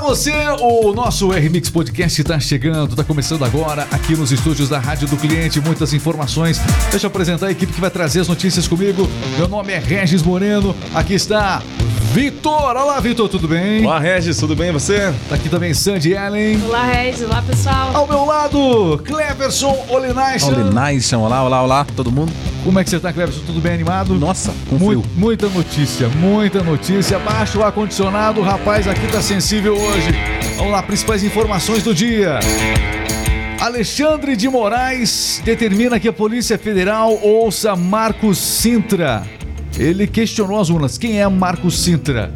você, 0.00 0.32
o 0.60 0.92
nosso 0.92 1.30
RMix 1.30 1.68
Podcast 1.68 2.20
está 2.20 2.40
chegando, 2.40 2.90
está 2.90 3.04
começando 3.04 3.44
agora 3.44 3.86
aqui 3.90 4.16
nos 4.16 4.32
estúdios 4.32 4.68
da 4.68 4.78
Rádio 4.78 5.06
do 5.06 5.16
Cliente, 5.16 5.60
muitas 5.60 5.92
informações. 5.92 6.58
Deixa 6.90 7.06
eu 7.06 7.08
apresentar 7.08 7.46
a 7.46 7.50
equipe 7.50 7.72
que 7.72 7.80
vai 7.80 7.90
trazer 7.90 8.20
as 8.20 8.28
notícias 8.28 8.66
comigo. 8.66 9.08
Meu 9.36 9.46
nome 9.46 9.72
é 9.72 9.78
Regis 9.78 10.22
Moreno, 10.22 10.74
aqui 10.94 11.14
está 11.14 11.62
Vitor. 12.12 12.76
Olá, 12.76 12.98
Vitor, 12.98 13.28
tudo 13.28 13.46
bem? 13.46 13.84
Olá, 13.86 13.98
Regis, 14.00 14.36
tudo 14.36 14.56
bem 14.56 14.70
e 14.70 14.72
você? 14.72 15.14
Tá 15.28 15.36
aqui 15.36 15.48
também 15.48 15.72
Sandy 15.72 16.12
Ellen. 16.12 16.60
Olá, 16.66 16.84
Regis. 16.84 17.22
Olá, 17.22 17.40
pessoal. 17.42 17.90
Ao 17.94 18.06
meu 18.06 18.24
lado, 18.24 19.00
Cleverson 19.04 19.86
Olinaison. 19.88 20.48
Olinaison, 20.48 21.20
olá, 21.20 21.44
olá, 21.44 21.62
olá, 21.62 21.86
todo 21.94 22.10
mundo? 22.10 22.32
Como 22.64 22.78
é 22.80 22.84
que 22.84 22.90
você 22.90 22.98
tá, 22.98 23.12
Cleverson? 23.12 23.42
Tudo 23.46 23.60
bem 23.60 23.74
animado? 23.74 24.14
Nossa, 24.14 24.52
com 24.68 24.76
Mu- 24.76 24.86
frio. 24.86 25.04
Muita 25.14 25.48
notícia, 25.48 26.08
muita 26.08 26.62
notícia. 26.64 27.16
Baixa 27.20 27.56
o 27.58 27.62
ar-condicionado, 27.62 28.40
o 28.40 28.42
rapaz 28.42 28.88
aqui 28.88 29.06
tá 29.06 29.22
sensível 29.22 29.74
hoje. 29.78 30.10
Vamos 30.56 30.72
lá, 30.72 30.82
principais 30.82 31.22
informações 31.22 31.84
do 31.84 31.94
dia. 31.94 32.40
Alexandre 33.60 34.34
de 34.34 34.48
Moraes 34.48 35.40
determina 35.44 36.00
que 36.00 36.08
a 36.08 36.12
Polícia 36.12 36.58
Federal 36.58 37.16
ouça 37.22 37.76
Marcos 37.76 38.38
Sintra. 38.38 39.22
Ele 39.78 40.06
questionou 40.06 40.60
as 40.60 40.68
urnas. 40.68 40.98
Quem 40.98 41.20
é 41.20 41.28
Marcos 41.28 41.82
Sintra? 41.82 42.32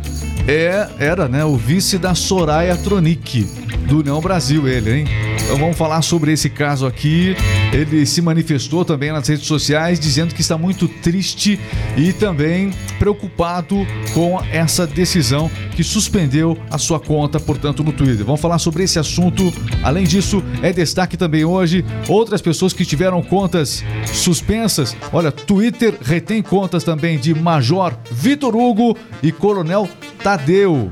É, 0.47 0.89
era, 0.99 1.27
né, 1.29 1.45
o 1.45 1.57
vice 1.57 1.99
da 1.99 2.15
Soraya 2.15 2.77
Tronic, 2.77 3.45
do 3.89 4.01
União 4.01 4.21
Brasil, 4.21 4.69
ele, 4.69 4.99
hein? 4.99 5.34
Então 5.45 5.59
vamos 5.59 5.77
falar 5.77 6.01
sobre 6.03 6.33
esse 6.33 6.49
caso 6.49 6.87
aqui. 6.87 7.37
Ele 7.73 8.07
se 8.07 8.23
manifestou 8.23 8.85
também 8.85 9.13
nas 9.13 9.29
redes 9.29 9.47
sociais 9.47 10.01
dizendo 10.01 10.35
que 10.35 10.41
está 10.41 10.57
muito 10.57 10.89
triste 10.89 11.61
e 11.97 12.13
também 12.13 12.71
preocupado 12.99 13.87
com 14.15 14.41
essa 14.51 14.87
decisão 14.87 15.51
que 15.77 15.85
suspendeu 15.85 16.57
a 16.71 16.79
sua 16.79 16.99
conta, 16.99 17.39
portanto, 17.39 17.85
no 17.85 17.93
Twitter. 17.93 18.25
Vamos 18.25 18.41
falar 18.41 18.59
sobre 18.59 18.85
esse 18.85 18.99
assunto. 18.99 19.53
Além 19.83 20.05
disso, 20.05 20.43
é 20.63 20.73
destaque 20.73 21.17
também 21.17 21.45
hoje 21.45 21.85
outras 22.09 22.41
pessoas 22.41 22.73
que 22.73 22.85
tiveram 22.85 23.23
contas 23.23 23.85
suspensas. 24.07 24.97
Olha, 25.13 25.31
Twitter 25.31 25.95
retém 26.01 26.43
contas 26.43 26.85
também 26.85 27.19
de 27.19 27.35
Major 27.35 27.93
Vitor 28.11 28.57
Hugo 28.57 28.97
e 29.23 29.31
Coronel 29.31 29.89
Tadeu. 30.23 30.89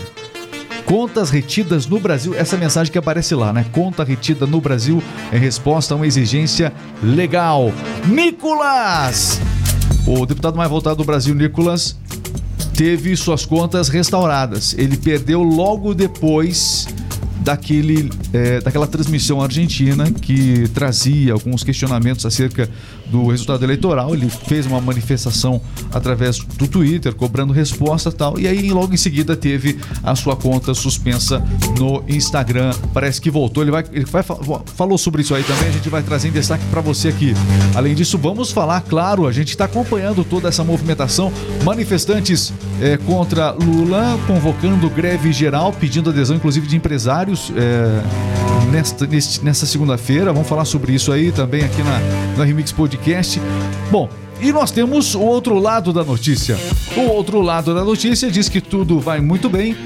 Contas 0.92 1.30
retidas 1.30 1.86
no 1.86 1.98
Brasil, 1.98 2.34
essa 2.34 2.54
mensagem 2.54 2.92
que 2.92 2.98
aparece 2.98 3.34
lá, 3.34 3.50
né? 3.50 3.64
Conta 3.72 4.04
retida 4.04 4.46
no 4.46 4.60
Brasil 4.60 5.02
em 5.32 5.38
resposta 5.38 5.94
a 5.94 5.96
uma 5.96 6.06
exigência 6.06 6.70
legal. 7.02 7.72
Nicolas! 8.06 9.40
O 10.06 10.26
deputado 10.26 10.54
mais 10.54 10.68
votado 10.68 10.96
do 10.96 11.04
Brasil, 11.04 11.34
Nicolas, 11.34 11.96
teve 12.76 13.16
suas 13.16 13.46
contas 13.46 13.88
restauradas. 13.88 14.74
Ele 14.76 14.98
perdeu 14.98 15.42
logo 15.42 15.94
depois 15.94 16.86
daquele, 17.42 18.08
eh, 18.32 18.60
daquela 18.60 18.86
transmissão 18.86 19.40
argentina 19.42 20.10
que 20.10 20.68
trazia 20.74 21.32
alguns 21.32 21.62
questionamentos 21.64 22.24
acerca 22.24 22.68
do 23.10 23.26
resultado 23.28 23.62
eleitoral. 23.64 24.14
Ele 24.14 24.28
fez 24.28 24.64
uma 24.66 24.80
manifestação 24.80 25.60
através 25.92 26.38
do 26.38 26.66
Twitter, 26.66 27.14
cobrando 27.14 27.52
resposta 27.52 28.08
e 28.08 28.12
tal. 28.12 28.38
E 28.38 28.46
aí, 28.46 28.70
logo 28.70 28.94
em 28.94 28.96
seguida, 28.96 29.36
teve 29.36 29.78
a 30.02 30.14
sua 30.14 30.36
conta 30.36 30.72
suspensa 30.74 31.42
no 31.78 32.02
Instagram. 32.08 32.72
Parece 32.94 33.20
que 33.20 33.30
voltou. 33.30 33.62
Ele 33.62 33.70
vai, 33.70 33.84
ele 33.92 34.04
vai 34.04 34.22
fa- 34.22 34.38
falou 34.76 34.96
sobre 34.96 35.22
isso 35.22 35.34
aí 35.34 35.42
também. 35.44 35.68
A 35.68 35.72
gente 35.72 35.88
vai 35.88 36.02
trazer 36.02 36.28
em 36.28 36.32
destaque 36.32 36.64
para 36.70 36.80
você 36.80 37.08
aqui. 37.08 37.34
Além 37.74 37.94
disso, 37.94 38.16
vamos 38.16 38.50
falar, 38.50 38.80
claro, 38.82 39.26
a 39.26 39.32
gente 39.32 39.48
está 39.50 39.64
acompanhando 39.66 40.24
toda 40.24 40.48
essa 40.48 40.62
movimentação. 40.64 41.32
Manifestantes 41.64 42.52
eh, 42.80 42.96
contra 43.06 43.50
Lula 43.50 44.18
convocando 44.26 44.88
greve 44.88 45.32
geral, 45.32 45.72
pedindo 45.72 46.10
adesão, 46.10 46.36
inclusive, 46.36 46.66
de 46.66 46.76
empresários 46.76 47.31
eh, 47.56 48.02
nesta, 48.70 49.06
neste- 49.06 49.44
nessa 49.44 49.66
segunda-feira. 49.66 50.32
Vamos 50.32 50.48
falar 50.48 50.64
sobre 50.64 50.92
isso 50.92 51.12
aí 51.12 51.30
também 51.32 51.62
aqui 51.64 51.82
na, 51.82 51.98
no 52.36 52.44
Remix 52.44 52.72
Podcast. 52.72 53.40
Bom, 53.90 54.08
e 54.40 54.50
nós 54.52 54.70
temos 54.70 55.14
o 55.14 55.20
outro 55.20 55.58
lado 55.58 55.92
da 55.92 56.02
notícia. 56.04 56.56
O 56.96 57.00
outro 57.10 57.40
lado 57.40 57.74
da 57.74 57.84
notícia 57.84 58.30
diz 58.30 58.48
que 58.48 58.60
tudo 58.60 58.98
vai 59.00 59.20
muito 59.20 59.48
bem 59.48 59.76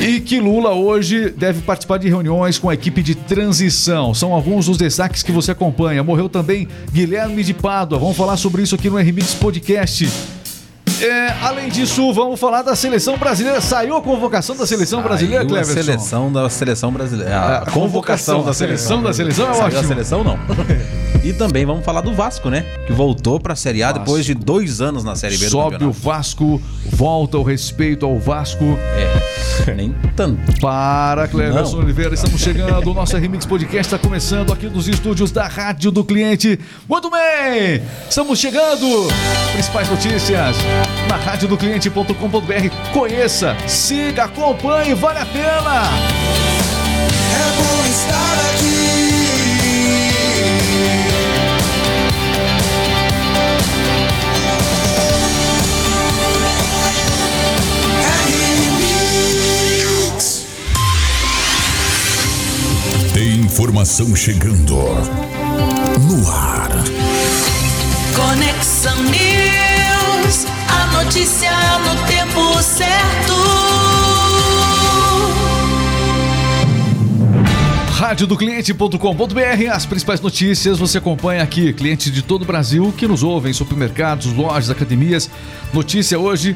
e 0.00 0.20
que 0.20 0.40
Lula 0.40 0.70
hoje 0.72 1.30
deve 1.30 1.60
participar 1.60 1.98
de 1.98 2.08
reuniões 2.08 2.58
com 2.58 2.70
a 2.70 2.74
equipe 2.74 3.02
de 3.02 3.14
transição. 3.14 4.14
São 4.14 4.32
alguns 4.32 4.66
dos 4.66 4.78
destaques 4.78 5.22
que 5.22 5.30
você 5.32 5.50
acompanha. 5.50 6.02
Morreu 6.02 6.28
também 6.28 6.66
Guilherme 6.92 7.42
de 7.44 7.52
Pádua. 7.52 7.98
Vamos 7.98 8.16
falar 8.16 8.36
sobre 8.36 8.62
isso 8.62 8.74
aqui 8.74 8.88
no 8.88 8.96
RMix 8.96 9.34
Podcast. 9.34 10.08
É, 11.02 11.34
além 11.42 11.68
disso, 11.68 12.12
vamos 12.12 12.38
falar 12.40 12.62
da 12.62 12.74
seleção 12.74 13.16
brasileira. 13.16 13.60
Saiu 13.60 13.96
a 13.96 14.02
convocação 14.02 14.56
da 14.56 14.66
seleção 14.66 15.02
brasileira, 15.02 15.42
Saiu 15.44 15.46
a 15.46 15.62
Cleverson? 15.62 15.82
seleção 15.82 16.32
da 16.32 16.48
seleção 16.50 16.92
brasileira. 16.92 17.36
A, 17.36 17.58
A 17.58 17.70
convocação, 17.70 18.36
convocação 18.36 18.42
da 18.44 18.50
a 18.50 18.54
seleção 18.54 19.02
da 19.02 19.12
seleção 19.12 19.50
é 19.50 19.54
Saiu 19.54 19.66
ótimo. 19.66 19.80
a 19.80 19.84
seleção 19.84 20.24
não. 20.24 20.38
e 21.28 21.32
também 21.34 21.66
vamos 21.66 21.84
falar 21.84 22.00
do 22.00 22.14
Vasco, 22.14 22.48
né? 22.48 22.64
Que 22.86 22.92
voltou 22.92 23.38
pra 23.38 23.54
Série 23.54 23.82
A 23.82 23.92
depois 23.92 24.24
de 24.24 24.32
dois 24.32 24.80
anos 24.80 25.04
na 25.04 25.14
Série 25.14 25.36
B 25.36 25.44
do 25.44 25.50
Sobe 25.50 25.66
o 25.66 25.70
campeonato. 25.72 26.00
Vasco, 26.00 26.62
volta 26.86 27.36
o 27.36 27.42
respeito 27.42 28.06
ao 28.06 28.18
Vasco. 28.18 28.64
É, 29.66 29.74
nem 29.74 29.94
tanto. 30.16 30.58
Para 30.58 31.28
Cleverson. 31.28 31.80
Oliveira, 31.80 32.14
estamos 32.14 32.40
chegando. 32.40 32.90
O 32.90 32.94
nosso 32.94 33.14
Remix 33.18 33.44
Podcast 33.44 33.94
está 33.94 33.98
começando 33.98 34.54
aqui 34.54 34.70
nos 34.70 34.88
estúdios 34.88 35.30
da 35.30 35.46
Rádio 35.46 35.90
do 35.90 36.02
Cliente. 36.02 36.58
Muito 36.88 37.10
bem! 37.10 37.82
Estamos 38.08 38.38
chegando! 38.38 38.86
Principais 39.52 39.90
notícias 39.90 40.56
na 41.08 41.16
radiodocliente.com.br. 41.16 42.92
Conheça, 42.94 43.54
siga, 43.66 44.24
acompanhe, 44.24 44.94
vale 44.94 45.18
a 45.18 45.26
pena! 45.26 45.82
É 47.34 47.46
bom 47.58 47.86
estar 47.86 48.54
aqui. 48.54 48.87
Informação 63.48 64.14
chegando 64.14 64.76
no 66.06 66.30
ar. 66.30 66.68
Conexão 68.14 69.02
News, 69.04 70.44
a 70.68 71.02
notícia 71.02 71.50
no 71.78 72.06
tempo 72.06 72.62
certo. 72.62 73.32
radiodocliente.com.br 77.98 79.72
As 79.72 79.86
principais 79.86 80.20
notícias 80.20 80.78
você 80.78 80.98
acompanha 80.98 81.42
aqui. 81.42 81.72
Clientes 81.72 82.12
de 82.12 82.20
todo 82.22 82.42
o 82.42 82.44
Brasil 82.44 82.92
que 82.96 83.08
nos 83.08 83.22
ouvem, 83.22 83.54
supermercados, 83.54 84.30
lojas, 84.30 84.68
academias. 84.68 85.30
Notícia 85.72 86.18
hoje. 86.18 86.54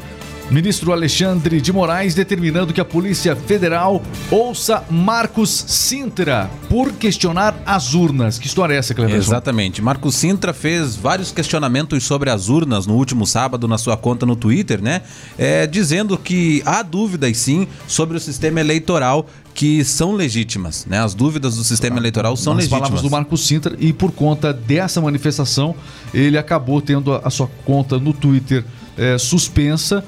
Ministro 0.52 0.92
Alexandre 0.92 1.62
de 1.62 1.72
Moraes 1.72 2.14
determinando 2.14 2.74
que 2.74 2.80
a 2.80 2.84
Polícia 2.84 3.34
Federal 3.34 4.02
ouça 4.30 4.84
Marcos 4.90 5.48
Sintra 5.66 6.50
por 6.68 6.92
questionar 6.92 7.56
as 7.64 7.94
urnas. 7.94 8.38
Que 8.38 8.48
história 8.48 8.74
é 8.74 8.76
essa, 8.76 8.92
Cleberson? 8.92 9.16
Exatamente. 9.32 9.80
Marcos 9.80 10.14
Sintra 10.14 10.52
fez 10.52 10.94
vários 10.94 11.32
questionamentos 11.32 12.04
sobre 12.04 12.28
as 12.28 12.50
urnas 12.50 12.86
no 12.86 12.94
último 12.96 13.26
sábado 13.26 13.66
na 13.66 13.78
sua 13.78 13.96
conta 13.96 14.26
no 14.26 14.36
Twitter, 14.36 14.82
né? 14.82 15.00
É, 15.38 15.66
dizendo 15.66 16.18
que 16.18 16.62
há 16.66 16.82
dúvidas 16.82 17.34
sim 17.38 17.66
sobre 17.88 18.18
o 18.18 18.20
sistema 18.20 18.60
eleitoral 18.60 19.26
que 19.54 19.82
são 19.82 20.12
legítimas, 20.12 20.84
né? 20.84 20.98
As 20.98 21.14
dúvidas 21.14 21.56
do 21.56 21.64
sistema 21.64 21.96
eleitoral 21.96 22.36
são 22.36 22.52
Nas 22.52 22.64
legítimas. 22.64 22.80
palavras 22.80 23.02
do 23.02 23.10
Marcos 23.10 23.46
Sintra 23.46 23.74
e 23.78 23.90
por 23.90 24.12
conta 24.12 24.52
dessa 24.52 25.00
manifestação 25.00 25.74
ele 26.12 26.36
acabou 26.36 26.82
tendo 26.82 27.14
a, 27.14 27.22
a 27.24 27.30
sua 27.30 27.48
conta 27.64 27.98
no 27.98 28.12
Twitter 28.12 28.62
eh, 28.98 29.16
suspensa. 29.16 30.04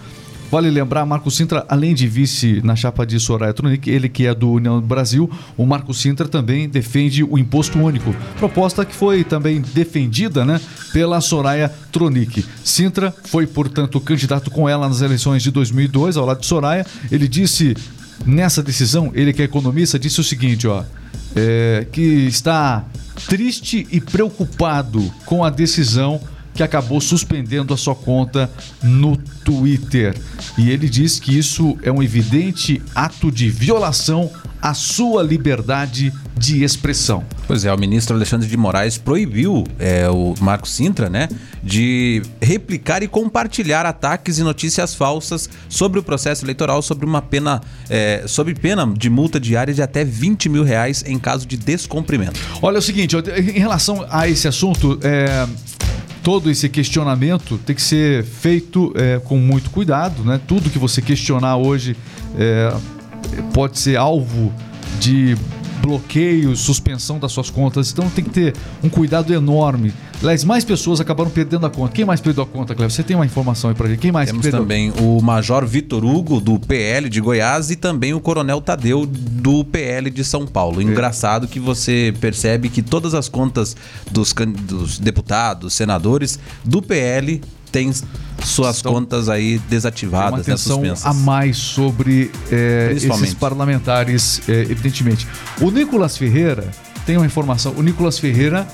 Vale 0.54 0.70
lembrar, 0.70 1.04
Marcos 1.04 1.34
Sintra, 1.34 1.66
além 1.68 1.96
de 1.96 2.06
vice 2.06 2.60
na 2.62 2.76
chapa 2.76 3.04
de 3.04 3.18
Soraya 3.18 3.52
Tronic, 3.52 3.90
ele 3.90 4.08
que 4.08 4.24
é 4.24 4.32
do 4.32 4.52
União 4.52 4.80
do 4.80 4.86
Brasil, 4.86 5.28
o 5.56 5.66
Marcos 5.66 6.00
Sintra 6.00 6.28
também 6.28 6.68
defende 6.68 7.24
o 7.24 7.36
imposto 7.36 7.76
único. 7.76 8.14
Proposta 8.38 8.84
que 8.84 8.94
foi 8.94 9.24
também 9.24 9.60
defendida 9.60 10.44
né, 10.44 10.60
pela 10.92 11.20
Soraya 11.20 11.68
Tronic. 11.90 12.46
Sintra 12.62 13.12
foi, 13.24 13.48
portanto, 13.48 14.00
candidato 14.00 14.48
com 14.48 14.68
ela 14.68 14.88
nas 14.88 15.00
eleições 15.00 15.42
de 15.42 15.50
2002, 15.50 16.16
ao 16.16 16.24
lado 16.24 16.38
de 16.38 16.46
Soraya. 16.46 16.86
Ele 17.10 17.26
disse, 17.26 17.76
nessa 18.24 18.62
decisão, 18.62 19.10
ele 19.12 19.32
que 19.32 19.42
é 19.42 19.46
economista, 19.46 19.98
disse 19.98 20.20
o 20.20 20.24
seguinte, 20.24 20.68
ó 20.68 20.84
é, 21.34 21.86
que 21.90 22.00
está 22.00 22.84
triste 23.26 23.86
e 23.90 24.00
preocupado 24.00 25.12
com 25.24 25.44
a 25.44 25.50
decisão 25.50 26.20
que 26.54 26.62
acabou 26.62 27.00
suspendendo 27.00 27.74
a 27.74 27.76
sua 27.76 27.94
conta 27.94 28.50
no 28.82 29.16
Twitter. 29.44 30.16
E 30.56 30.70
ele 30.70 30.88
diz 30.88 31.18
que 31.18 31.36
isso 31.36 31.76
é 31.82 31.90
um 31.90 32.02
evidente 32.02 32.80
ato 32.94 33.30
de 33.30 33.50
violação 33.50 34.30
à 34.64 34.72
sua 34.72 35.22
liberdade 35.22 36.10
de 36.34 36.64
expressão. 36.64 37.22
Pois 37.46 37.66
é, 37.66 37.72
o 37.72 37.78
ministro 37.78 38.16
Alexandre 38.16 38.48
de 38.48 38.56
Moraes 38.56 38.96
proibiu 38.96 39.64
é, 39.78 40.08
o 40.08 40.34
Marco 40.40 40.66
Sintra, 40.66 41.10
né, 41.10 41.28
de 41.62 42.22
replicar 42.40 43.02
e 43.02 43.08
compartilhar 43.08 43.84
ataques 43.84 44.38
e 44.38 44.42
notícias 44.42 44.94
falsas 44.94 45.50
sobre 45.68 46.00
o 46.00 46.02
processo 46.02 46.44
eleitoral 46.46 46.80
sobre 46.80 47.04
uma 47.04 47.20
pena, 47.20 47.60
é, 47.90 48.24
sob 48.26 48.54
pena 48.54 48.90
de 48.96 49.10
multa 49.10 49.38
diária 49.38 49.74
de 49.74 49.82
até 49.82 50.02
20 50.02 50.48
mil 50.48 50.64
reais 50.64 51.04
em 51.06 51.18
caso 51.18 51.46
de 51.46 51.58
descumprimento. 51.58 52.40
Olha 52.62 52.76
é 52.76 52.78
o 52.78 52.82
seguinte, 52.82 53.14
em 53.16 53.58
relação 53.58 54.06
a 54.08 54.26
esse 54.28 54.48
assunto, 54.48 54.98
é, 55.02 55.46
todo 56.24 56.50
esse 56.50 56.70
questionamento 56.70 57.58
tem 57.58 57.76
que 57.76 57.82
ser 57.82 58.24
feito 58.24 58.92
é, 58.96 59.20
com 59.22 59.36
muito 59.36 59.70
cuidado, 59.70 60.24
né? 60.24 60.40
Tudo 60.48 60.70
que 60.70 60.78
você 60.78 61.02
questionar 61.02 61.58
hoje 61.58 61.94
é, 62.38 62.74
pode 63.52 63.78
ser 63.78 63.96
alvo 63.96 64.50
de 64.98 65.36
bloqueio, 65.84 66.56
suspensão 66.56 67.18
das 67.18 67.32
suas 67.32 67.50
contas. 67.50 67.92
Então 67.92 68.08
tem 68.08 68.24
que 68.24 68.30
ter 68.30 68.54
um 68.82 68.88
cuidado 68.88 69.32
enorme. 69.32 69.92
Aliás, 70.20 70.42
mais 70.42 70.64
pessoas 70.64 71.00
acabaram 71.00 71.30
perdendo 71.30 71.66
a 71.66 71.70
conta. 71.70 71.92
Quem 71.92 72.04
mais 72.04 72.20
perdeu 72.20 72.44
a 72.44 72.46
conta, 72.46 72.74
Cleber? 72.74 72.90
Você 72.90 73.02
tem 73.02 73.14
uma 73.14 73.26
informação 73.26 73.68
aí 73.68 73.76
pra 73.76 73.88
gente? 73.88 73.98
Quem 73.98 74.10
mais 74.12 74.30
Temos 74.30 74.42
perdeu? 74.42 74.60
também 74.60 74.92
o 74.98 75.20
Major 75.20 75.66
Vitor 75.66 76.04
Hugo, 76.04 76.40
do 76.40 76.58
PL 76.58 77.08
de 77.10 77.20
Goiás, 77.20 77.70
e 77.70 77.76
também 77.76 78.14
o 78.14 78.20
Coronel 78.20 78.60
Tadeu, 78.60 79.04
do 79.04 79.64
PL 79.64 80.08
de 80.10 80.24
São 80.24 80.46
Paulo. 80.46 80.80
Engraçado 80.80 81.46
que 81.46 81.60
você 81.60 82.14
percebe 82.20 82.70
que 82.70 82.80
todas 82.80 83.12
as 83.12 83.28
contas 83.28 83.76
dos, 84.10 84.32
dos 84.66 84.98
deputados, 84.98 85.74
senadores 85.74 86.38
do 86.64 86.80
PL 86.80 87.42
têm 87.74 87.92
suas 88.44 88.76
Estão- 88.76 88.92
contas 88.92 89.28
aí 89.28 89.50
Tem 89.50 89.58
uma 89.58 89.68
desativadas, 89.68 90.32
né, 90.46 90.52
atenção 90.54 90.76
suspensas. 90.78 91.06
a 91.06 91.12
mais 91.12 91.56
sobre 91.56 92.30
é, 92.52 92.92
esses 92.96 93.34
parlamentares, 93.34 94.40
é, 94.48 94.60
evidentemente. 94.62 95.26
O 95.60 95.70
Nicolas 95.72 96.16
Ferreira 96.16 96.68
tem 97.04 97.16
uma 97.16 97.26
informação. 97.26 97.72
O 97.76 97.82
Nicolas 97.82 98.16
Ferreira, 98.18 98.64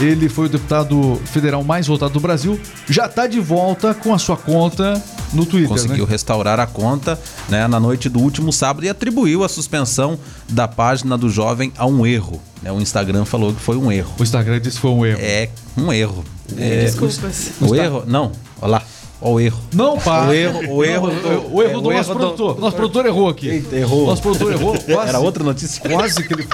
ele 0.00 0.28
foi 0.28 0.46
o 0.46 0.48
deputado 0.48 1.20
federal 1.26 1.62
mais 1.62 1.86
votado 1.86 2.12
do 2.14 2.20
Brasil, 2.20 2.58
já 2.88 3.06
está 3.06 3.26
de 3.28 3.38
volta 3.38 3.94
com 3.94 4.12
a 4.12 4.18
sua 4.18 4.36
conta 4.36 5.00
no 5.32 5.46
Twitter. 5.46 5.68
Conseguiu 5.68 6.04
né? 6.04 6.10
restaurar 6.10 6.58
a 6.58 6.66
conta 6.66 7.18
né, 7.48 7.66
na 7.68 7.78
noite 7.78 8.08
do 8.08 8.18
último 8.18 8.52
sábado 8.52 8.84
e 8.86 8.88
atribuiu 8.88 9.44
a 9.44 9.48
suspensão 9.48 10.18
da 10.48 10.66
página 10.66 11.16
do 11.16 11.28
jovem 11.30 11.72
a 11.76 11.86
um 11.86 12.04
erro. 12.06 12.40
né? 12.62 12.72
O 12.72 12.80
Instagram 12.80 13.24
falou 13.24 13.52
que 13.52 13.60
foi 13.60 13.76
um 13.76 13.92
erro. 13.92 14.12
O 14.18 14.22
Instagram 14.22 14.60
disse 14.60 14.76
que 14.76 14.82
foi 14.82 14.90
um 14.90 15.04
erro. 15.06 15.20
É 15.22 15.48
um 15.76 15.92
erro. 15.92 16.24
É, 16.56 16.84
Desculpas. 16.84 17.50
o 17.60 17.74
erro? 17.74 18.04
Não, 18.06 18.32
olha 18.60 18.70
lá. 18.70 18.82
Olha 19.20 19.32
o 19.34 19.40
erro. 19.40 19.58
Não, 19.74 19.98
pá. 19.98 20.26
O 20.28 20.32
erro- 20.32 20.72
o 20.74 20.84
erro 20.84 21.06
Não, 21.08 21.14
do- 21.20 21.54
o 21.56 21.62
erro 21.62 21.70
é, 21.70 21.72
do 21.72 21.78
o 21.88 21.92
nosso 21.92 21.92
erro 21.92 22.04
do- 22.04 22.18
produtor. 22.20 22.60
Nosso 22.60 22.76
produtor 22.76 23.06
errou 23.06 23.28
aqui. 23.28 23.48
Eita, 23.48 23.74
errou. 23.76 24.06
Nosso 24.06 24.22
produtor 24.22 24.52
errou. 24.52 24.78
Quase, 24.86 25.08
Era 25.08 25.18
outra 25.18 25.42
notícia. 25.42 25.82
Quase 25.90 26.22
que 26.22 26.32
ele, 26.32 26.46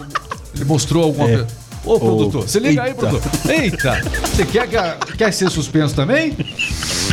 ele 0.54 0.64
mostrou 0.64 1.04
alguma 1.04 1.28
É. 1.28 1.32
coisa. 1.36 1.46
Ô, 1.84 2.00
produtor, 2.00 2.48
você 2.48 2.58
liga 2.58 2.82
aí, 2.82 2.88
Eita. 2.92 3.06
produtor. 3.06 3.30
Eita, 3.50 4.00
você 4.34 4.46
quer, 4.46 4.66
quer 5.18 5.32
ser 5.34 5.50
suspenso 5.50 5.94
também? 5.94 6.34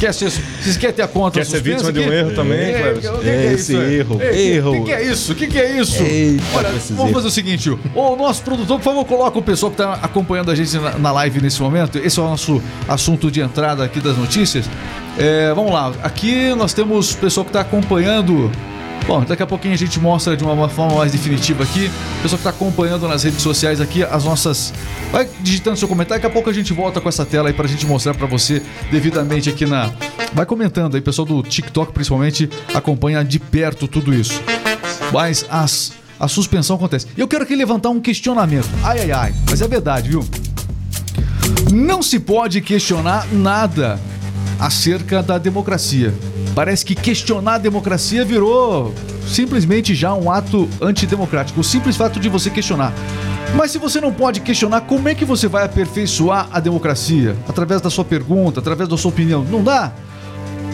Quer 0.02 0.16
ser, 0.16 0.32
você 0.32 0.80
quer 0.80 0.92
ter 0.94 1.04
a 1.04 1.08
conta 1.08 1.40
Quer 1.40 1.46
ser 1.46 1.62
vítima 1.62 1.94
de 1.94 2.00
um 2.00 2.12
erro 2.12 2.32
também, 2.34 2.60
É, 2.60 2.94
que 2.96 3.02
que 3.22 3.30
é 3.30 3.54
Esse 3.54 3.74
isso, 3.74 3.82
é? 3.84 3.94
erro, 3.94 4.20
Ei, 4.20 4.54
erro. 4.54 4.72
O 4.72 4.74
que, 4.74 4.86
que 4.86 4.92
é 4.94 5.04
isso? 5.04 5.32
O 5.32 5.36
que, 5.36 5.48
que 5.48 5.60
é 5.60 5.80
isso? 5.80 6.02
Eita, 6.02 6.44
Olha, 6.56 6.70
vamos 6.90 7.12
fazer 7.14 7.28
o 7.28 7.32
seguinte, 7.32 7.70
o 7.70 7.80
o 7.94 8.16
nosso 8.16 8.42
produtor, 8.42 8.80
por 8.80 8.84
favor, 8.84 9.06
coloca 9.06 9.38
o 9.38 9.44
pessoal 9.44 9.72
que 9.72 9.80
está 9.80 9.94
acompanhando 10.02 10.50
a 10.50 10.56
gente 10.56 10.76
na, 10.80 10.98
na 10.98 11.12
live 11.12 11.40
nesse 11.40 11.62
momento. 11.62 12.00
Esse 12.00 12.20
é 12.20 12.24
o 12.24 12.26
nosso 12.26 12.60
assunto 12.88 13.30
de 13.30 13.42
entrada 13.42 13.84
aqui 13.84 14.00
das 14.00 14.18
notícias. 14.18 14.68
É, 15.20 15.54
vamos 15.54 15.72
lá, 15.72 15.94
aqui 16.02 16.56
nós 16.56 16.74
temos 16.74 17.12
o 17.14 17.18
pessoal 17.18 17.46
que 17.46 17.50
está 17.50 17.62
acompanhando. 17.62 18.52
Bom, 19.08 19.24
daqui 19.24 19.44
a 19.44 19.48
pouquinho 19.48 19.74
a 19.74 19.78
gente 19.78 20.00
mostra 20.00 20.38
de 20.38 20.44
uma 20.44 20.70
forma 20.70 20.98
mais 20.98 21.12
definitiva 21.12 21.64
aqui. 21.64 21.90
Pessoal 22.22 22.38
que 22.42 22.48
está 22.48 22.50
acompanhando 22.52 23.08
nas 23.08 23.24
redes 23.24 23.42
sociais 23.42 23.82
aqui 23.82 24.04
as 24.04 24.24
nossas. 24.24 24.74
Vai 25.12 25.28
digitando 25.42 25.76
seu 25.76 25.88
comentário, 25.88 26.22
daqui 26.22 26.32
a 26.32 26.34
pouco 26.34 26.50
a 26.50 26.54
gente 26.54 26.72
volta 26.72 27.02
com 27.02 27.10
essa 27.10 27.26
tela 27.26 27.50
aí 27.50 27.54
pra 27.54 27.68
gente 27.68 27.86
mostrar 27.86 28.14
pra 28.14 28.28
você 28.28 28.62
devidamente 28.92 29.50
aqui 29.50 29.66
na. 29.66 29.92
Vai 30.34 30.46
comentando 30.46 30.96
aí, 30.96 31.02
pessoal 31.02 31.26
do 31.26 31.44
TikTok 31.44 31.92
principalmente 31.92 32.50
acompanha 32.74 33.24
de 33.24 33.40
perto 33.40 33.88
tudo 33.88 34.14
isso. 34.14 34.42
Mas 35.12 35.46
as, 35.50 35.94
a 36.20 36.28
suspensão 36.28 36.76
acontece. 36.76 37.08
Eu 37.18 37.28
quero 37.28 37.44
aqui 37.44 37.56
levantar 37.56 37.90
um 37.90 38.00
questionamento. 38.00 38.70
Ai, 38.84 39.00
ai, 39.02 39.12
ai. 39.12 39.34
Mas 39.50 39.62
é 39.62 39.68
verdade, 39.68 40.10
viu? 40.10 40.26
Não 41.72 42.02
se 42.02 42.20
pode 42.20 42.62
questionar 42.62 43.28
nada 43.34 44.00
acerca 44.60 45.22
da 45.22 45.38
democracia. 45.38 46.14
Parece 46.54 46.86
que 46.86 46.96
questionar 46.96 47.56
a 47.56 47.58
democracia 47.58 48.26
virou 48.26 48.94
simplesmente 49.28 49.96
já 49.96 50.14
um 50.14 50.30
ato 50.30 50.68
antidemocrático. 50.82 51.62
O 51.62 51.64
simples 51.64 51.96
fato 51.96 52.20
de 52.20 52.28
você 52.28 52.50
questionar. 52.50 52.94
Mas 53.56 53.72
se 53.72 53.78
você 53.78 54.02
não 54.02 54.14
pode 54.14 54.42
questionar, 54.42 54.82
como 54.82 55.08
é 55.10 55.16
que 55.16 55.26
você 55.26 55.48
vai 55.48 55.64
aperfeiçoar 55.66 56.48
a 56.52 56.60
democracia? 56.60 57.36
Através 57.48 57.82
da 57.82 57.90
sua 57.90 58.04
pergunta, 58.04 58.60
através 58.60 58.90
da 58.90 58.98
sua 58.98 59.10
opinião. 59.10 59.44
Não 59.44 59.64
dá? 59.64 59.94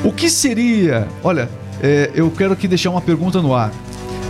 O 0.04 0.12
que 0.12 0.30
seria. 0.30 1.08
Olha, 1.24 1.50
é, 1.82 2.12
eu 2.14 2.30
quero 2.32 2.54
aqui 2.54 2.68
deixar 2.68 2.90
uma 2.90 3.02
pergunta 3.02 3.42
no 3.42 3.54
ar. 3.54 3.72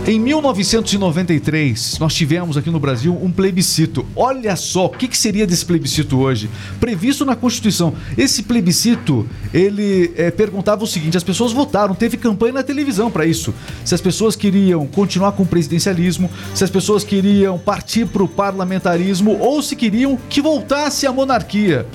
Em 0.06 0.18
1993, 0.18 1.98
nós 1.98 2.14
tivemos 2.14 2.56
aqui 2.56 2.70
no 2.70 2.80
Brasil 2.80 3.18
um 3.20 3.30
plebiscito. 3.30 4.06
Olha 4.16 4.56
só, 4.56 4.86
o 4.86 4.90
que, 4.90 5.14
seria 5.16 5.46
desse 5.46 5.66
plebiscito 5.66 6.18
hoje? 6.18 6.48
Previsto 6.80 7.24
na 7.26 7.36
Constituição. 7.36 7.92
Esse 8.16 8.42
plebiscito, 8.42 9.28
ele 9.52 10.12
é, 10.16 10.30
perguntava 10.30 10.82
o 10.82 10.86
seguinte: 10.86 11.16
as 11.16 11.22
pessoas 11.24 11.52
votaram, 11.52 11.94
teve 11.94 12.16
campanha 12.16 12.54
na 12.54 12.62
televisão 12.62 13.10
para 13.10 13.26
isso. 13.26 13.54
Se 13.84 13.94
as 13.94 14.00
pessoas 14.00 14.34
queriam 14.34 14.86
continuar 14.86 15.32
com 15.32 15.42
o 15.42 15.46
presidencialismo, 15.46 16.30
se 16.54 16.64
as 16.64 16.70
pessoas 16.70 17.04
queriam 17.04 17.58
partir 17.58 18.06
para 18.06 18.22
o 18.22 18.28
parlamentarismo 18.28 19.38
ou 19.38 19.62
se 19.62 19.76
queriam 19.76 20.18
que 20.28 20.40
voltasse 20.40 21.06
a 21.06 21.12
monarquia. 21.12 21.86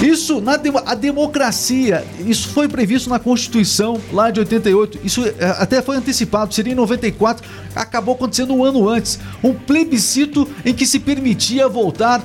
Isso, 0.00 0.40
na 0.40 0.56
demo- 0.56 0.82
a 0.86 0.94
democracia, 0.94 2.04
isso 2.26 2.48
foi 2.48 2.66
previsto 2.68 3.10
na 3.10 3.18
Constituição 3.18 4.00
lá 4.12 4.30
de 4.30 4.40
88. 4.40 4.98
Isso 5.04 5.22
é, 5.26 5.34
até 5.58 5.82
foi 5.82 5.96
antecipado, 5.96 6.54
seria 6.54 6.72
em 6.72 6.76
94. 6.76 7.46
Acabou 7.74 8.14
acontecendo 8.14 8.54
um 8.54 8.64
ano 8.64 8.88
antes. 8.88 9.18
Um 9.44 9.52
plebiscito 9.52 10.48
em 10.64 10.72
que 10.72 10.86
se 10.86 11.00
permitia 11.00 11.68
voltar, 11.68 12.22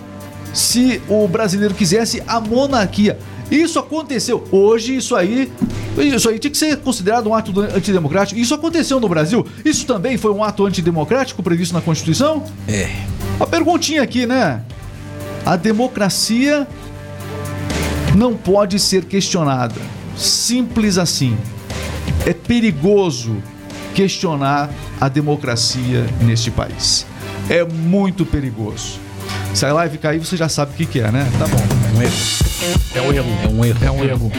se 0.54 1.02
o 1.10 1.28
brasileiro 1.28 1.74
quisesse, 1.74 2.24
a 2.26 2.40
monarquia. 2.40 3.20
Isso 3.52 3.78
aconteceu. 3.78 4.44
Hoje, 4.52 4.96
isso 4.96 5.16
aí. 5.16 5.52
Isso 5.98 6.30
aí 6.30 6.40
tinha 6.40 6.50
que 6.52 6.58
ser 6.58 6.78
considerado 6.78 7.28
um 7.28 7.34
ato 7.36 7.60
antidemocrático. 7.60 8.40
Isso 8.40 8.54
aconteceu 8.56 9.00
no 9.00 9.08
Brasil. 9.10 9.46
Isso 9.64 9.86
também 9.86 10.18
foi 10.18 10.32
um 10.32 10.44
ato 10.44 10.66
antidemocrático 10.66 11.44
previsto 11.44 11.74
na 11.74 11.82
Constituição? 11.82 12.44
É. 12.68 12.90
Uma 13.38 13.46
perguntinha 13.48 14.02
aqui, 14.02 14.26
né? 14.26 14.62
A 15.46 15.56
democracia 15.58 16.66
não 18.16 18.36
pode 18.36 18.80
ser 18.80 19.06
questionada. 19.06 19.80
Simples 20.18 20.98
assim. 20.98 21.38
É 22.26 22.34
perigoso 22.34 23.36
questionar 23.94 24.70
a 25.00 25.10
democracia 25.10 26.06
neste 26.22 26.50
país. 26.50 27.06
É 27.50 27.64
muito 27.64 28.26
perigoso. 28.26 29.00
Se 29.54 29.66
a 29.66 29.74
live 29.74 29.98
cair, 29.98 30.20
você 30.20 30.38
já 30.38 30.50
sabe 30.50 30.72
o 30.72 30.88
que, 30.88 31.00
é, 31.00 31.12
né? 31.12 31.30
Tá 31.38 31.48
bom. 31.48 31.85
Um 31.96 32.02
erro. 32.02 32.14
É 32.94 33.02
um 33.02 33.14
erro. 33.14 33.30
É 33.42 33.48
um 33.48 33.66
erro. 33.66 33.86
É 33.86 33.92
um 33.92 34.04
erro. 34.04 34.32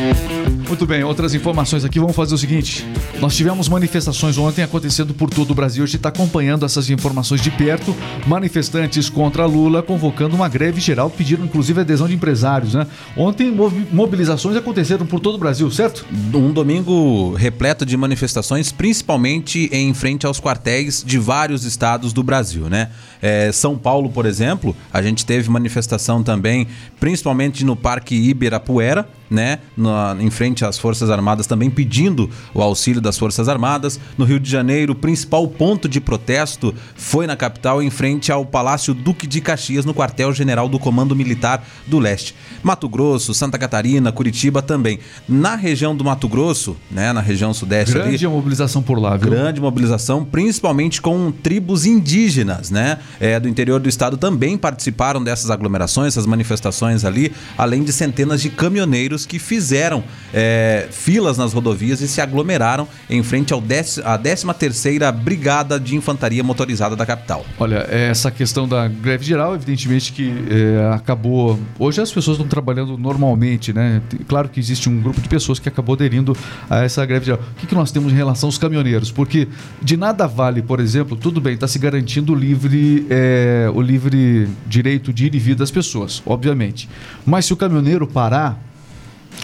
Muito 0.69 0.85
bem, 0.85 1.05
outras 1.05 1.33
informações 1.33 1.85
aqui. 1.85 1.99
Vamos 2.01 2.17
fazer 2.17 2.35
o 2.35 2.39
seguinte: 2.39 2.85
nós 3.21 3.35
tivemos 3.37 3.69
manifestações 3.69 4.37
ontem 4.37 4.63
acontecendo 4.63 5.15
por 5.15 5.31
todo 5.31 5.53
o 5.53 5.55
Brasil. 5.55 5.85
A 5.85 5.87
gente 5.87 5.97
está 5.97 6.09
acompanhando 6.09 6.67
essas 6.67 6.91
informações 6.91 7.41
de 7.41 7.51
perto. 7.51 7.95
Manifestantes 8.27 9.09
contra 9.09 9.47
Lula 9.47 9.83
convocando 9.83 10.35
uma 10.35 10.49
greve 10.49 10.81
geral, 10.81 11.09
pediram 11.09 11.45
inclusive 11.45 11.81
adesão 11.81 12.09
de 12.09 12.15
empresários, 12.15 12.75
né? 12.75 12.87
Ontem 13.17 13.51
mobilizações 13.93 14.57
aconteceram 14.57 15.07
por 15.07 15.21
todo 15.21 15.37
o 15.37 15.39
Brasil, 15.39 15.71
certo? 15.71 16.05
Um 16.35 16.53
domingo 16.53 17.33
repleto 17.35 17.87
de 17.87 17.97
manifestações, 17.97 18.73
principalmente 18.73 19.71
em 19.73 19.95
frente 19.95 20.27
aos 20.27 20.41
quartéis 20.41 21.03
de 21.07 21.19
vários 21.19 21.65
estados 21.65 22.13
do 22.13 22.23
Brasil, 22.23 22.69
né? 22.69 22.91
É, 23.23 23.51
São 23.53 23.79
Paulo, 23.79 24.11
por 24.11 24.27
exemplo, 24.27 24.77
a 24.93 25.01
gente 25.01 25.25
teve 25.25 25.49
manifestação 25.49 26.23
também, 26.23 26.67
principalmente 26.99 27.46
no 27.65 27.77
Parque 27.77 28.15
Ibirapuera, 28.15 29.09
né, 29.31 29.59
na- 29.77 30.17
em 30.21 30.31
frente 30.31 30.65
às 30.65 30.79
Forças 30.79 31.11
Armadas, 31.11 31.47
também 31.47 31.71
pedindo 31.71 32.29
o 32.55 32.63
auxílio 32.63 33.01
das 33.01 33.19
Forças 33.19 33.49
Armadas. 33.49 33.99
No 34.17 34.25
Rio 34.25 34.39
de 34.41 34.51
Janeiro, 34.51 34.93
o 34.93 34.97
principal 34.97 35.47
ponto 35.49 35.89
de 35.89 36.01
protesto 36.01 36.75
foi 36.97 37.27
na 37.27 37.37
capital, 37.37 37.83
em 37.83 37.91
frente 37.91 38.31
ao 38.33 38.45
Palácio 38.45 38.93
Duque 38.95 39.27
de 39.27 39.41
Caxias, 39.41 39.85
no 39.85 39.95
quartel-general 39.95 40.69
do 40.69 40.79
Comando 40.79 41.15
Militar 41.17 41.65
do 41.87 41.99
Leste. 41.99 42.35
Mato 42.63 42.89
Grosso, 42.89 43.33
Santa 43.35 43.59
Catarina, 43.59 44.13
Curitiba 44.13 44.61
também. 44.63 44.99
Na 45.29 45.55
região 45.57 45.95
do 45.97 46.05
Mato 46.05 46.29
Grosso, 46.29 46.77
né, 46.91 47.13
na 47.13 47.21
região 47.21 47.53
sudeste 47.55 47.95
ali, 47.97 48.09
Grande 48.09 48.29
mobilização 48.29 48.83
por 48.83 48.99
lá, 48.99 49.17
viu? 49.17 49.31
grande 49.31 49.61
mobilização, 49.61 50.25
principalmente 50.25 51.01
com 51.01 51.31
tribos 51.33 51.87
indígenas, 51.87 52.71
né? 52.71 52.99
É, 53.21 53.39
do 53.39 53.49
interior 53.49 53.81
do 53.81 53.89
estado 53.89 54.17
também 54.17 54.57
participaram 54.59 55.23
dessas 55.23 55.51
aglomerações, 55.51 56.09
essas 56.09 56.27
manifestações 56.27 57.05
ali, 57.05 57.33
além 57.57 57.83
de 57.83 57.93
centenas 57.93 58.41
de 58.43 58.51
caminhoneiros 58.51 59.16
que 59.25 59.39
fizeram 59.39 60.03
é, 60.35 60.89
filas 60.91 61.39
nas 61.39 61.53
rodovias 61.53 62.01
e 62.01 62.09
se 62.09 62.21
aglomeraram 62.21 62.87
em 63.09 63.23
frente 63.23 63.53
ao 63.53 63.61
dec- 63.61 64.01
à 64.05 64.19
13ª 64.19 65.13
Brigada 65.13 65.79
de 65.79 65.95
Infantaria 65.97 66.43
Motorizada 66.43 66.97
da 66.97 67.07
capital. 67.07 67.47
Olha, 67.59 67.87
essa 67.91 68.31
questão 68.31 68.69
da 68.69 68.89
greve 68.89 69.25
geral, 69.25 69.55
evidentemente 69.55 70.13
que 70.13 70.33
é, 70.51 70.93
acabou. 70.95 71.59
Hoje 71.79 72.01
as 72.01 72.11
pessoas 72.13 72.37
estão 72.37 72.49
trabalhando 72.49 72.99
normalmente, 72.99 73.73
né? 73.73 74.03
Claro 74.29 74.49
que 74.49 74.59
existe 74.61 74.89
um 74.89 75.01
grupo 75.01 75.21
de 75.21 75.29
pessoas 75.29 75.59
que 75.59 75.69
acabou 75.69 75.95
aderindo 75.95 76.37
a 76.69 76.83
essa 76.83 77.05
greve 77.07 77.27
geral. 77.27 77.41
O 77.53 77.55
que, 77.61 77.67
que 77.67 77.75
nós 77.75 77.91
temos 77.93 78.13
em 78.13 78.17
relação 78.17 78.49
aos 78.49 78.59
caminhoneiros? 78.59 79.11
Porque 79.13 79.49
de 79.81 79.97
nada 79.97 80.27
vale, 80.27 80.61
por 80.63 80.81
exemplo, 80.81 81.17
tudo 81.17 81.41
bem, 81.41 81.55
está 81.55 81.69
se 81.69 81.79
garantindo 81.79 82.33
o 82.33 82.35
livre, 82.37 83.07
é, 83.09 83.71
o 83.73 83.81
livre 83.81 84.49
direito 84.67 85.13
de 85.13 85.27
ir 85.27 85.35
e 85.35 85.39
vir 85.39 85.55
das 85.55 85.71
pessoas, 85.71 86.23
obviamente. 86.27 86.89
Mas 87.25 87.47
se 87.47 87.53
o 87.53 87.57
caminhoneiro 87.57 88.07
parar, 88.07 88.61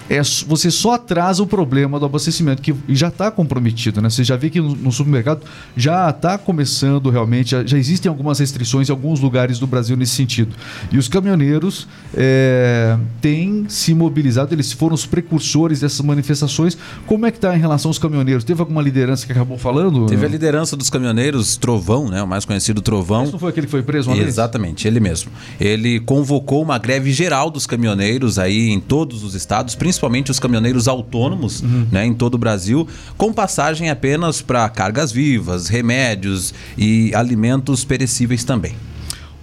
é, 0.08 0.20
você 0.46 0.70
só 0.70 0.94
atrasa 0.94 1.42
o 1.42 1.46
problema 1.46 1.98
do 1.98 2.06
abastecimento, 2.06 2.60
que 2.60 2.74
já 2.88 3.08
está 3.08 3.30
comprometido, 3.30 4.00
né? 4.00 4.10
Você 4.10 4.24
já 4.24 4.36
vê 4.36 4.50
que 4.50 4.60
no, 4.60 4.74
no 4.74 4.92
supermercado 4.92 5.42
já 5.76 6.10
está 6.10 6.36
começando 6.36 7.08
realmente, 7.10 7.52
já, 7.52 7.64
já 7.64 7.78
existem 7.78 8.08
algumas 8.08 8.38
restrições 8.38 8.88
em 8.88 8.92
alguns 8.92 9.20
lugares 9.20 9.58
do 9.58 9.66
Brasil 9.66 9.96
nesse 9.96 10.12
sentido. 10.12 10.54
E 10.90 10.98
os 10.98 11.08
caminhoneiros 11.08 11.88
é, 12.14 12.96
têm 13.20 13.66
se 13.68 13.94
mobilizado, 13.94 14.54
eles 14.54 14.72
foram 14.72 14.94
os 14.94 15.06
precursores 15.06 15.80
dessas 15.80 16.00
manifestações. 16.00 16.76
Como 17.06 17.26
é 17.26 17.30
que 17.30 17.38
está 17.38 17.56
em 17.56 17.60
relação 17.60 17.88
aos 17.88 17.98
caminhoneiros? 17.98 18.44
Teve 18.44 18.60
alguma 18.60 18.82
liderança 18.82 19.26
que 19.26 19.32
acabou 19.32 19.56
falando? 19.56 20.06
Teve 20.06 20.26
a 20.26 20.28
liderança 20.28 20.76
dos 20.76 20.90
caminhoneiros, 20.90 21.56
Trovão, 21.56 22.08
né? 22.08 22.22
O 22.22 22.28
mais 22.28 22.44
conhecido 22.44 22.82
Trovão. 22.82 23.24
Isso 23.24 23.32
não 23.32 23.38
foi 23.38 23.50
aquele 23.50 23.66
que 23.66 23.70
foi 23.70 23.82
preso 23.82 24.10
uma 24.10 24.16
vez? 24.16 24.28
Exatamente, 24.28 24.86
ele 24.86 25.00
mesmo. 25.00 25.30
Ele 25.60 26.00
convocou 26.00 26.62
uma 26.62 26.78
greve 26.78 27.12
geral 27.12 27.50
dos 27.50 27.66
caminhoneiros 27.66 28.38
aí 28.38 28.70
em 28.70 28.80
todos 28.80 29.22
os 29.22 29.34
estados, 29.34 29.74
principalmente 29.82 30.30
os 30.30 30.38
caminhoneiros 30.38 30.86
autônomos, 30.86 31.60
Uhum. 31.60 31.86
né, 31.90 32.06
em 32.06 32.14
todo 32.14 32.34
o 32.34 32.38
Brasil, 32.38 32.86
com 33.16 33.32
passagem 33.32 33.90
apenas 33.90 34.40
para 34.40 34.68
cargas 34.68 35.10
vivas, 35.10 35.66
remédios 35.66 36.54
e 36.78 37.12
alimentos 37.16 37.84
perecíveis 37.84 38.44
também. 38.44 38.76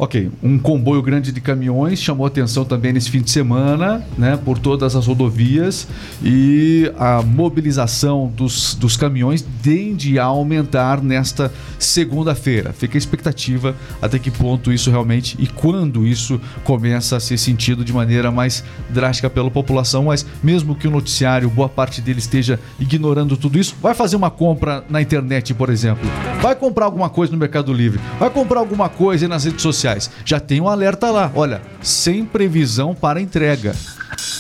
Ok, 0.02 0.32
um 0.42 0.58
comboio 0.58 1.02
grande 1.02 1.30
de 1.30 1.42
caminhões 1.42 2.02
chamou 2.02 2.26
atenção 2.26 2.64
também 2.64 2.94
nesse 2.94 3.12
fim 3.12 3.20
de 3.20 3.30
semana, 3.30 4.02
né, 4.18 4.40
por 4.46 4.58
todas 4.58 4.96
as 4.96 5.06
rodovias 5.06 5.90
e 6.24 6.90
a 6.98 7.22
mobilização 7.22 8.32
dos, 8.34 8.76
dos 8.76 8.96
caminhões 8.96 9.46
tende 9.62 10.18
a 10.18 10.24
aumentar 10.24 11.04
nesta 11.04 11.52
segunda-feira. 11.78 12.72
Fica 12.72 12.96
a 12.96 12.98
expectativa 12.98 13.76
até 14.02 14.18
que 14.18 14.32
ponto 14.32 14.72
isso 14.72 14.90
realmente 14.90 15.36
e 15.38 15.46
quando 15.46 16.08
isso 16.08 16.40
começa 16.64 17.18
a 17.18 17.20
ser 17.20 17.38
sentido 17.38 17.84
de 17.84 17.92
maneira 17.92 18.32
mais 18.32 18.64
drástica 18.90 19.30
pela 19.30 19.52
população, 19.52 20.06
mas 20.06 20.26
mesmo 20.42 20.76
que 20.76 20.88
o 20.88 20.92
noticiário, 20.92 21.50
boa 21.50 21.68
parte 21.68 22.00
dele 22.00 22.20
esteja 22.20 22.58
ignorando 22.80 23.36
tudo 23.36 23.60
isso, 23.60 23.76
vai 23.82 23.94
fazer 23.94 24.16
uma 24.16 24.32
compra 24.32 24.82
na 24.90 25.02
internet, 25.02 25.54
por 25.54 25.70
exemplo, 25.70 26.10
vai 26.42 26.56
comprar 26.56 26.86
alguma 26.86 27.10
coisa 27.10 27.34
no 27.34 27.38
Mercado 27.38 27.74
Livre, 27.74 28.00
vai 28.18 28.30
comprar 28.30 28.60
alguma 28.60 28.88
coisa 28.88 29.28
nas 29.28 29.44
redes 29.44 29.62
sociais, 29.62 29.89
já 30.26 30.40
tem 30.40 30.62
um 30.62 30.68
alerta 30.68 31.10
lá, 31.10 31.32
olha, 31.34 31.62
sem 31.82 32.26
previsão 32.26 32.94
para 32.94 33.22
entrega. 33.22 33.74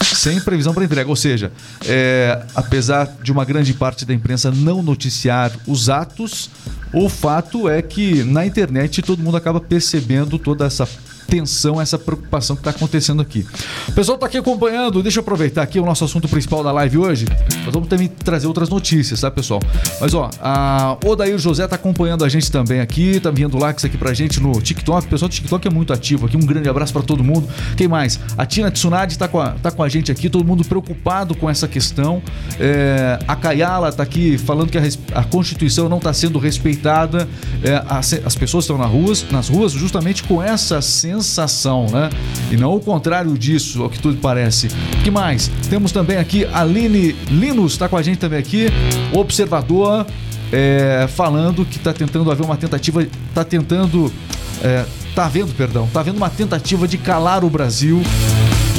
Sem 0.01 0.41
previsão 0.41 0.73
para 0.73 0.83
entrega, 0.83 1.09
ou 1.09 1.15
seja, 1.15 1.51
é, 1.85 2.43
apesar 2.53 3.05
de 3.21 3.31
uma 3.31 3.45
grande 3.45 3.73
parte 3.73 4.05
da 4.05 4.13
imprensa 4.13 4.51
não 4.51 4.83
noticiar 4.83 5.51
os 5.65 5.89
atos, 5.89 6.49
o 6.91 7.07
fato 7.07 7.69
é 7.69 7.81
que 7.81 8.23
na 8.23 8.45
internet 8.45 9.01
todo 9.01 9.23
mundo 9.23 9.37
acaba 9.37 9.61
percebendo 9.61 10.37
toda 10.37 10.65
essa 10.65 10.85
tensão, 11.29 11.79
essa 11.79 11.97
preocupação 11.97 12.55
que 12.55 12.61
está 12.61 12.71
acontecendo 12.71 13.21
aqui. 13.21 13.45
O 13.87 13.91
pessoal 13.91 14.15
está 14.15 14.25
aqui 14.27 14.37
acompanhando, 14.37 15.01
deixa 15.03 15.19
eu 15.19 15.21
aproveitar 15.21 15.61
aqui 15.61 15.79
o 15.79 15.85
nosso 15.85 16.03
assunto 16.03 16.27
principal 16.27 16.63
da 16.63 16.71
live 16.71 16.97
hoje. 16.97 17.25
Nós 17.63 17.73
vamos 17.73 17.87
também 17.87 18.07
trazer 18.07 18.47
outras 18.47 18.69
notícias, 18.69 19.21
tá, 19.21 19.29
pessoal? 19.29 19.61
Mas 20.01 20.13
ó, 20.13 20.29
a 20.41 20.97
Odair 21.05 21.37
José 21.37 21.63
está 21.63 21.75
acompanhando 21.75 22.23
a 22.25 22.29
gente 22.29 22.51
também 22.51 22.79
aqui, 22.79 23.19
tá 23.19 23.29
enviando 23.29 23.57
likes 23.57 23.85
aqui 23.85 23.97
pra 23.97 24.13
gente 24.13 24.39
no 24.39 24.59
TikTok. 24.61 25.05
O 25.05 25.09
pessoal 25.09 25.29
do 25.29 25.33
TikTok 25.33 25.67
é 25.67 25.71
muito 25.71 25.93
ativo 25.93 26.25
aqui. 26.25 26.35
Um 26.37 26.45
grande 26.45 26.67
abraço 26.69 26.91
para 26.93 27.01
todo 27.03 27.23
mundo. 27.23 27.47
Quem 27.77 27.87
mais? 27.87 28.19
A 28.37 28.45
Tina 28.45 28.71
Tsunade 28.71 29.13
está 29.13 29.27
com, 29.27 29.39
a- 29.39 29.51
tá 29.51 29.71
com 29.71 29.83
a 29.83 29.89
gente 29.89 30.11
aqui, 30.11 30.29
todo 30.29 30.43
mundo 30.45 30.63
preocupado 30.65 31.35
com 31.35 31.49
essa 31.49 31.67
questão. 31.67 32.21
É, 32.59 33.19
a 33.27 33.35
Kayala 33.35 33.89
está 33.89 34.03
aqui 34.03 34.37
falando 34.37 34.69
que 34.69 34.77
a, 34.77 34.81
a 35.13 35.23
Constituição 35.23 35.87
não 35.89 35.97
está 35.97 36.11
sendo 36.13 36.39
respeitada. 36.39 37.27
É, 37.63 37.83
as, 37.87 38.13
as 38.25 38.35
pessoas 38.35 38.63
estão 38.65 38.77
nas 38.77 38.89
ruas, 38.89 39.25
nas 39.31 39.49
ruas 39.49 39.71
justamente 39.73 40.23
com 40.23 40.41
essa 40.41 40.81
sensação, 40.81 41.18
né? 41.91 42.09
E 42.51 42.57
não 42.57 42.75
o 42.75 42.79
contrário 42.79 43.37
disso, 43.37 43.83
ao 43.83 43.89
que 43.89 43.99
tudo 43.99 44.17
parece. 44.17 44.67
O 44.67 45.03
que 45.03 45.11
mais? 45.11 45.49
Temos 45.69 45.91
também 45.91 46.17
aqui 46.17 46.45
a 46.45 46.61
Aline 46.61 47.13
Linus, 47.29 47.73
está 47.73 47.87
com 47.87 47.97
a 47.97 48.01
gente 48.01 48.17
também 48.17 48.39
aqui, 48.39 48.67
observador, 49.13 50.05
é, 50.51 51.07
falando 51.15 51.65
que 51.65 51.77
está 51.77 51.93
tentando 51.93 52.29
haver 52.31 52.43
uma 52.43 52.57
tentativa, 52.57 53.03
está 53.03 53.43
tentando, 53.43 54.11
é, 54.63 54.85
tá 55.15 55.25
havendo, 55.25 55.53
perdão, 55.53 55.87
tá 55.91 55.99
havendo 55.99 56.17
uma 56.17 56.29
tentativa 56.29 56.87
de 56.87 56.97
calar 56.97 57.43
o 57.43 57.49
Brasil. 57.49 58.01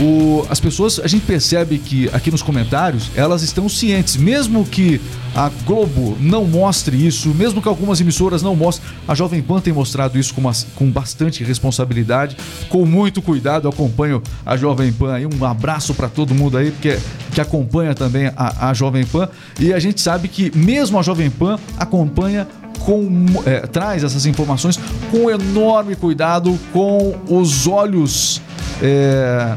O- 0.00 0.46
as 0.48 0.58
pessoas, 0.58 0.98
a 0.98 1.06
gente 1.06 1.26
percebe 1.26 1.76
que 1.78 2.08
aqui 2.12 2.30
nos 2.30 2.42
comentários, 2.42 3.10
elas 3.14 3.42
estão 3.42 3.68
cientes, 3.68 4.16
mesmo 4.16 4.64
que 4.64 4.98
a 5.34 5.50
Globo 5.66 6.16
não 6.18 6.46
mostre 6.46 7.06
isso, 7.06 7.28
mesmo 7.34 7.60
que 7.60 7.68
algumas 7.68 8.00
emissoras 8.00 8.42
não 8.42 8.56
mostrem, 8.56 8.90
a 9.06 9.14
Jovem 9.14 9.42
Pan 9.42 9.60
tem 9.60 9.72
mostrado 9.74 10.18
isso 10.18 10.32
com, 10.32 10.40
uma- 10.40 10.52
com 10.74 10.90
bastante 10.90 11.44
responsabilidade, 11.44 12.34
com 12.70 12.86
muito 12.86 13.20
cuidado. 13.20 13.66
Eu 13.66 13.70
acompanho 13.72 14.22
a 14.44 14.56
Jovem 14.56 14.90
Pan 14.90 15.12
aí, 15.14 15.26
um 15.26 15.44
abraço 15.44 15.92
para 15.92 16.08
todo 16.08 16.34
mundo 16.34 16.56
aí, 16.56 16.70
porque 16.70 16.98
que 17.32 17.40
acompanha 17.40 17.94
também 17.94 18.32
a, 18.36 18.70
a 18.70 18.74
Jovem 18.74 19.04
Pan. 19.04 19.28
E 19.58 19.72
a 19.72 19.78
gente 19.78 20.00
sabe 20.00 20.28
que 20.28 20.50
mesmo 20.56 20.98
a 20.98 21.02
Jovem 21.02 21.28
Pan 21.30 21.58
acompanha 21.78 22.48
com, 22.80 23.26
é, 23.44 23.66
traz 23.66 24.02
essas 24.02 24.24
informações 24.24 24.80
com 25.10 25.30
enorme 25.30 25.94
cuidado, 25.94 26.58
com 26.72 27.14
os 27.28 27.66
olhos 27.66 28.40
é, 28.82 29.54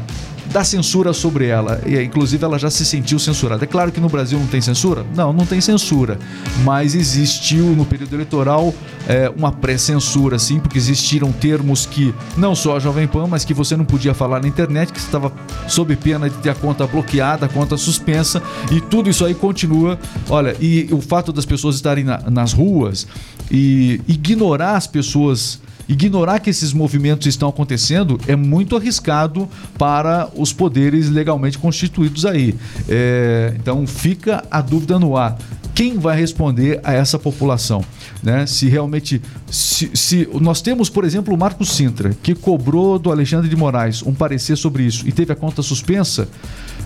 da 0.54 0.62
censura 0.62 1.12
sobre 1.12 1.46
ela. 1.48 1.80
E, 1.84 2.00
inclusive, 2.00 2.44
ela 2.44 2.56
já 2.60 2.70
se 2.70 2.86
sentiu 2.86 3.18
censurada. 3.18 3.64
É 3.64 3.66
claro 3.66 3.90
que 3.90 3.98
no 3.98 4.08
Brasil 4.08 4.38
não 4.38 4.46
tem 4.46 4.60
censura? 4.60 5.04
Não, 5.12 5.32
não 5.32 5.44
tem 5.44 5.60
censura. 5.60 6.16
Mas 6.62 6.94
existiu 6.94 7.64
no 7.74 7.84
período 7.84 8.14
eleitoral 8.14 8.72
é, 9.08 9.28
uma 9.36 9.50
pré-censura, 9.50 10.38
sim, 10.38 10.60
porque 10.60 10.78
existiram 10.78 11.32
termos 11.32 11.86
que 11.86 12.14
não 12.36 12.54
só 12.54 12.76
a 12.76 12.78
Jovem 12.78 13.08
Pan, 13.08 13.26
mas 13.26 13.44
que 13.44 13.52
você 13.52 13.76
não 13.76 13.84
podia 13.84 14.14
falar 14.14 14.40
na 14.40 14.46
internet, 14.46 14.92
que 14.92 14.98
estava 15.00 15.32
sob 15.66 15.96
pena 15.96 16.30
de 16.30 16.36
ter 16.36 16.50
a 16.50 16.54
conta 16.54 16.86
bloqueada, 16.86 17.46
a 17.46 17.48
conta 17.48 17.76
suspensa, 17.76 18.40
e 18.70 18.80
tudo 18.80 19.10
isso 19.10 19.24
aí 19.24 19.34
continua. 19.34 19.98
Olha, 20.30 20.54
e 20.60 20.88
o 20.92 21.00
fato 21.00 21.32
das 21.32 21.44
pessoas 21.44 21.74
estarem 21.74 22.04
na- 22.04 22.30
nas 22.30 22.52
ruas 22.52 23.08
e 23.50 24.00
ignorar 24.06 24.76
as 24.76 24.86
pessoas 24.86 25.58
ignorar 25.88 26.40
que 26.40 26.50
esses 26.50 26.72
movimentos 26.72 27.26
estão 27.26 27.48
acontecendo 27.48 28.18
é 28.26 28.34
muito 28.36 28.76
arriscado 28.76 29.48
para 29.78 30.28
os 30.36 30.52
poderes 30.52 31.08
legalmente 31.10 31.58
constituídos 31.58 32.24
aí. 32.24 32.54
É, 32.88 33.54
então 33.58 33.86
fica 33.86 34.44
a 34.50 34.60
dúvida 34.60 34.98
no 34.98 35.16
ar. 35.16 35.36
Quem 35.74 35.98
vai 35.98 36.16
responder 36.16 36.80
a 36.84 36.92
essa 36.92 37.18
população? 37.18 37.84
Né? 38.22 38.46
Se 38.46 38.68
realmente. 38.68 39.20
Se, 39.50 39.90
se- 39.92 40.28
nós 40.40 40.62
temos, 40.62 40.88
por 40.88 41.04
exemplo, 41.04 41.34
o 41.34 41.36
Marcos 41.36 41.70
Sintra, 41.72 42.14
que 42.22 42.32
cobrou 42.32 42.96
do 42.96 43.10
Alexandre 43.10 43.48
de 43.48 43.56
Moraes 43.56 44.00
um 44.00 44.14
parecer 44.14 44.56
sobre 44.56 44.84
isso 44.84 45.06
e 45.06 45.10
teve 45.10 45.32
a 45.32 45.36
conta 45.36 45.62
suspensa. 45.62 46.28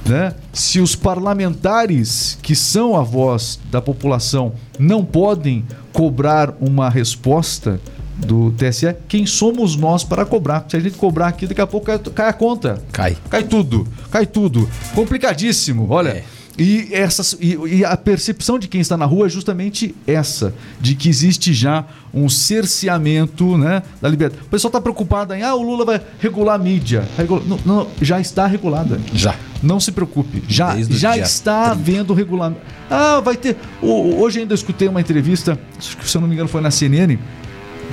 Né? 0.07 0.33
Se 0.55 0.81
os 0.81 0.97
parlamentares, 0.97 2.39
que 2.41 2.55
são 2.57 2.97
a 2.97 3.03
voz 3.03 3.61
da 3.71 3.83
população, 3.83 4.55
não 4.79 5.05
podem 5.05 5.67
cobrar 5.93 6.55
uma 6.59 6.89
resposta 6.89 7.79
do 8.19 8.51
TSE, 8.53 8.95
quem 9.09 9.25
somos 9.27 9.77
nós 9.77 10.05
para 10.05 10.25
cobrar? 10.27 10.67
Se 10.69 10.77
a 10.77 10.81
gente 10.81 10.97
cobrar 10.97 11.29
aqui, 11.29 11.47
daqui 11.47 11.61
a 11.61 11.67
pouco 11.67 11.87
cai, 11.87 11.99
cai 11.99 12.29
a 12.29 12.33
conta. 12.33 12.83
Cai. 12.93 13.17
Cai 13.31 13.45
tudo, 13.45 13.87
cai 14.11 14.27
tudo. 14.27 14.69
Complicadíssimo. 14.95 15.87
Olha, 15.91 16.25
E, 16.61 16.89
essas, 16.93 17.37
e, 17.41 17.57
e 17.77 17.85
a 17.85 17.97
percepção 17.97 18.59
de 18.59 18.67
quem 18.67 18.81
está 18.81 18.97
na 18.97 19.05
rua 19.05 19.27
é 19.27 19.29
justamente 19.29 19.95
essa, 20.05 20.53
de 20.81 20.97
que 20.97 21.09
existe 21.09 21.53
já 21.55 21.85
um 22.13 22.29
cerceamento 22.29 23.57
né, 23.57 23.81
da 24.03 24.09
liberdade. 24.09 24.43
O 24.45 24.49
pessoal 24.51 24.69
está 24.71 24.81
preocupado 24.81 25.33
em, 25.35 25.43
ah, 25.43 25.55
o 25.55 25.63
Lula 25.63 25.85
vai 25.85 26.01
regular 26.19 26.57
a 26.57 26.59
mídia. 26.59 27.09
Regula- 27.17 27.43
Não, 27.47 27.59
não, 27.65 27.87
já 28.03 28.21
está 28.21 28.47
regulada. 28.47 29.01
Já. 29.15 29.37
Não 29.63 29.79
se 29.81 29.91
preocupe, 29.93 30.43
já, 30.49 30.75
Desde 30.75 30.97
já 30.99 31.17
está 31.17 31.71
havendo 31.71 32.13
regulamento. 32.15 32.61
Ah, 32.91 33.21
vai 33.21 33.37
ter. 33.37 33.57
Hoje 33.83 34.41
ainda 34.41 34.55
escutei 34.55 34.89
uma 34.89 35.01
entrevista, 35.01 35.59
se 35.81 36.17
eu 36.17 36.21
não 36.21 36.29
me 36.29 36.35
engano 36.35 36.49
foi 36.49 36.61
na 36.61 36.71
CNN, 36.71 37.19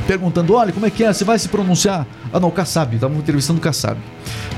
perguntando: 0.07 0.53
olha, 0.53 0.71
como 0.71 0.85
é 0.85 0.89
que 0.89 1.03
é? 1.03 1.11
Você 1.11 1.23
vai 1.23 1.37
se 1.39 1.49
pronunciar? 1.49 2.05
Ah, 2.31 2.39
não, 2.39 2.49
o 2.49 2.51
Kassab, 2.51 2.95
estavam 2.95 3.17
entrevistando 3.17 3.59
o 3.59 3.61
Kassab. 3.61 3.97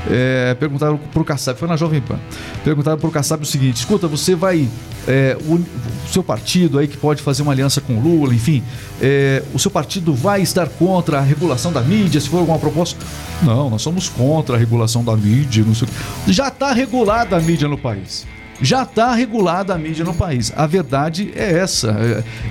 É, 0.09 0.55
perguntaram 0.55 0.97
pro 0.97 1.23
Kassab, 1.25 1.59
foi 1.59 1.67
na 1.67 1.75
Jovem 1.75 2.01
Pan. 2.01 2.19
Perguntaram 2.63 2.97
pro 2.97 3.11
Kassab 3.11 3.43
o 3.43 3.45
seguinte: 3.45 3.77
escuta, 3.77 4.07
você 4.07 4.35
vai. 4.35 4.67
é, 5.07 5.37
o, 5.45 5.55
o 5.55 6.09
seu 6.09 6.23
partido 6.23 6.79
aí 6.79 6.87
que 6.87 6.97
pode 6.97 7.21
fazer 7.21 7.41
uma 7.41 7.51
aliança 7.51 7.81
com 7.81 7.97
o 7.97 8.01
Lula, 8.01 8.33
enfim, 8.33 8.63
é, 9.01 9.43
o 9.53 9.59
seu 9.59 9.71
partido 9.71 10.13
vai 10.13 10.41
estar 10.41 10.67
contra 10.67 11.19
a 11.19 11.21
regulação 11.21 11.71
da 11.71 11.81
mídia, 11.81 12.19
se 12.19 12.29
for 12.29 12.39
alguma 12.39 12.59
proposta? 12.59 13.03
Não, 13.41 13.69
nós 13.69 13.81
somos 13.81 14.09
contra 14.09 14.55
a 14.55 14.59
regulação 14.59 15.03
da 15.03 15.15
mídia, 15.15 15.63
não 15.65 15.75
sei 15.75 15.87
o 15.87 15.91
quê. 15.91 16.33
Já 16.33 16.47
está 16.47 16.71
regulada 16.73 17.35
a 17.35 17.39
mídia 17.39 17.67
no 17.67 17.77
país. 17.77 18.25
Já 18.61 18.83
está 18.83 19.13
regulada 19.13 19.73
a 19.73 19.77
mídia 19.77 20.03
no 20.03 20.13
país. 20.13 20.51
A 20.55 20.65
verdade 20.65 21.31
é 21.35 21.59
essa. 21.59 21.91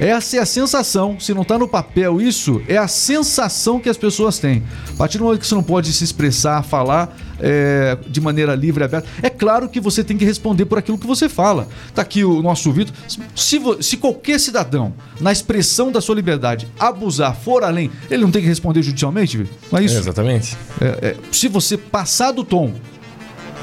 É- 0.01 0.07
Essa 0.09 0.37
é 0.37 0.41
a 0.41 0.47
sensação. 0.47 1.19
Se 1.19 1.35
não 1.35 1.43
está 1.43 1.59
no 1.59 1.67
papel 1.67 2.21
isso, 2.21 2.63
é 2.69 2.77
a 2.77 2.87
sensação 2.87 3.81
que 3.81 3.89
as 3.89 3.97
pessoas 3.97 4.39
têm. 4.39 4.63
A 4.95 4.97
partir 4.97 5.19
do 5.19 5.25
momento 5.25 5.41
que 5.41 5.47
você 5.47 5.55
não 5.55 5.63
pode 5.63 5.93
se 5.93 6.05
expressar, 6.05 6.63
falar 6.63 7.17
é, 7.41 7.99
de 8.09 8.21
maneira 8.21 8.55
livre 8.55 8.83
e 8.83 8.85
aberta, 8.85 9.07
é 9.23 9.29
claro 9.29 9.69
que 9.69 9.81
você 9.81 10.05
tem 10.05 10.17
que 10.17 10.25
responder 10.25 10.65
por 10.67 10.79
aquilo 10.79 10.97
que 10.97 11.07
você 11.07 11.29
fala. 11.29 11.67
Tá 11.95 12.03
aqui 12.03 12.25
o 12.25 12.41
nosso 12.43 12.71
Vitor. 12.73 12.95
Se, 13.35 13.61
se 13.81 13.97
qualquer 13.97 14.39
cidadão, 14.39 14.95
na 15.21 15.33
expressão 15.33 15.91
da 15.91 16.01
sua 16.01 16.15
liberdade, 16.15 16.69
abusar, 16.79 17.35
for 17.37 17.65
além, 17.65 17.91
ele 18.11 18.23
não 18.23 18.31
tem 18.31 18.43
que 18.43 18.49
responder 18.49 18.83
judicialmente, 18.83 19.37
Vitor? 19.39 19.53
Não 19.73 19.79
é 19.81 19.85
isso? 19.85 19.97
Exatamente. 19.99 20.57
É, 20.81 20.85
é, 21.09 21.17
se 21.33 21.49
você 21.49 21.77
passar 21.77 22.31
do 22.33 22.45
tom, 22.45 22.73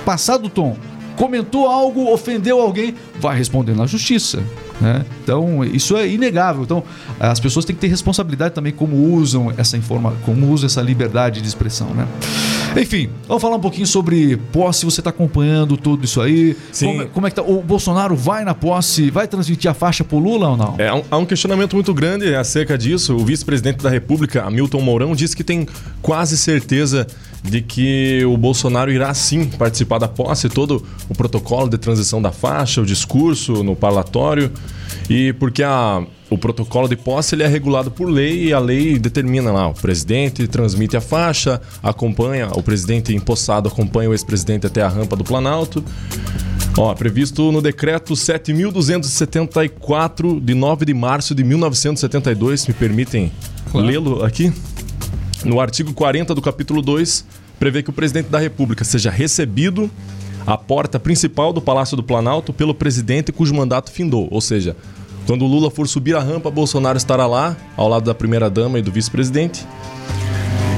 passar 0.05 0.37
do 0.37 0.49
tom, 0.49 0.75
comentou 1.15 1.67
algo, 1.67 2.11
ofendeu 2.11 2.59
alguém, 2.59 2.95
vai 3.19 3.37
responder 3.37 3.75
na 3.75 3.85
justiça. 3.85 4.41
Né? 4.81 5.05
Então, 5.23 5.63
isso 5.63 5.95
é 5.95 6.07
inegável. 6.07 6.63
Então, 6.63 6.83
as 7.19 7.39
pessoas 7.39 7.63
têm 7.63 7.73
que 7.75 7.79
ter 7.81 7.87
responsabilidade 7.87 8.53
também 8.53 8.73
como 8.73 8.95
usam 9.13 9.53
essa 9.57 9.77
informação, 9.77 10.17
como 10.25 10.49
usam 10.51 10.65
essa 10.65 10.81
liberdade 10.81 11.41
de 11.41 11.47
expressão, 11.47 11.87
né? 11.93 12.07
Enfim, 12.75 13.07
vamos 13.27 13.41
falar 13.41 13.55
um 13.55 13.59
pouquinho 13.59 13.85
sobre 13.85 14.35
posse. 14.51 14.83
Você 14.83 14.99
está 14.99 15.11
acompanhando 15.11 15.77
tudo 15.77 16.03
isso 16.03 16.19
aí? 16.19 16.57
Sim. 16.71 16.87
Como, 16.87 17.07
como 17.09 17.27
é 17.27 17.29
que 17.29 17.35
tá? 17.35 17.43
O 17.43 17.61
Bolsonaro 17.61 18.15
vai 18.15 18.43
na 18.43 18.55
posse, 18.55 19.11
vai 19.11 19.27
transmitir 19.27 19.69
a 19.69 19.73
faixa 19.75 20.03
pro 20.03 20.17
Lula 20.17 20.49
ou 20.49 20.57
não? 20.57 20.75
É, 20.79 20.87
há 20.87 20.95
um- 20.95 21.03
há 21.11 21.17
um 21.19 21.25
questionamento 21.25 21.75
muito 21.75 21.93
grande 21.93 22.33
acerca 22.35 22.75
disso. 22.77 23.15
O 23.15 23.19
vice-presidente 23.23 23.77
da 23.83 23.89
República, 23.91 24.43
Hamilton 24.43 24.81
Mourão, 24.81 25.15
disse 25.15 25.35
que 25.37 25.43
tem 25.43 25.67
quase 26.01 26.35
certeza 26.35 27.05
de 27.43 27.61
que 27.61 28.23
o 28.25 28.37
Bolsonaro 28.37 28.91
irá 28.91 29.13
sim 29.13 29.45
participar 29.45 29.99
da 29.99 30.07
posse, 30.07 30.47
todo 30.47 30.85
o 31.09 31.15
protocolo 31.15 31.69
de 31.69 31.77
transição 31.77 32.21
da 32.21 32.31
faixa, 32.31 32.79
o 32.81 32.85
discurso 32.85 33.61
no 33.63 33.75
parlatório, 33.75 34.49
e 35.09 35.33
porque 35.33 35.61
a, 35.61 36.01
o 36.29 36.37
protocolo 36.37 36.87
de 36.87 36.95
posse 36.95 37.35
ele 37.35 37.43
é 37.43 37.47
regulado 37.47 37.91
por 37.91 38.09
lei 38.09 38.45
e 38.45 38.53
a 38.53 38.59
lei 38.59 38.97
determina 38.97 39.51
lá, 39.51 39.67
o 39.67 39.73
presidente 39.73 40.47
transmite 40.47 40.95
a 40.95 41.01
faixa, 41.01 41.61
acompanha, 41.81 42.47
o 42.53 42.63
presidente 42.63 43.13
empossado 43.13 43.67
acompanha 43.67 44.09
o 44.09 44.13
ex-presidente 44.13 44.65
até 44.65 44.81
a 44.81 44.87
rampa 44.87 45.17
do 45.17 45.25
Planalto. 45.25 45.83
Ó, 46.75 46.91
previsto 46.95 47.51
no 47.51 47.61
decreto 47.61 48.13
7.274 48.13 50.43
de 50.43 50.55
9 50.55 50.85
de 50.85 50.93
março 50.93 51.35
de 51.35 51.43
1972, 51.43 52.65
me 52.67 52.73
permitem 52.73 53.31
lê-lo 53.73 54.23
aqui? 54.23 54.51
No 55.43 55.59
artigo 55.59 55.93
40 55.93 56.33
do 56.33 56.41
capítulo 56.41 56.81
2, 56.81 57.25
prevê 57.59 57.83
que 57.83 57.89
o 57.89 57.93
presidente 57.93 58.29
da 58.29 58.39
República 58.39 58.85
seja 58.85 59.11
recebido 59.11 59.91
à 60.47 60.57
porta 60.57 60.97
principal 60.97 61.51
do 61.51 61.61
Palácio 61.61 61.97
do 61.97 62.03
Planalto 62.03 62.53
pelo 62.53 62.73
presidente 62.73 63.31
cujo 63.31 63.53
mandato 63.53 63.91
findou. 63.91 64.27
Ou 64.31 64.39
seja, 64.39 64.75
quando 65.27 65.45
Lula 65.45 65.69
for 65.69 65.87
subir 65.87 66.15
a 66.15 66.19
rampa, 66.19 66.49
Bolsonaro 66.49 66.97
estará 66.97 67.27
lá, 67.27 67.57
ao 67.75 67.89
lado 67.89 68.05
da 68.05 68.13
primeira-dama 68.13 68.79
e 68.79 68.81
do 68.81 68.91
vice-presidente. 68.91 69.65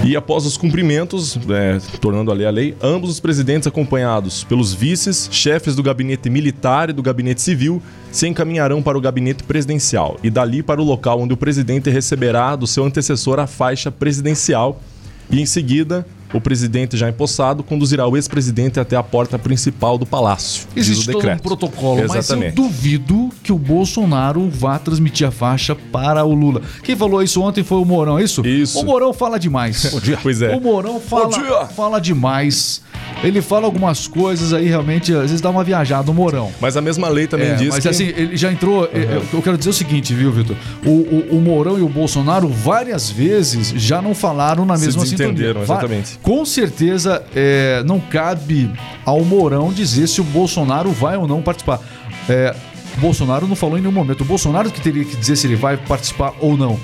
E 0.05 0.15
após 0.15 0.45
os 0.45 0.55
cumprimentos, 0.55 1.35
é, 1.49 1.79
tornando 1.99 2.29
a 2.29 2.33
lei 2.35 2.45
a 2.45 2.51
lei, 2.51 2.77
ambos 2.79 3.09
os 3.09 3.19
presidentes, 3.19 3.65
acompanhados 3.65 4.43
pelos 4.43 4.71
vices, 4.71 5.27
chefes 5.31 5.75
do 5.75 5.81
gabinete 5.81 6.29
militar 6.29 6.91
e 6.91 6.93
do 6.93 7.01
gabinete 7.01 7.41
civil, 7.41 7.81
se 8.11 8.27
encaminharão 8.27 8.83
para 8.83 8.95
o 8.95 9.01
gabinete 9.01 9.43
presidencial 9.43 10.19
e 10.21 10.29
dali 10.29 10.61
para 10.61 10.79
o 10.79 10.85
local 10.85 11.21
onde 11.21 11.33
o 11.33 11.37
presidente 11.37 11.89
receberá 11.89 12.55
do 12.55 12.67
seu 12.67 12.85
antecessor 12.85 13.39
a 13.39 13.47
faixa 13.47 13.91
presidencial. 13.91 14.79
E 15.27 15.41
em 15.41 15.45
seguida, 15.47 16.05
o 16.35 16.41
presidente 16.41 16.97
já 16.97 17.09
empossado 17.09 17.63
conduzirá 17.63 18.07
o 18.07 18.15
ex-presidente 18.15 18.79
até 18.79 18.95
a 18.95 19.03
porta 19.03 19.37
principal 19.39 19.97
do 19.97 20.05
palácio. 20.05 20.67
Existe 20.75 21.09
o 21.09 21.13
todo 21.13 21.29
um 21.29 21.37
protocolo, 21.37 22.01
mas 22.01 22.11
eu 22.11 22.17
Exatamente. 22.19 22.55
duvido 22.55 23.29
que 23.43 23.51
o 23.51 23.57
Bolsonaro 23.57 24.49
vá 24.49 24.77
transmitir 24.79 25.27
a 25.27 25.31
faixa 25.31 25.75
para 25.75 26.23
o 26.25 26.33
Lula. 26.33 26.61
Quem 26.83 26.95
falou 26.95 27.21
isso 27.23 27.41
ontem 27.41 27.63
foi 27.63 27.77
o 27.77 27.85
Mourão, 27.85 28.19
é 28.19 28.23
isso? 28.23 28.45
Isso. 28.45 28.79
O 28.79 28.83
Mourão 28.85 29.13
fala 29.13 29.39
demais. 29.39 29.93
Pois 30.21 30.41
é. 30.41 30.55
O 30.55 30.61
Mourão 30.61 30.99
fala, 30.99 31.29
dia. 31.29 31.65
fala 31.67 31.99
demais. 31.99 32.81
Ele 33.23 33.41
fala 33.41 33.65
algumas 33.65 34.07
coisas 34.07 34.53
aí, 34.53 34.65
realmente, 34.67 35.13
às 35.13 35.21
vezes 35.23 35.41
dá 35.41 35.49
uma 35.49 35.63
viajada, 35.63 36.09
o 36.09 36.13
Mourão. 36.13 36.51
Mas 36.59 36.75
a 36.77 36.81
mesma 36.81 37.07
lei 37.09 37.27
também 37.27 37.49
É, 37.49 37.55
diz 37.55 37.69
mas 37.69 37.79
que... 37.83 37.87
assim, 37.89 38.05
ele 38.05 38.35
já 38.37 38.51
entrou. 38.51 38.85
é, 38.85 38.99
é, 38.99 39.21
Eu 39.33 39.41
quero 39.41 39.57
dizer 39.57 39.69
o 39.69 39.73
seguinte, 39.73 40.13
viu, 40.13 40.31
Vitor? 40.31 40.55
O, 40.85 40.89
o, 40.89 41.37
o 41.37 41.41
Mourão 41.41 41.77
e 41.77 41.81
o 41.81 41.89
Bolsonaro 41.89 42.47
várias 42.47 43.09
vezes 43.09 43.69
já 43.75 44.01
não 44.01 44.13
falaram 44.15 44.65
na 44.65 44.77
mesma 44.77 45.05
sintonia. 45.05 45.55
exatamente. 45.61 46.17
Com 46.25 46.43
certeza 46.43 47.23
é, 47.35 47.83
não 47.85 47.99
cabe 47.99 48.67
ao 49.05 49.23
Mourão 49.23 49.71
dizer 49.71 50.07
se 50.07 50.19
o 50.19 50.23
Bolsonaro 50.23 50.89
vai 50.89 51.15
ou 51.15 51.27
não 51.27 51.39
participar. 51.39 51.79
É, 52.27 52.55
o 52.97 52.99
Bolsonaro 52.99 53.47
não 53.47 53.55
falou 53.55 53.77
em 53.77 53.81
nenhum 53.81 53.93
momento. 53.93 54.21
O 54.21 54.25
Bolsonaro 54.25 54.71
que 54.71 54.81
teria 54.81 55.05
que 55.05 55.15
dizer 55.15 55.35
se 55.35 55.45
ele 55.45 55.55
vai 55.55 55.77
participar 55.77 56.33
ou 56.39 56.57
não. 56.57 56.79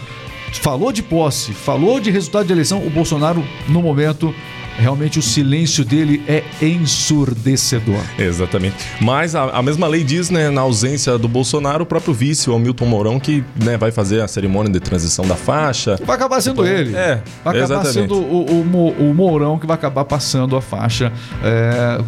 Falou 0.54 0.91
de 0.91 1.01
posse, 1.01 1.54
falou 1.54 1.99
de 1.99 2.12
resultado 2.12 2.45
de 2.45 2.54
eleição. 2.54 2.86
O 2.86 2.89
Bolsonaro, 2.91 3.43
no 3.67 3.82
momento, 3.82 4.32
realmente 4.77 5.19
o 5.19 5.21
silêncio 5.21 5.84
dele 5.84 6.23
é 6.27 6.43
ensurdecedor. 6.62 8.01
Exatamente. 8.17 8.75
Mas 8.99 9.36
a, 9.36 9.43
a 9.43 9.62
mesma 9.62 9.88
lei 9.88 10.03
diz, 10.03 10.29
né, 10.29 10.49
na 10.49 10.62
ausência 10.62 11.17
do 11.17 11.27
Bolsonaro, 11.27 11.84
o 11.84 11.86
próprio 11.86 12.13
vice, 12.13 12.49
o 12.49 12.55
Hamilton 12.55 12.86
Mourão, 12.86 13.19
que 13.19 13.43
né, 13.55 13.77
vai 13.77 13.91
fazer 13.91 14.21
a 14.21 14.27
cerimônia 14.27 14.71
de 14.71 14.79
transição 14.79 15.25
da 15.25 15.36
faixa. 15.36 15.99
Vai 16.05 16.15
acabar 16.15 16.41
sendo 16.41 16.65
ele. 16.65 16.95
É, 16.95 17.21
Vai 17.43 17.57
acabar 17.57 17.81
exatamente. 17.81 17.93
sendo 17.93 18.15
o, 18.15 18.62
o, 18.63 19.10
o 19.10 19.13
Mourão 19.13 19.60
que 19.60 19.67
vai 19.67 19.75
acabar 19.75 20.05
passando 20.05 20.55
a 20.55 20.62
faixa. 20.62 21.12
É, 21.43 22.01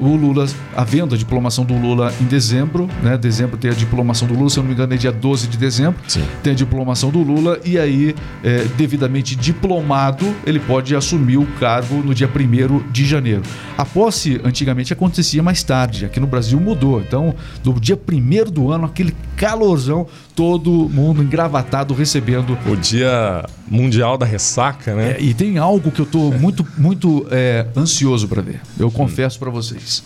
o, 0.00 0.06
o 0.06 0.16
Lula, 0.16 0.46
havendo 0.76 1.14
a 1.14 1.18
diplomação 1.18 1.64
do 1.64 1.74
Lula 1.74 2.12
em 2.20 2.24
dezembro, 2.24 2.88
né? 3.02 3.16
Dezembro 3.16 3.56
tem 3.56 3.70
a 3.70 3.74
diplomação 3.74 4.26
do 4.26 4.34
Lula, 4.34 4.50
se 4.50 4.58
eu 4.58 4.62
não 4.62 4.68
me 4.68 4.74
engano, 4.74 4.94
é 4.94 4.96
dia 4.96 5.12
12 5.12 5.48
de 5.48 5.56
dezembro. 5.56 6.00
Sim. 6.08 6.24
Tem 6.42 6.52
a 6.52 6.56
diplomação 6.56 7.10
do 7.10 7.20
Lula 7.20 7.58
e 7.64 7.78
aí, 7.78 8.14
é, 8.42 8.64
devidamente 8.76 9.36
diplomado, 9.36 10.34
ele 10.46 10.58
pode 10.58 10.94
assumir 10.94 11.36
o 11.36 11.46
cargo 11.58 11.73
no 11.82 12.14
dia 12.14 12.28
1 12.28 12.90
de 12.90 13.04
janeiro. 13.06 13.42
A 13.76 13.84
posse 13.84 14.40
antigamente 14.44 14.92
acontecia 14.92 15.42
mais 15.42 15.62
tarde, 15.62 16.04
aqui 16.04 16.20
no 16.20 16.26
Brasil 16.26 16.58
mudou. 16.60 17.00
Então, 17.00 17.34
no 17.64 17.80
dia 17.80 17.96
1 17.96 18.50
do 18.50 18.70
ano, 18.70 18.86
aquele 18.86 19.14
calorzão, 19.36 20.06
todo 20.34 20.88
mundo 20.88 21.22
engravatado 21.22 21.94
recebendo 21.94 22.56
O 22.66 22.76
dia 22.76 23.44
mundial 23.66 24.16
da 24.16 24.26
ressaca, 24.26 24.94
né? 24.94 25.12
é, 25.12 25.20
e 25.20 25.34
tem 25.34 25.58
algo 25.58 25.90
que 25.90 26.00
eu 26.00 26.06
tô 26.06 26.30
muito, 26.30 26.66
muito 26.76 27.26
é, 27.30 27.66
ansioso 27.76 28.28
para 28.28 28.42
ver. 28.42 28.60
Eu 28.78 28.90
confesso 28.90 29.38
para 29.38 29.50
vocês. 29.50 30.02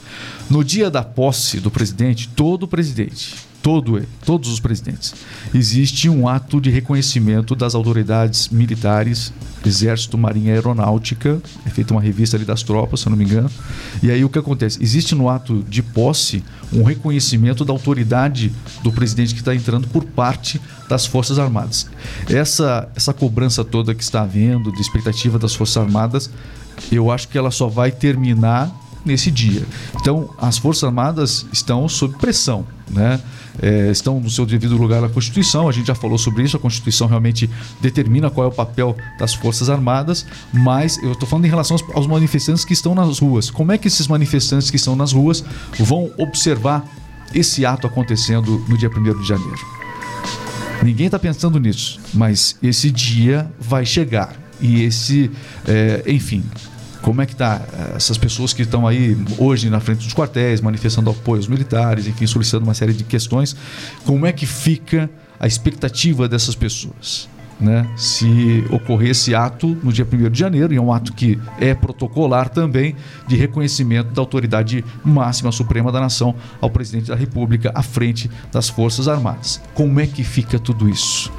No 0.49 0.65
dia 0.65 0.91
da 0.91 1.03
posse 1.03 1.61
do 1.61 1.71
presidente, 1.71 2.29
todo 2.29 2.67
presidente, 2.67 3.35
todo 3.63 4.03
todos 4.25 4.49
os 4.51 4.61
presidentes, 4.61 5.15
existe 5.55 6.09
um 6.09 6.29
ato 6.29 6.61
de 6.61 6.71
reconhecimento 6.71 7.55
das 7.55 7.75
autoridades 7.75 8.49
militares, 8.49 9.33
Exército, 9.65 10.17
Marinha 10.17 10.55
Aeronáutica. 10.55 11.41
É 11.67 11.71
feita 11.71 11.93
uma 11.93 12.01
revista 12.01 12.37
ali 12.37 12.45
das 12.45 12.63
tropas, 12.63 13.01
se 13.01 13.07
eu 13.07 13.11
não 13.11 13.17
me 13.17 13.25
engano. 13.25 13.51
E 14.03 14.11
aí 14.11 14.25
o 14.25 14.29
que 14.29 14.39
acontece? 14.39 14.83
Existe 14.83 15.15
no 15.15 15.29
ato 15.29 15.65
de 15.69 15.83
posse 15.83 16.43
um 16.73 16.83
reconhecimento 16.83 17.65
da 17.65 17.73
autoridade 17.73 18.53
do 18.83 18.93
presidente 18.93 19.35
que 19.35 19.41
está 19.41 19.55
entrando 19.55 19.89
por 19.89 20.05
parte 20.05 20.61
das 20.89 21.07
Forças 21.07 21.39
Armadas. 21.39 21.89
Essa, 22.29 22.89
essa 22.95 23.13
cobrança 23.13 23.65
toda 23.65 23.95
que 23.95 24.03
está 24.03 24.23
havendo, 24.23 24.73
de 24.73 24.81
expectativa 24.81 25.39
das 25.39 25.55
Forças 25.55 25.77
Armadas, 25.77 26.31
eu 26.91 27.11
acho 27.11 27.29
que 27.29 27.37
ela 27.37 27.51
só 27.51 27.67
vai 27.67 27.91
terminar 27.91 28.71
nesse 29.05 29.31
dia. 29.31 29.65
Então, 30.01 30.31
as 30.39 30.59
Forças 30.59 30.85
Armadas 30.85 31.47
estão 31.53 31.89
sob 31.89 32.17
pressão, 32.19 32.67
né? 32.91 33.21
É, 33.61 33.91
estão 33.91 34.21
no 34.21 34.31
seu 34.31 34.47
devido 34.47 34.77
lugar 34.77 35.01
na 35.01 35.09
Constituição, 35.09 35.69
a 35.69 35.73
gente 35.73 35.87
já 35.87 35.95
falou 35.95 36.17
sobre 36.17 36.43
isso, 36.45 36.57
a 36.57 36.61
Constituição 36.61 37.07
realmente 37.07 37.51
determina 37.81 38.31
qual 38.31 38.47
é 38.47 38.49
o 38.49 38.53
papel 38.53 38.97
das 39.19 39.35
Forças 39.35 39.69
Armadas, 39.69 40.25
mas 40.53 41.03
eu 41.03 41.13
estou 41.13 41.29
falando 41.29 41.45
em 41.47 41.49
relação 41.49 41.77
aos, 41.95 42.07
manifestantes 42.07 42.65
que 42.65 42.73
estão 42.73 42.95
nas 42.95 43.19
ruas. 43.19 43.51
Como 43.51 43.73
é 43.73 43.79
que 43.79 43.89
esses 43.89 44.07
manifestantes 44.07 44.71
que 44.71 44.77
estão 44.77 44.95
nas 44.95 45.13
ruas 45.13 45.45
vão 45.79 46.11
observar 46.19 46.85
esse 47.35 47.67
ato 47.67 47.87
acontecendo 47.87 48.65
no 48.69 48.77
dia 48.77 48.89
1 48.89 49.21
de 49.21 49.29
janeiro. 49.29 49.67
Ninguém 50.83 51.07
está 51.07 51.19
pensando 51.19 51.59
nisso, 51.59 52.01
mas 52.15 52.57
esse 52.63 52.91
dia 52.91 53.51
vai 53.59 53.85
chegar. 53.85 54.37
E 54.61 54.83
esse, 54.83 55.31
é, 55.67 56.03
enfim, 56.07 56.43
como 57.03 57.23
é 57.23 57.27
que 57.27 57.35
tá 57.35 57.61
eh, 57.73 57.93
essas 57.97 58.19
pessoas 58.19 58.53
que 58.53 58.63
estão 58.63 58.87
aí 58.87 59.17
hoje 59.39 59.71
na 59.71 59.81
frente 59.81 60.05
dos 60.05 60.15
quartéis, 60.15 60.61
manifestando 60.61 61.11
apoio 61.11 61.39
aos 61.39 61.49
militares, 61.49 62.07
enfim, 62.07 62.27
solicitando 62.27 62.65
uma 62.65 62.75
série 62.75 62.93
de 62.93 63.05
questões, 63.05 63.57
como 64.05 64.27
é 64.27 64.33
que 64.33 64.47
fica 64.47 65.09
a 65.39 65.47
expectativa 65.47 66.29
dessas 66.29 66.55
pessoas? 66.55 67.29
Né? 67.61 67.89
Se 67.97 68.65
ocorrer 68.71 69.11
esse 69.11 69.35
ato 69.35 69.77
no 69.83 69.93
dia 69.93 70.07
1 70.11 70.31
de 70.31 70.39
janeiro, 70.39 70.73
e 70.73 70.77
é 70.77 70.81
um 70.81 70.93
ato 70.93 71.13
que 71.13 71.39
é 71.59 71.75
protocolar 71.75 72.49
também, 72.49 72.95
de 73.27 73.37
reconhecimento 73.37 74.13
da 74.13 74.23
autoridade 74.23 74.85
máxima 75.05 75.51
suprema 75.51 75.91
da 75.91 76.01
nação 76.01 76.37
ao 76.61 76.71
presidente 76.71 77.09
da 77.09 77.17
República 77.17 77.73
à 77.75 77.83
frente 77.83 78.31
das 78.53 78.69
Forças 78.69 79.09
Armadas. 79.09 79.61
Como 79.75 79.99
é 79.99 80.07
que 80.07 80.23
fica 80.23 80.57
tudo 80.59 80.89
isso? 80.89 81.33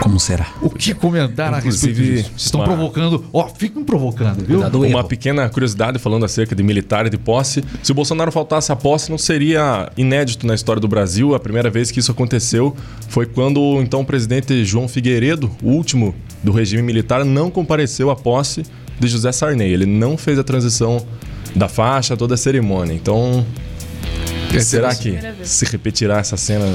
Como 0.00 0.18
será? 0.20 0.46
O 0.62 0.70
que 0.70 0.94
comentar 0.94 1.52
a 1.52 1.58
respeito 1.58 1.98
Inclusive, 2.00 2.16
disso? 2.16 2.28
Vocês 2.30 2.42
estão 2.46 2.60
uma- 2.60 2.66
provocando. 2.66 3.24
Ó, 3.32 3.48
ficam 3.48 3.84
provocando, 3.84 4.44
viu? 4.46 4.60
Uma 4.60 4.86
erro. 4.86 5.04
pequena 5.04 5.48
curiosidade 5.48 5.98
falando 5.98 6.24
acerca 6.24 6.54
de 6.54 6.62
militar 6.62 7.06
e 7.06 7.10
de 7.10 7.18
posse. 7.18 7.62
Se 7.82 7.90
o 7.92 7.94
Bolsonaro 7.94 8.30
faltasse 8.30 8.70
a 8.70 8.76
posse, 8.76 9.10
não 9.10 9.18
seria 9.18 9.90
inédito 9.96 10.46
na 10.46 10.54
história 10.54 10.80
do 10.80 10.88
Brasil. 10.88 11.34
A 11.34 11.40
primeira 11.40 11.68
vez 11.68 11.90
que 11.90 11.98
isso 12.00 12.12
aconteceu 12.12 12.76
foi 13.08 13.26
quando 13.26 13.60
o 13.60 13.82
então 13.82 14.04
presidente 14.04 14.64
João 14.64 14.86
Figueiredo, 14.88 15.50
o 15.62 15.70
último 15.70 16.14
do 16.42 16.52
regime 16.52 16.82
militar, 16.82 17.24
não 17.24 17.50
compareceu 17.50 18.08
à 18.10 18.16
posse 18.16 18.62
de 19.00 19.08
José 19.08 19.32
Sarney. 19.32 19.70
Ele 19.72 19.86
não 19.86 20.16
fez 20.16 20.38
a 20.38 20.44
transição 20.44 21.04
da 21.56 21.68
faixa, 21.68 22.16
toda 22.16 22.34
a 22.34 22.36
cerimônia. 22.38 22.92
Então, 22.94 23.44
será 24.60 24.94
que 24.94 25.18
se 25.42 25.64
repetirá 25.64 26.18
essa 26.18 26.36
cena? 26.36 26.72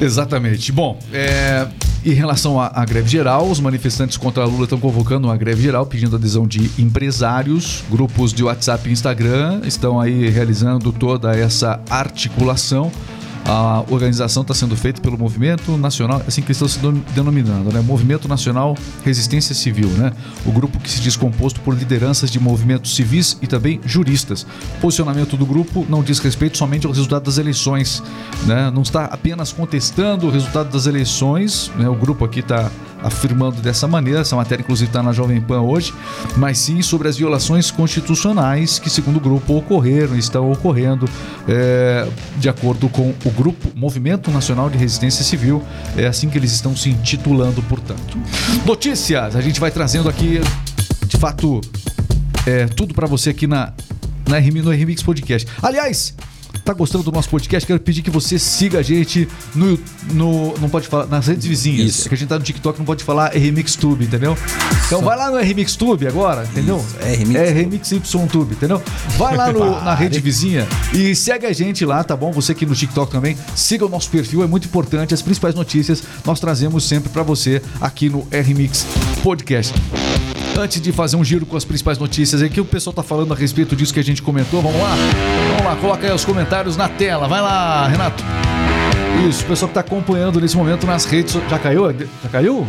Exatamente. 0.00 0.72
Bom, 0.72 0.98
é, 1.12 1.66
em 2.04 2.14
relação 2.14 2.58
à, 2.58 2.72
à 2.74 2.84
greve 2.84 3.08
geral, 3.08 3.48
os 3.48 3.60
manifestantes 3.60 4.16
contra 4.16 4.44
Lula 4.44 4.64
estão 4.64 4.80
convocando 4.80 5.28
uma 5.28 5.36
greve 5.36 5.62
geral 5.62 5.84
pedindo 5.84 6.16
adesão 6.16 6.46
de 6.46 6.70
empresários, 6.78 7.84
grupos 7.90 8.32
de 8.32 8.42
WhatsApp 8.42 8.88
e 8.88 8.92
Instagram 8.92 9.60
estão 9.64 10.00
aí 10.00 10.28
realizando 10.28 10.92
toda 10.92 11.36
essa 11.36 11.80
articulação. 11.90 12.90
A 13.44 13.84
organização 13.90 14.42
está 14.42 14.54
sendo 14.54 14.76
feita 14.76 15.00
pelo 15.00 15.18
Movimento 15.18 15.76
Nacional, 15.76 16.22
assim 16.26 16.42
que 16.42 16.52
estão 16.52 16.68
se 16.68 16.78
denominando, 17.14 17.72
né? 17.72 17.80
Movimento 17.80 18.28
Nacional 18.28 18.76
Resistência 19.04 19.54
Civil, 19.54 19.88
né? 19.88 20.12
O 20.46 20.52
grupo 20.52 20.78
que 20.78 20.90
se 20.90 21.00
diz 21.00 21.16
composto 21.16 21.60
por 21.60 21.74
lideranças 21.74 22.30
de 22.30 22.38
movimentos 22.38 22.94
civis 22.94 23.38
e 23.42 23.46
também 23.46 23.80
juristas. 23.84 24.46
O 24.76 24.80
posicionamento 24.80 25.36
do 25.36 25.46
grupo 25.46 25.86
não 25.88 26.02
diz 26.02 26.18
respeito 26.18 26.58
somente 26.58 26.86
ao 26.86 26.92
resultado 26.92 27.24
das 27.24 27.38
eleições, 27.38 28.02
né? 28.46 28.70
Não 28.70 28.82
está 28.82 29.06
apenas 29.06 29.52
contestando 29.52 30.26
o 30.26 30.30
resultado 30.30 30.70
das 30.70 30.86
eleições, 30.86 31.70
né? 31.76 31.88
O 31.88 31.94
grupo 31.94 32.24
aqui 32.24 32.40
está 32.40 32.70
afirmando 33.02 33.60
dessa 33.60 33.86
maneira, 33.86 34.20
essa 34.20 34.36
matéria 34.36 34.62
inclusive 34.62 34.88
está 34.88 35.02
na 35.02 35.12
Jovem 35.12 35.40
Pan 35.40 35.60
hoje, 35.60 35.92
mas 36.36 36.58
sim 36.58 36.82
sobre 36.82 37.08
as 37.08 37.16
violações 37.16 37.70
constitucionais 37.70 38.78
que, 38.78 38.90
segundo 38.90 39.16
o 39.16 39.20
grupo, 39.20 39.56
ocorreram 39.56 40.16
e 40.16 40.18
estão 40.18 40.50
ocorrendo, 40.50 41.08
é, 41.48 42.06
de 42.36 42.48
acordo 42.48 42.88
com 42.88 43.14
o 43.24 43.30
grupo 43.30 43.68
Movimento 43.74 44.30
Nacional 44.30 44.68
de 44.68 44.78
Resistência 44.78 45.24
Civil, 45.24 45.62
é 45.96 46.06
assim 46.06 46.28
que 46.28 46.38
eles 46.38 46.52
estão 46.52 46.76
se 46.76 46.90
intitulando, 46.90 47.62
portanto. 47.62 48.18
Notícias, 48.64 49.36
a 49.36 49.40
gente 49.40 49.60
vai 49.60 49.70
trazendo 49.70 50.08
aqui, 50.08 50.40
de 51.06 51.16
fato, 51.16 51.60
é, 52.46 52.66
tudo 52.66 52.94
para 52.94 53.06
você 53.06 53.30
aqui 53.30 53.46
na, 53.46 53.72
na 54.28 54.38
RM, 54.38 54.62
no 54.62 54.70
RMix 54.70 55.02
Podcast. 55.02 55.48
Aliás, 55.62 56.14
tá 56.64 56.72
gostando 56.72 57.04
do 57.04 57.12
nosso 57.12 57.28
podcast? 57.28 57.66
Quero 57.66 57.80
pedir 57.80 58.02
que 58.02 58.10
você 58.10 58.38
siga 58.38 58.78
a 58.78 58.82
gente 58.82 59.28
no, 59.54 59.78
no 60.12 60.54
não 60.58 60.68
pode 60.68 60.86
falar 60.88 61.06
nas 61.06 61.26
redes 61.26 61.46
vizinhas. 61.46 61.86
Isso. 61.88 62.06
É 62.06 62.08
que 62.08 62.14
a 62.14 62.18
gente 62.18 62.28
tá 62.28 62.38
no 62.38 62.44
TikTok, 62.44 62.78
não 62.78 62.86
pode 62.86 63.04
falar 63.04 63.28
RMix 63.34 63.76
Tube, 63.76 64.04
entendeu? 64.04 64.36
Então 64.86 65.02
vai 65.02 65.16
lá 65.16 65.30
no 65.30 65.38
RMix 65.38 65.76
Tube 65.76 66.06
agora, 66.06 66.44
entendeu? 66.44 66.76
Isso. 66.78 67.36
É 67.36 67.50
RMix 67.50 67.92
Y 67.92 68.26
Tube, 68.28 68.54
entendeu? 68.54 68.82
Vai 69.16 69.36
lá 69.36 69.52
no- 69.52 69.80
na 69.82 69.94
rede 69.94 70.20
vizinha 70.20 70.66
e 70.92 71.14
segue 71.14 71.46
a 71.46 71.52
gente 71.52 71.84
lá, 71.84 72.02
tá 72.04 72.16
bom? 72.16 72.32
Você 72.32 72.52
aqui 72.52 72.66
no 72.66 72.74
TikTok 72.74 73.10
também, 73.10 73.36
siga 73.54 73.84
o 73.86 73.88
nosso 73.88 74.10
perfil, 74.10 74.42
é 74.42 74.46
muito 74.46 74.66
importante. 74.66 75.14
As 75.14 75.22
principais 75.22 75.54
notícias 75.54 76.02
nós 76.24 76.40
trazemos 76.40 76.84
sempre 76.84 77.08
para 77.10 77.22
você 77.22 77.62
aqui 77.80 78.08
no 78.08 78.26
RMix 78.32 78.86
Podcast. 79.22 79.74
Antes 80.60 80.78
de 80.78 80.92
fazer 80.92 81.16
um 81.16 81.24
giro 81.24 81.46
com 81.46 81.56
as 81.56 81.64
principais 81.64 81.96
notícias 81.96 82.42
aqui, 82.42 82.60
o 82.60 82.66
pessoal 82.66 82.92
tá 82.92 83.02
falando 83.02 83.32
a 83.32 83.36
respeito 83.36 83.74
disso 83.74 83.94
que 83.94 84.00
a 84.00 84.04
gente 84.04 84.20
comentou. 84.20 84.60
Vamos 84.60 84.78
lá? 84.78 84.94
Vamos 85.48 85.64
lá, 85.64 85.76
coloca 85.76 86.06
aí 86.06 86.12
os 86.12 86.22
comentários 86.22 86.76
na 86.76 86.86
tela. 86.86 87.26
Vai 87.26 87.40
lá, 87.40 87.88
Renato. 87.88 88.22
Isso, 89.26 89.42
o 89.42 89.46
pessoal 89.46 89.68
que 89.70 89.74
tá 89.74 89.80
acompanhando 89.80 90.38
nesse 90.38 90.58
momento 90.58 90.86
nas 90.86 91.06
redes. 91.06 91.34
Já 91.48 91.58
caiu? 91.58 91.90
Já 92.22 92.28
caiu? 92.30 92.68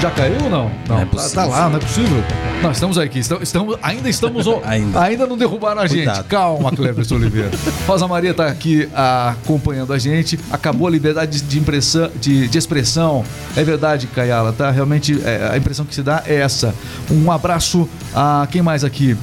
Já 0.00 0.10
caiu 0.10 0.36
ou 0.44 0.50
não? 0.50 0.70
Não, 0.88 0.98
é 0.98 1.00
tá- 1.00 1.06
possível. 1.06 1.34
tá, 1.34 1.44
lá, 1.46 1.68
não 1.70 1.76
é 1.76 1.80
possível. 1.80 2.24
Não, 2.62 2.70
estamos 2.70 2.98
aqui. 2.98 3.18
Estamos, 3.20 3.42
estamos- 3.44 3.78
ainda 3.82 4.08
estamos. 4.10 4.46
ainda. 4.64 5.00
Ainda. 5.02 5.26
não 5.26 5.38
derrubaram 5.38 5.80
a 5.80 5.86
gente. 5.86 6.04
Cuidado. 6.04 6.24
Calma, 6.26 6.70
Cleverson 6.72 7.14
Oliveira. 7.16 7.50
Rosa 7.86 8.06
Maria 8.06 8.34
tá 8.34 8.46
aqui 8.46 8.88
ah, 8.94 9.34
acompanhando 9.42 9.92
a 9.92 9.98
gente. 9.98 10.38
Acabou 10.50 10.86
a 10.86 10.90
liberdade 10.90 11.40
de, 11.40 11.58
impressão, 11.58 12.10
de, 12.20 12.48
de 12.48 12.58
expressão. 12.58 13.24
É 13.56 13.64
verdade, 13.64 14.06
Caiala, 14.08 14.52
tá? 14.52 14.70
Realmente 14.70 15.18
é, 15.24 15.50
a 15.52 15.56
impressão 15.56 15.84
que 15.84 15.94
se 15.94 16.02
dá 16.02 16.22
é 16.26 16.34
essa. 16.36 16.74
Um 17.10 17.30
abraço 17.30 17.88
a 18.14 18.46
quem 18.50 18.60
mais 18.60 18.84
aqui? 18.84 19.16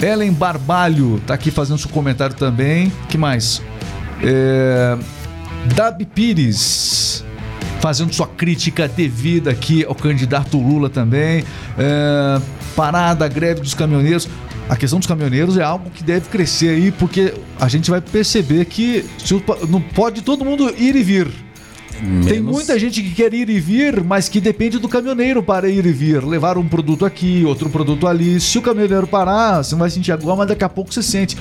Ellen 0.00 0.32
Barbalho 0.32 1.20
tá 1.26 1.34
aqui 1.34 1.50
fazendo 1.50 1.78
seu 1.78 1.90
comentário 1.90 2.34
também. 2.34 2.92
que 3.08 3.16
mais? 3.16 3.62
É, 4.22 4.96
Dabi 5.74 6.04
Pires 6.04 7.01
fazendo 7.82 8.14
sua 8.14 8.28
crítica 8.28 8.86
devida 8.86 9.50
aqui 9.50 9.84
ao 9.84 9.94
candidato 9.94 10.56
Lula 10.56 10.88
também. 10.88 11.44
É, 11.76 12.40
parada, 12.76 13.26
greve 13.26 13.60
dos 13.60 13.74
caminhoneiros. 13.74 14.28
A 14.68 14.76
questão 14.76 15.00
dos 15.00 15.08
caminhoneiros 15.08 15.58
é 15.58 15.64
algo 15.64 15.90
que 15.90 16.04
deve 16.04 16.28
crescer 16.28 16.68
aí, 16.68 16.92
porque 16.92 17.34
a 17.60 17.68
gente 17.68 17.90
vai 17.90 18.00
perceber 18.00 18.64
que 18.66 19.04
não 19.68 19.80
pode 19.80 20.22
todo 20.22 20.44
mundo 20.44 20.72
ir 20.78 20.94
e 20.94 21.02
vir. 21.02 21.28
Tem 22.00 22.40
Menos- 22.40 22.50
muita 22.52 22.78
gente 22.78 23.02
que 23.02 23.10
quer 23.10 23.32
ir 23.32 23.48
e 23.48 23.60
vir, 23.60 24.02
mas 24.02 24.28
que 24.28 24.40
depende 24.40 24.78
do 24.78 24.88
caminhoneiro 24.88 25.42
para 25.42 25.68
ir 25.68 25.84
e 25.86 25.92
vir. 25.92 26.24
Levar 26.24 26.58
um 26.58 26.66
produto 26.66 27.04
aqui, 27.04 27.44
outro 27.46 27.68
produto 27.70 28.06
ali. 28.06 28.40
Se 28.40 28.58
o 28.58 28.62
caminhoneiro 28.62 29.06
parar, 29.06 29.62
você 29.62 29.72
não 29.74 29.80
vai 29.80 29.90
sentir 29.90 30.10
agora, 30.12 30.36
mas 30.36 30.48
daqui 30.48 30.64
a 30.64 30.68
pouco 30.68 30.92
você 30.92 31.02
sente. 31.02 31.36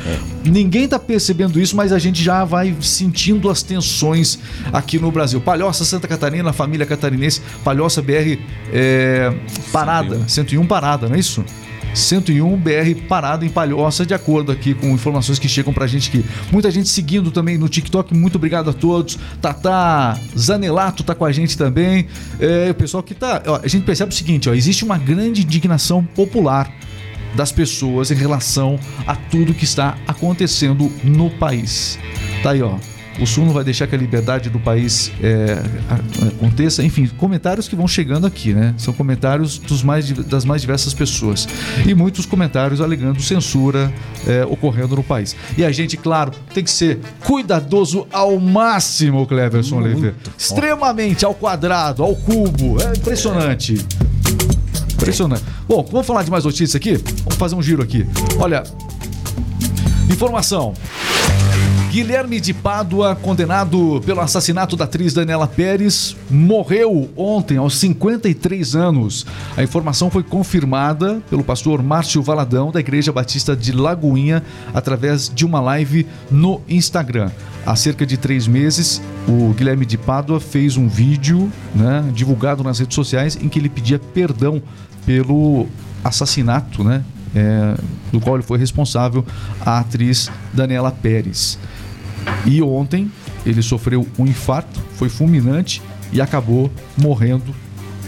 Ninguém 0.46 0.88
tá 0.88 1.00
percebendo 1.00 1.60
isso, 1.60 1.76
mas 1.76 1.92
a 1.92 2.00
gente 2.00 2.24
já 2.24 2.44
vai 2.46 2.76
sentindo 2.82 3.50
as 3.50 3.64
tensões 3.64 4.38
aqui 4.72 5.00
no 5.00 5.12
Brasil. 5.12 5.42
Palhoça, 5.42 5.84
Santa 5.86 6.08
Catarina, 6.08 6.52
família 6.54 6.86
catarinense, 6.86 7.42
Palhoça 7.64 8.02
BR 8.02 8.38
é, 8.72 9.34
parada, 9.72 10.22
101 10.28 10.66
parada, 10.66 11.08
não 11.08 11.16
é 11.16 11.20
isso? 11.20 11.44
101 11.94 12.58
BR 12.58 13.08
parado 13.08 13.46
em 13.46 13.50
Palhoça, 13.50 14.06
de 14.06 14.14
acordo 14.14 14.52
aqui 14.52 14.74
com 14.74 14.88
informações 14.90 15.40
que 15.40 15.48
chegam 15.48 15.74
pra 15.74 15.88
gente 15.88 16.10
aqui. 16.10 16.26
Muita 16.52 16.72
gente 16.72 16.90
seguindo 16.90 17.32
também 17.32 17.58
no 17.58 17.68
TikTok, 17.68 18.14
muito 18.14 18.36
obrigado 18.36 18.70
a 18.70 18.74
todos. 18.74 19.18
Tatá 19.42 20.18
Zanelato 20.38 21.04
tá 21.04 21.14
com 21.14 21.26
a 21.26 21.32
gente 21.32 21.58
também. 21.58 22.08
É, 22.40 22.72
o 22.72 22.76
pessoal 22.76 23.04
que 23.04 23.14
tá. 23.14 23.42
ó, 23.46 23.60
a 23.64 23.68
gente 23.68 23.84
percebe 23.84 24.12
o 24.12 24.16
seguinte: 24.16 24.50
ó, 24.50 24.54
existe 24.54 24.84
uma 24.84 24.98
grande 24.98 25.42
indignação 25.42 26.04
popular 26.04 26.72
das 27.36 27.52
pessoas 27.52 28.12
em 28.12 28.16
relação 28.16 28.80
a 29.08 29.16
tudo 29.16 29.54
que 29.54 29.64
está 29.64 29.98
acontecendo 30.08 30.92
no 31.04 31.30
país. 31.30 31.98
Tá 32.44 32.52
aí, 32.52 32.62
ó. 32.62 32.78
O 33.22 33.28
Sul 33.28 33.46
não 33.46 33.54
vai 33.54 33.64
deixar 33.64 33.86
que 33.86 33.94
a 33.94 33.98
liberdade 33.98 34.50
do 34.50 34.60
país 34.60 35.12
é, 35.22 35.62
aconteça. 36.28 36.84
Enfim, 36.84 37.08
comentários 37.18 37.68
que 37.68 37.76
vão 37.76 37.88
chegando 37.88 38.26
aqui, 38.26 38.52
né? 38.52 38.74
São 38.80 38.92
comentários 38.92 39.60
dos 39.60 39.84
mais, 39.84 40.12
das 40.12 40.44
mais 40.44 40.62
diversas 40.62 40.92
pessoas. 40.92 41.48
E 41.86 41.94
muitos 41.94 42.26
comentários 42.26 42.82
alegando 42.82 43.22
censura 43.22 43.94
é, 44.26 44.44
ocorrendo 44.46 44.96
no 44.96 45.04
país. 45.04 45.36
E 45.56 45.64
a 45.64 45.72
gente, 45.72 45.98
claro, 45.98 46.32
tem 46.52 46.64
que 46.64 46.72
ser 46.72 47.00
cuidadoso 47.24 48.08
ao 48.12 48.40
máximo, 48.40 49.28
Cleverson 49.28 49.78
Oliveira. 49.78 50.16
Extremamente 50.36 51.24
ao 51.24 51.36
quadrado, 51.36 52.02
ao 52.02 52.16
cubo. 52.16 52.82
É 52.82 52.98
impressionante. 52.98 53.86
Impressionante. 54.94 55.44
Bom, 55.68 55.88
vamos 55.92 56.08
falar 56.08 56.24
de 56.24 56.32
mais 56.32 56.44
notícias 56.44 56.76
aqui? 56.76 56.96
Vamos 57.24 57.36
fazer 57.36 57.56
um 57.56 57.62
giro 57.62 57.84
aqui. 57.84 58.04
Olha, 58.40 58.64
informação. 60.10 60.74
Guilherme 61.92 62.40
de 62.40 62.54
Pádua, 62.54 63.18
condenado 63.18 64.02
pelo 64.06 64.22
assassinato 64.22 64.78
da 64.78 64.86
atriz 64.86 65.14
Daniela 65.14 65.46
Pérez, 65.46 66.16
morreu 66.30 67.10
ontem 67.18 67.58
aos 67.58 67.76
53 67.80 68.78
anos. 68.78 69.26
A 69.58 69.62
informação 69.62 70.10
foi 70.10 70.24
confirmada 70.24 71.22
pelo 71.30 71.44
pastor 71.44 71.84
Márcio 71.84 72.22
Valadão, 72.22 72.72
da 72.72 72.80
Igreja 72.80 73.12
Batista 73.12 73.58
de 73.58 73.74
Lagoinha, 73.74 74.42
através 74.74 75.28
de 75.28 75.46
uma 75.46 75.60
live 75.60 76.08
no 76.32 76.62
Instagram. 76.70 77.30
Há 77.66 77.76
cerca 77.76 78.06
de 78.06 78.16
três 78.16 78.48
meses, 78.48 79.02
o 79.28 79.54
Guilherme 79.54 79.86
de 79.86 79.98
Pádua 79.98 80.40
fez 80.40 80.78
um 80.78 80.88
vídeo 80.88 81.52
né, 81.76 82.10
divulgado 82.14 82.64
nas 82.64 82.80
redes 82.80 82.96
sociais 82.96 83.36
em 83.36 83.50
que 83.50 83.60
ele 83.60 83.68
pedia 83.68 84.00
perdão 84.00 84.64
pelo 85.06 85.68
assassinato, 86.06 86.86
né? 86.86 87.04
é, 87.36 87.76
do 88.12 88.20
qual 88.20 88.36
ele 88.36 88.44
foi 88.44 88.58
responsável, 88.58 89.26
a 89.60 89.80
atriz 89.80 90.30
Daniela 90.54 90.92
Pérez. 90.92 91.58
E 92.46 92.62
ontem 92.62 93.12
ele 93.46 93.62
sofreu 93.62 94.06
um 94.18 94.26
infarto, 94.26 94.80
foi 94.96 95.10
fulminante 95.10 95.82
e 96.12 96.22
acabou 96.22 96.72
morrendo, 96.98 97.54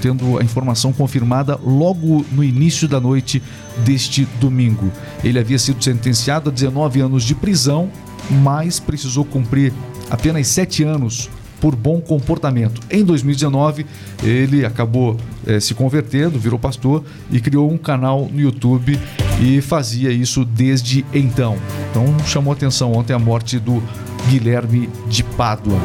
tendo 0.01 0.37
a 0.37 0.43
informação 0.43 0.91
confirmada 0.91 1.57
logo 1.63 2.25
no 2.31 2.43
início 2.43 2.87
da 2.87 2.99
noite 2.99 3.41
deste 3.85 4.27
domingo. 4.39 4.91
Ele 5.23 5.39
havia 5.39 5.57
sido 5.57 5.83
sentenciado 5.83 6.49
a 6.49 6.53
19 6.53 7.01
anos 7.01 7.23
de 7.23 7.33
prisão, 7.33 7.89
mas 8.29 8.79
precisou 8.79 9.23
cumprir 9.23 9.73
apenas 10.09 10.47
7 10.47 10.83
anos 10.83 11.29
por 11.63 11.77
bom 11.77 12.01
comportamento. 12.01 12.81
Em 12.91 13.05
2019, 13.05 13.85
ele 14.21 14.65
acabou 14.65 15.15
eh, 15.47 15.61
se 15.61 15.73
convertendo, 15.73 16.37
virou 16.37 16.59
pastor 16.59 17.05
e 17.31 17.39
criou 17.39 17.71
um 17.71 17.77
canal 17.77 18.29
no 18.29 18.41
YouTube 18.41 18.99
e 19.41 19.61
fazia 19.61 20.11
isso 20.11 20.45
desde 20.45 21.05
então. 21.13 21.57
Então 21.89 22.05
chamou 22.25 22.53
atenção 22.53 22.93
ontem 22.93 23.13
a 23.13 23.19
morte 23.19 23.59
do 23.59 23.83
Guilherme 24.29 24.89
de 25.07 25.23
Pádua. 25.23 25.77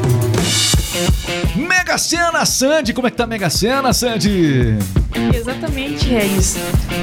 Mega 1.57 1.99
Sena, 1.99 2.45
Sandy, 2.45 2.93
como 2.93 3.07
é 3.07 3.11
que 3.11 3.17
tá 3.17 3.25
a 3.25 3.27
Mega 3.27 3.51
Sena, 3.51 3.93
Sandy? 3.93 4.79
Exatamente, 5.35 6.07
Regis. 6.07 6.57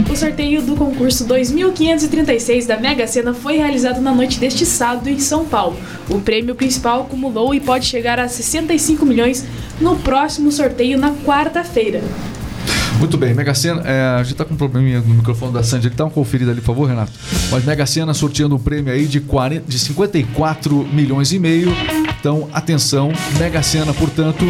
O 0.10 0.15
sorteio 0.15 0.62
do 0.62 0.75
concurso 0.75 1.25
2536 1.25 2.65
da 2.65 2.77
Mega 2.77 3.05
Sena 3.08 3.34
foi 3.34 3.58
realizado 3.58 3.99
na 3.99 4.13
noite 4.13 4.39
deste 4.39 4.65
sábado 4.65 5.10
em 5.10 5.19
São 5.19 5.45
Paulo. 5.45 5.77
O 6.10 6.19
prêmio 6.21 6.55
principal 6.55 7.01
acumulou 7.01 7.53
e 7.53 7.60
pode 7.60 7.86
chegar 7.86 8.19
a 8.19 8.27
65 8.27 9.05
milhões 9.05 9.45
no 9.79 9.95
próximo 9.97 10.51
sorteio 10.51 10.97
na 10.97 11.12
quarta-feira. 11.12 12.01
Muito 12.99 13.17
bem, 13.17 13.34
Mega 13.34 13.53
Sena, 13.53 13.81
é, 13.86 14.01
a 14.19 14.23
gente 14.23 14.36
tá 14.36 14.45
com 14.45 14.53
um 14.53 14.58
probleminha 14.58 14.99
no 15.01 15.13
microfone 15.15 15.53
da 15.53 15.62
Sandy, 15.62 15.88
ele 15.88 15.95
dá 15.95 16.05
uma 16.05 16.12
conferida 16.12 16.51
ali, 16.51 16.62
por 16.62 16.67
favor, 16.67 16.88
Renato. 16.88 17.12
Mas 17.51 17.63
Mega 17.65 17.86
Sena 17.86 18.13
sorteando 18.13 18.55
um 18.55 18.60
prêmio 18.60 18.91
aí 18.91 19.05
de, 19.05 19.19
40, 19.19 19.65
de 19.67 19.77
54 19.77 20.88
milhões 20.91 21.31
e 21.31 21.39
meio. 21.39 21.71
Então, 22.19 22.49
atenção, 22.53 23.12
Mega 23.38 23.62
Sena, 23.62 23.93
portanto, 23.93 24.45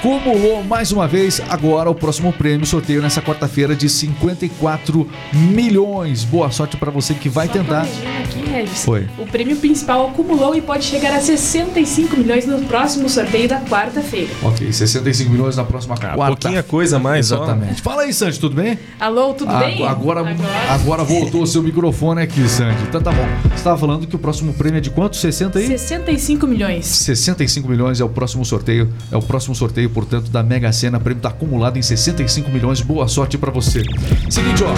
acumulou 0.00 0.64
mais 0.64 0.92
uma 0.92 1.06
vez 1.06 1.42
agora 1.50 1.90
o 1.90 1.94
próximo 1.94 2.32
prêmio 2.32 2.64
sorteio 2.66 3.02
nessa 3.02 3.20
quarta-feira 3.20 3.76
de 3.76 3.86
54 3.88 5.06
milhões. 5.32 6.24
Boa 6.24 6.50
sorte 6.50 6.76
para 6.78 6.90
você 6.90 7.12
que 7.12 7.28
vai 7.28 7.46
Só 7.46 7.52
tentar. 7.52 7.82
aqui, 7.82 8.50
Regis. 8.50 8.82
Foi. 8.84 9.06
O 9.18 9.26
prêmio 9.26 9.56
principal 9.56 10.08
acumulou 10.08 10.54
e 10.54 10.62
pode 10.62 10.84
chegar 10.84 11.12
a 11.14 11.20
65 11.20 12.16
milhões 12.16 12.46
no 12.46 12.60
próximo 12.60 13.10
sorteio 13.10 13.46
da 13.46 13.60
quarta-feira. 13.60 14.30
Ok, 14.42 14.72
65 14.72 15.30
milhões 15.30 15.56
na 15.56 15.64
próxima 15.64 15.96
quarta. 15.96 16.16
pouquinha 16.26 16.62
coisa 16.62 16.96
a 16.96 16.98
mais. 16.98 17.26
Exatamente. 17.26 17.82
Fala 17.82 18.02
aí, 18.02 18.12
Sandy, 18.14 18.40
tudo 18.40 18.56
bem? 18.56 18.78
Alô, 18.98 19.34
tudo 19.34 19.52
bem? 19.58 19.86
Agora, 19.86 20.22
agora 20.70 21.04
voltou 21.04 21.42
o 21.42 21.46
seu 21.46 21.62
microfone 21.62 22.22
aqui, 22.22 22.48
Sandy. 22.48 22.82
Então 22.88 23.02
tá 23.02 23.12
bom. 23.12 23.26
Você 23.50 23.56
estava 23.56 23.76
falando 23.76 24.06
que 24.06 24.16
o 24.16 24.18
próximo 24.18 24.54
prêmio 24.54 24.78
é 24.78 24.80
de 24.80 24.88
quanto? 24.90 25.16
60 25.16 25.58
aí? 25.58 25.66
65 25.66 26.46
milhões. 26.46 26.86
65 26.86 27.68
milhões 27.68 28.00
é 28.00 28.04
o 28.04 28.08
próximo 28.08 28.44
sorteio. 28.46 28.90
É 29.12 29.16
o 29.16 29.22
próximo 29.22 29.54
sorteio, 29.54 29.89
portanto, 29.90 30.30
da 30.30 30.42
Mega 30.42 30.72
Sena. 30.72 30.98
Prêmio 30.98 31.18
está 31.18 31.28
acumulado 31.28 31.76
em 31.76 31.82
65 31.82 32.50
milhões. 32.50 32.80
Boa 32.80 33.08
sorte 33.08 33.36
para 33.36 33.50
você. 33.50 33.82
Seguinte, 34.28 34.62
ó. 34.64 34.72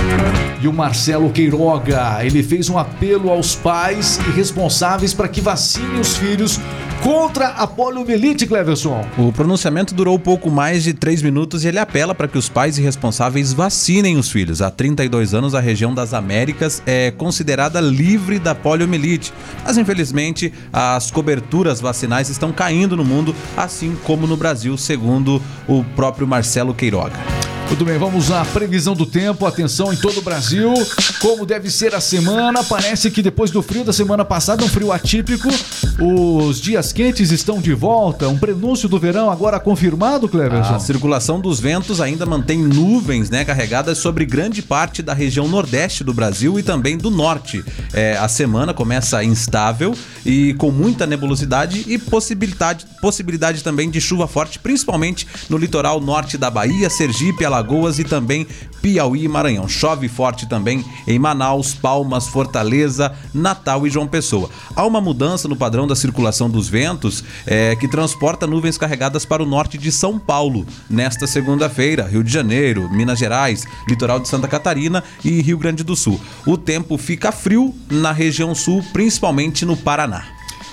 E 0.62 0.66
o 0.66 0.72
Marcelo 0.72 1.30
Queiroga, 1.30 2.24
ele 2.24 2.42
fez 2.42 2.68
um 2.68 2.78
apelo 2.78 3.30
aos 3.30 3.54
pais 3.54 4.18
e 4.26 4.30
responsáveis 4.30 5.12
para 5.14 5.28
que 5.28 5.40
vacinem 5.40 6.00
os 6.00 6.16
filhos 6.16 6.58
contra 7.02 7.48
a 7.48 7.66
poliomielite, 7.66 8.46
Cleverson. 8.46 9.04
O 9.18 9.32
pronunciamento 9.32 9.92
durou 9.92 10.16
pouco 10.18 10.48
mais 10.48 10.84
de 10.84 10.94
três 10.94 11.20
minutos 11.20 11.64
e 11.64 11.68
ele 11.68 11.78
apela 11.80 12.14
para 12.14 12.28
que 12.28 12.38
os 12.38 12.48
pais 12.48 12.78
e 12.78 12.82
responsáveis 12.82 13.52
vacinem 13.52 14.16
os 14.16 14.30
filhos. 14.30 14.62
Há 14.62 14.70
32 14.70 15.34
anos, 15.34 15.54
a 15.54 15.60
região 15.60 15.92
das 15.92 16.14
Américas 16.14 16.80
é 16.86 17.10
considerada 17.10 17.80
livre 17.80 18.38
da 18.38 18.54
poliomielite. 18.54 19.32
Mas, 19.64 19.76
infelizmente, 19.76 20.52
as 20.72 21.10
coberturas 21.10 21.80
vacinais 21.80 22.28
estão 22.28 22.52
caindo 22.52 22.96
no 22.96 23.04
mundo, 23.04 23.34
assim 23.56 23.96
como 24.04 24.24
no 24.26 24.36
Brasil, 24.36 24.78
segundo 24.78 25.01
o 25.66 25.84
próprio 25.96 26.26
Marcelo 26.26 26.72
Queiroga. 26.74 27.41
Muito 27.72 27.86
bem, 27.86 27.98
vamos 27.98 28.30
à 28.30 28.44
previsão 28.44 28.94
do 28.94 29.06
tempo. 29.06 29.46
Atenção 29.46 29.92
em 29.92 29.96
todo 29.96 30.18
o 30.18 30.22
Brasil. 30.22 30.74
Como 31.20 31.46
deve 31.46 31.70
ser 31.70 31.94
a 31.94 32.00
semana? 32.00 32.62
Parece 32.62 33.10
que 33.10 33.22
depois 33.22 33.50
do 33.50 33.62
frio 33.62 33.82
da 33.82 33.94
semana 33.94 34.26
passada, 34.26 34.62
um 34.62 34.68
frio 34.68 34.92
atípico, 34.92 35.48
os 35.98 36.60
dias 36.60 36.92
quentes 36.92 37.30
estão 37.30 37.60
de 37.60 37.72
volta. 37.72 38.28
Um 38.28 38.38
prenúncio 38.38 38.90
do 38.90 38.98
verão 38.98 39.30
agora 39.30 39.58
confirmado, 39.58 40.28
Cleverson. 40.28 40.74
A 40.74 40.78
circulação 40.78 41.40
dos 41.40 41.60
ventos 41.60 41.98
ainda 42.00 42.26
mantém 42.26 42.58
nuvens 42.58 43.30
né, 43.30 43.42
carregadas 43.42 43.96
sobre 43.98 44.26
grande 44.26 44.60
parte 44.60 45.02
da 45.02 45.14
região 45.14 45.48
nordeste 45.48 46.04
do 46.04 46.12
Brasil 46.12 46.58
e 46.58 46.62
também 46.62 46.98
do 46.98 47.10
norte. 47.10 47.64
É, 47.94 48.18
a 48.18 48.28
semana 48.28 48.74
começa 48.74 49.24
instável 49.24 49.96
e 50.26 50.52
com 50.54 50.70
muita 50.70 51.06
nebulosidade 51.06 51.84
e 51.86 51.96
possibilidade, 51.96 52.84
possibilidade 53.00 53.64
também 53.64 53.90
de 53.90 54.00
chuva 54.00 54.28
forte, 54.28 54.58
principalmente 54.58 55.26
no 55.48 55.56
litoral 55.56 56.00
norte 56.00 56.36
da 56.36 56.50
Bahia, 56.50 56.90
Sergipe, 56.90 57.44
Alagoas 57.44 57.61
e 57.98 58.04
também 58.04 58.46
Piauí 58.80 59.24
e 59.24 59.28
Maranhão. 59.28 59.68
Chove 59.68 60.08
forte 60.08 60.48
também 60.48 60.84
em 61.06 61.18
Manaus, 61.18 61.74
Palmas, 61.74 62.26
Fortaleza, 62.26 63.12
Natal 63.32 63.86
e 63.86 63.90
João 63.90 64.06
Pessoa. 64.06 64.50
Há 64.74 64.84
uma 64.84 65.00
mudança 65.00 65.48
no 65.48 65.56
padrão 65.56 65.86
da 65.86 65.94
circulação 65.94 66.50
dos 66.50 66.68
ventos 66.68 67.24
é, 67.46 67.76
que 67.76 67.88
transporta 67.88 68.46
nuvens 68.46 68.76
carregadas 68.76 69.24
para 69.24 69.42
o 69.42 69.46
norte 69.46 69.78
de 69.78 69.92
São 69.92 70.18
Paulo 70.18 70.66
nesta 70.90 71.26
segunda-feira, 71.26 72.06
Rio 72.06 72.24
de 72.24 72.32
Janeiro, 72.32 72.90
Minas 72.90 73.18
Gerais, 73.18 73.64
litoral 73.88 74.20
de 74.20 74.28
Santa 74.28 74.48
Catarina 74.48 75.02
e 75.24 75.40
Rio 75.40 75.58
Grande 75.58 75.84
do 75.84 75.94
Sul. 75.96 76.20
O 76.46 76.56
tempo 76.56 76.98
fica 76.98 77.32
frio 77.32 77.74
na 77.90 78.12
região 78.12 78.54
sul, 78.54 78.84
principalmente 78.92 79.64
no 79.64 79.76
Paraná. 79.76 80.24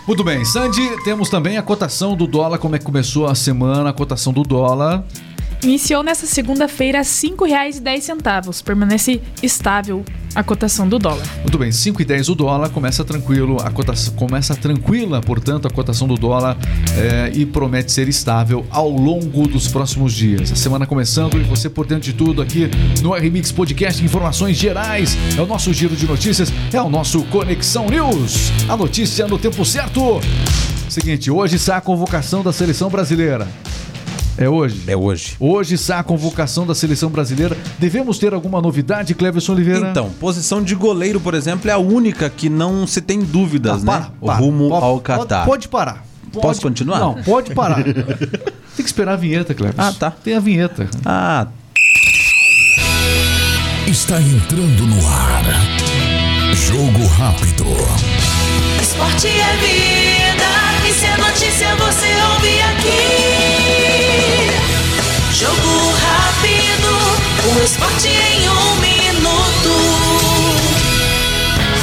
Muito 0.10 0.24
bem, 0.24 0.44
Sandy, 0.44 1.04
temos 1.04 1.30
também 1.30 1.58
a 1.58 1.62
cotação 1.62 2.16
do 2.16 2.26
dólar. 2.26 2.58
Como 2.58 2.76
é 2.76 2.80
que 2.80 2.86
começou 2.86 3.28
a 3.28 3.36
semana? 3.36 3.92
A 3.92 3.94
cotação 3.94 4.34
do 4.34 4.42
dólar. 4.42 5.04
Iniciou 5.62 6.02
nesta 6.04 6.26
segunda-feira 6.26 7.00
a 7.00 7.02
R$ 7.02 7.08
5,10. 7.08 8.64
Permanece 8.64 9.22
estável 9.44 10.06
a 10.34 10.42
cotação 10.44 10.88
do 10.88 10.98
dólar. 10.98 11.26
Muito 11.42 11.58
bem, 11.58 11.72
5 11.72 12.02
e 12.02 12.06
10 12.06 12.30
o 12.30 12.36
dólar, 12.36 12.70
começa 12.70 13.04
tranquilo, 13.04 13.58
a 13.62 13.70
cotação 13.70 14.14
começa 14.14 14.56
tranquila, 14.56 15.20
portanto, 15.22 15.68
a 15.68 15.72
cotação 15.72 16.08
do 16.08 16.16
dólar 16.16 16.58
é, 16.96 17.32
e 17.34 17.46
promete 17.46 17.92
ser 17.92 18.08
estável 18.08 18.66
ao 18.70 18.90
longo 18.90 19.48
dos 19.48 19.68
próximos 19.68 20.14
dias. 20.14 20.52
A 20.52 20.56
semana 20.56 20.86
começando 20.86 21.36
e 21.36 21.44
você 21.44 21.70
por 21.70 21.86
dentro 21.86 22.04
de 22.04 22.14
tudo 22.14 22.42
aqui 22.42 22.70
no 23.02 23.14
RMix 23.14 23.52
Podcast, 23.52 24.04
informações 24.04 24.56
gerais, 24.56 25.18
é 25.38 25.42
o 25.42 25.46
nosso 25.48 25.74
giro 25.74 25.96
de 25.96 26.08
notícias, 26.08 26.54
é 26.72 26.82
o 26.82 26.90
nosso 26.90 27.24
Conexão 27.24 27.88
News. 27.88 28.52
A 28.70 28.78
notícia 28.78 29.28
no 29.28 29.38
tempo 29.38 29.66
certo. 29.66 30.22
Seguinte, 30.88 31.30
hoje 31.30 31.60
sai 31.60 31.78
a 31.78 31.82
convocação 31.82 32.44
da 32.44 32.54
seleção 32.54 32.90
brasileira. 32.90 33.48
É 34.42 34.48
hoje? 34.48 34.84
É 34.88 34.96
hoje. 34.96 35.36
Hoje 35.38 35.78
sai 35.78 36.00
a 36.00 36.04
convocação 36.04 36.66
da 36.66 36.74
seleção 36.74 37.10
brasileira. 37.10 37.58
Devemos 37.78 38.18
ter 38.18 38.34
alguma 38.34 38.62
novidade, 38.62 39.14
Cleverson 39.14 39.52
Oliveira? 39.52 39.90
Então, 39.90 40.10
posição 40.12 40.64
de 40.64 40.74
goleiro, 40.76 41.20
por 41.20 41.34
exemplo, 41.34 41.70
é 41.70 41.74
a 41.74 41.78
única 41.78 42.30
que 42.30 42.48
não 42.48 42.88
se 42.88 43.02
tem 43.02 43.20
dúvidas, 43.20 43.84
né? 43.84 43.92
para, 43.92 44.12
O 44.22 44.26
para. 44.28 44.36
rumo 44.40 44.70
Pode- 44.70 44.86
ao 44.86 45.00
Catar. 45.02 45.46
Pode, 45.46 45.46
pode 45.46 45.68
parar. 45.68 46.06
Posso 46.32 46.42
Pode- 46.42 46.62
continuar? 46.62 47.00
Não, 47.00 47.16
pode 47.16 47.54
parar. 47.54 47.84
Tem 47.84 47.94
que 48.78 48.84
esperar 48.86 49.14
a 49.14 49.18
vinheta, 49.18 49.54
Cleverson. 49.54 49.82
Ah, 49.82 49.92
tá. 49.92 50.12
Tem 50.12 50.34
a 50.36 50.40
vinheta. 50.40 50.88
Ah, 51.04 51.48
Está 53.88 54.22
entrando 54.22 54.86
no 54.86 55.08
ar. 55.08 55.44
Jogo 56.54 57.06
rápido. 57.08 57.66
Esporte 58.82 59.28
é 59.28 59.58
vida, 59.58 60.88
e 60.88 60.94
se 60.94 61.06
é 61.06 61.18
notícia 61.18 61.76
você 61.76 62.08
ouve 62.32 62.62
aqui. 62.62 63.59
Jogo 65.40 65.94
rápido, 66.02 66.92
o 67.48 67.64
esporte 67.64 68.10
em 68.10 68.50
um 68.50 68.76
minuto. 68.76 69.72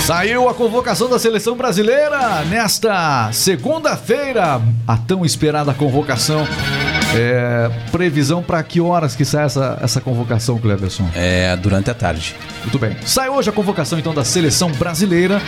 Saiu 0.04 0.46
a 0.46 0.52
convocação 0.52 1.08
da 1.08 1.18
seleção 1.18 1.56
brasileira 1.56 2.44
nesta 2.50 3.32
segunda-feira. 3.32 4.60
A 4.86 4.98
tão 4.98 5.24
esperada 5.24 5.72
convocação. 5.72 6.46
É, 7.14 7.70
previsão 7.90 8.42
para 8.42 8.62
que 8.62 8.78
horas 8.80 9.14
que 9.16 9.24
sai 9.24 9.44
essa, 9.46 9.78
essa 9.80 10.00
convocação, 10.00 10.58
Cleverson? 10.58 11.08
é 11.14 11.56
durante 11.56 11.90
a 11.90 11.94
tarde. 11.94 12.34
Muito 12.62 12.78
bem. 12.78 12.96
Sai 13.06 13.28
hoje 13.30 13.48
a 13.48 13.52
convocação 13.52 13.98
então 13.98 14.12
da 14.12 14.24
seleção 14.24 14.70
brasileira 14.72 15.40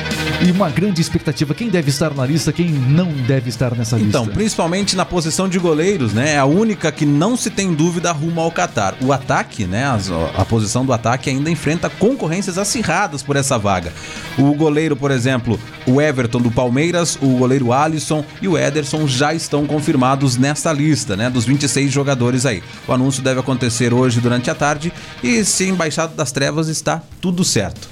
e 0.46 0.50
uma 0.50 0.70
grande 0.70 1.00
expectativa. 1.00 1.52
Quem 1.54 1.68
deve 1.68 1.90
estar 1.90 2.14
na 2.14 2.24
lista, 2.24 2.52
quem 2.52 2.68
não 2.70 3.08
deve 3.12 3.50
estar 3.50 3.74
nessa 3.74 3.98
Então, 3.98 4.22
lista? 4.22 4.34
principalmente 4.38 4.96
na 4.96 5.04
posição 5.04 5.48
de 5.48 5.58
goleiros, 5.58 6.14
né? 6.14 6.34
É 6.34 6.38
a 6.38 6.44
única 6.46 6.90
que 6.90 7.04
não 7.04 7.36
se 7.36 7.50
tem 7.50 7.74
dúvida 7.74 8.12
rumo 8.12 8.40
ao 8.40 8.50
Catar. 8.50 8.94
O 9.02 9.12
ataque, 9.12 9.66
né? 9.66 9.84
as- 9.86 10.10
a 10.10 10.44
posição 10.44 10.86
do 10.86 10.92
ataque 10.92 11.28
ainda 11.28 11.50
enfrenta 11.50 11.90
concorrências 11.90 12.56
acirradas 12.56 13.22
por 13.22 13.36
essa 13.36 13.58
vaga. 13.58 13.92
O 14.38 14.54
goleiro, 14.54 14.96
por 14.96 15.10
exemplo, 15.10 15.58
o 15.86 16.00
Everton 16.00 16.40
do 16.40 16.50
Palmeiras, 16.50 17.18
o 17.20 17.36
goleiro 17.36 17.72
Alisson 17.72 18.24
e 18.40 18.48
o 18.48 18.56
Ederson 18.56 19.06
já 19.06 19.34
estão 19.34 19.66
confirmados 19.66 20.36
nesta 20.36 20.72
lista, 20.72 21.16
né? 21.16 21.28
Dos 21.28 21.44
26 21.58 21.92
jogadores 21.92 22.46
aí. 22.46 22.62
O 22.86 22.92
anúncio 22.92 23.22
deve 23.22 23.40
acontecer 23.40 23.92
hoje 23.92 24.20
durante 24.20 24.48
a 24.48 24.54
tarde 24.54 24.92
e 25.22 25.44
se 25.44 25.64
embaixado 25.64 26.14
das 26.14 26.30
trevas 26.30 26.68
está 26.68 27.02
tudo 27.20 27.44
certo. 27.44 27.88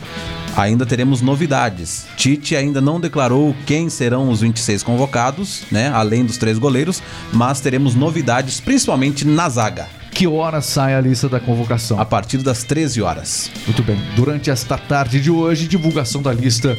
ainda 0.56 0.86
teremos 0.86 1.20
novidades. 1.20 2.06
Tite 2.16 2.56
ainda 2.56 2.80
não 2.80 2.98
declarou 2.98 3.54
quem 3.66 3.90
serão 3.90 4.30
os 4.30 4.40
26 4.40 4.82
convocados, 4.82 5.64
né? 5.70 5.90
Além 5.92 6.24
dos 6.24 6.38
três 6.38 6.58
goleiros, 6.58 7.02
mas 7.32 7.60
teremos 7.60 7.94
novidades, 7.94 8.60
principalmente 8.60 9.26
na 9.26 9.48
zaga. 9.48 9.86
Que 10.16 10.26
hora 10.26 10.62
sai 10.62 10.94
a 10.94 11.00
lista 11.02 11.28
da 11.28 11.38
convocação? 11.38 12.00
A 12.00 12.04
partir 12.06 12.38
das 12.38 12.64
13 12.64 13.02
horas. 13.02 13.50
Muito 13.66 13.82
bem. 13.82 13.98
Durante 14.14 14.48
esta 14.48 14.78
tarde 14.78 15.20
de 15.20 15.30
hoje, 15.30 15.68
divulgação 15.68 16.22
da 16.22 16.32
lista 16.32 16.74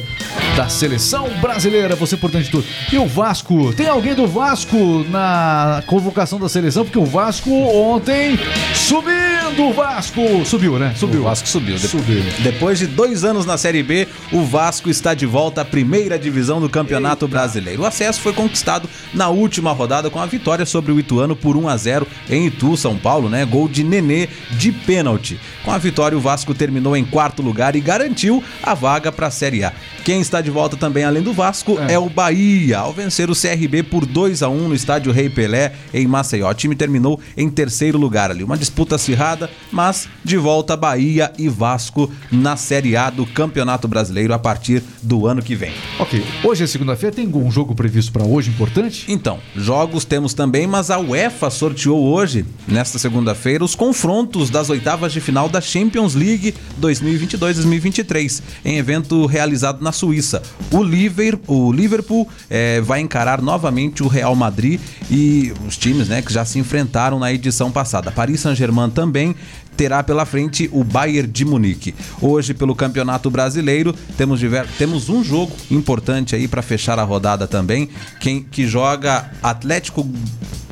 da 0.56 0.68
seleção 0.68 1.28
brasileira. 1.40 1.94
Você, 1.94 2.16
portanto, 2.16 2.42
de 2.46 2.50
tudo. 2.50 2.64
E 2.92 2.98
o 2.98 3.06
Vasco? 3.06 3.72
Tem 3.74 3.86
alguém 3.86 4.12
do 4.12 4.26
Vasco 4.26 4.76
na 5.08 5.84
convocação 5.86 6.40
da 6.40 6.48
seleção? 6.48 6.82
Porque 6.84 6.98
o 6.98 7.04
Vasco 7.04 7.48
ontem 7.52 8.36
subindo. 8.74 9.68
O 9.68 9.72
Vasco 9.72 10.20
subiu, 10.44 10.76
né? 10.76 10.92
Subiu. 10.96 11.20
O 11.20 11.24
Vasco 11.24 11.48
subiu. 11.48 11.76
De- 11.76 11.86
Subiu. 11.88 12.22
Depois 12.40 12.76
de 12.80 12.88
dois 12.88 13.22
anos 13.22 13.46
na 13.46 13.56
Série 13.56 13.84
B, 13.84 14.08
o 14.32 14.42
Vasco 14.44 14.90
está 14.90 15.14
de 15.14 15.26
volta 15.26 15.60
à 15.60 15.64
primeira 15.64 16.18
divisão 16.18 16.60
do 16.60 16.68
Campeonato 16.68 17.28
Brasileiro. 17.28 17.82
O 17.82 17.86
acesso 17.86 18.20
foi 18.20 18.32
conquistado 18.32 18.88
na 19.14 19.28
última 19.28 19.70
rodada 19.72 20.10
com 20.10 20.18
a 20.20 20.26
vitória 20.26 20.66
sobre 20.66 20.90
o 20.90 20.98
Ituano 20.98 21.36
por 21.36 21.56
1 21.56 21.68
a 21.68 21.76
0 21.76 22.06
em 22.28 22.46
Itu, 22.46 22.76
São 22.76 22.96
Paulo, 22.96 23.27
né? 23.28 23.44
Gol 23.44 23.68
de 23.68 23.82
Nenê 23.82 24.28
de 24.52 24.72
pênalti. 24.72 25.38
Com 25.64 25.70
a 25.70 25.78
vitória, 25.78 26.16
o 26.16 26.20
Vasco 26.20 26.54
terminou 26.54 26.96
em 26.96 27.04
quarto 27.04 27.42
lugar 27.42 27.76
e 27.76 27.80
garantiu 27.80 28.42
a 28.62 28.74
vaga 28.74 29.12
para 29.12 29.26
a 29.26 29.30
Série 29.30 29.64
A. 29.64 29.72
Quem 30.04 30.20
está 30.20 30.40
de 30.40 30.50
volta 30.50 30.76
também, 30.76 31.04
além 31.04 31.22
do 31.22 31.32
Vasco, 31.32 31.78
é. 31.88 31.98
o 31.98 32.08
Bahia, 32.08 32.78
ao 32.78 32.92
vencer 32.92 33.30
o 33.30 33.34
CRB 33.34 33.82
por 33.82 34.06
2 34.06 34.42
a 34.42 34.48
1 34.48 34.68
no 34.68 34.74
estádio 34.74 35.12
Rei 35.12 35.28
Pelé, 35.28 35.74
em 35.92 36.06
Maceió. 36.06 36.48
O 36.48 36.54
time 36.54 36.74
terminou 36.74 37.20
em 37.36 37.50
terceiro 37.50 37.98
lugar 37.98 38.30
ali. 38.30 38.42
Uma 38.42 38.56
disputa 38.56 38.94
acirrada, 38.94 39.50
mas 39.70 40.08
de 40.24 40.36
volta 40.36 40.76
Bahia 40.76 41.32
e 41.38 41.48
Vasco 41.48 42.10
na 42.30 42.56
Série 42.56 42.96
A 42.96 43.10
do 43.10 43.26
Campeonato 43.26 43.86
Brasileiro 43.86 44.32
a 44.32 44.38
partir 44.38 44.82
do 45.02 45.26
ano 45.26 45.42
que 45.42 45.54
vem. 45.54 45.72
Ok. 45.98 46.24
Hoje 46.42 46.64
é 46.64 46.66
segunda-feira. 46.66 47.14
Tem 47.14 47.26
algum 47.26 47.50
jogo 47.50 47.74
previsto 47.74 48.12
para 48.12 48.24
hoje 48.24 48.50
importante? 48.50 49.04
Então, 49.08 49.38
jogos 49.54 50.04
temos 50.04 50.32
também, 50.32 50.66
mas 50.66 50.90
a 50.90 50.98
UEFA 50.98 51.50
sorteou 51.50 52.02
hoje, 52.02 52.44
nesta 52.66 52.98
segunda-feira, 53.18 53.64
os 53.64 53.74
confrontos 53.74 54.48
das 54.48 54.70
oitavas 54.70 55.12
de 55.12 55.20
final 55.20 55.48
da 55.48 55.60
Champions 55.60 56.14
League 56.14 56.54
2022-2023, 56.80 58.42
em 58.64 58.78
evento 58.78 59.26
realizado 59.26 59.82
na 59.82 59.90
Suíça. 59.90 60.40
O, 60.70 60.84
Liver, 60.84 61.36
o 61.48 61.72
Liverpool 61.72 62.28
eh, 62.48 62.80
vai 62.80 63.00
encarar 63.00 63.42
novamente 63.42 64.04
o 64.04 64.06
Real 64.06 64.36
Madrid 64.36 64.80
e 65.10 65.52
os 65.66 65.76
times 65.76 66.08
né, 66.08 66.22
que 66.22 66.32
já 66.32 66.44
se 66.44 66.60
enfrentaram 66.60 67.18
na 67.18 67.32
edição 67.32 67.72
passada. 67.72 68.12
Paris 68.12 68.40
Saint-Germain 68.40 68.90
também 68.90 69.34
terá 69.78 70.02
pela 70.02 70.26
frente 70.26 70.68
o 70.72 70.82
Bayern 70.82 71.30
de 71.30 71.44
Munique. 71.44 71.94
Hoje, 72.20 72.52
pelo 72.52 72.74
Campeonato 72.74 73.30
Brasileiro, 73.30 73.94
temos, 74.16 74.40
temos 74.76 75.08
um 75.08 75.22
jogo 75.22 75.52
importante 75.70 76.34
aí 76.34 76.48
para 76.48 76.60
fechar 76.62 76.98
a 76.98 77.04
rodada 77.04 77.46
também, 77.46 77.88
quem 78.18 78.42
que 78.42 78.66
joga 78.66 79.30
Atlético, 79.40 80.04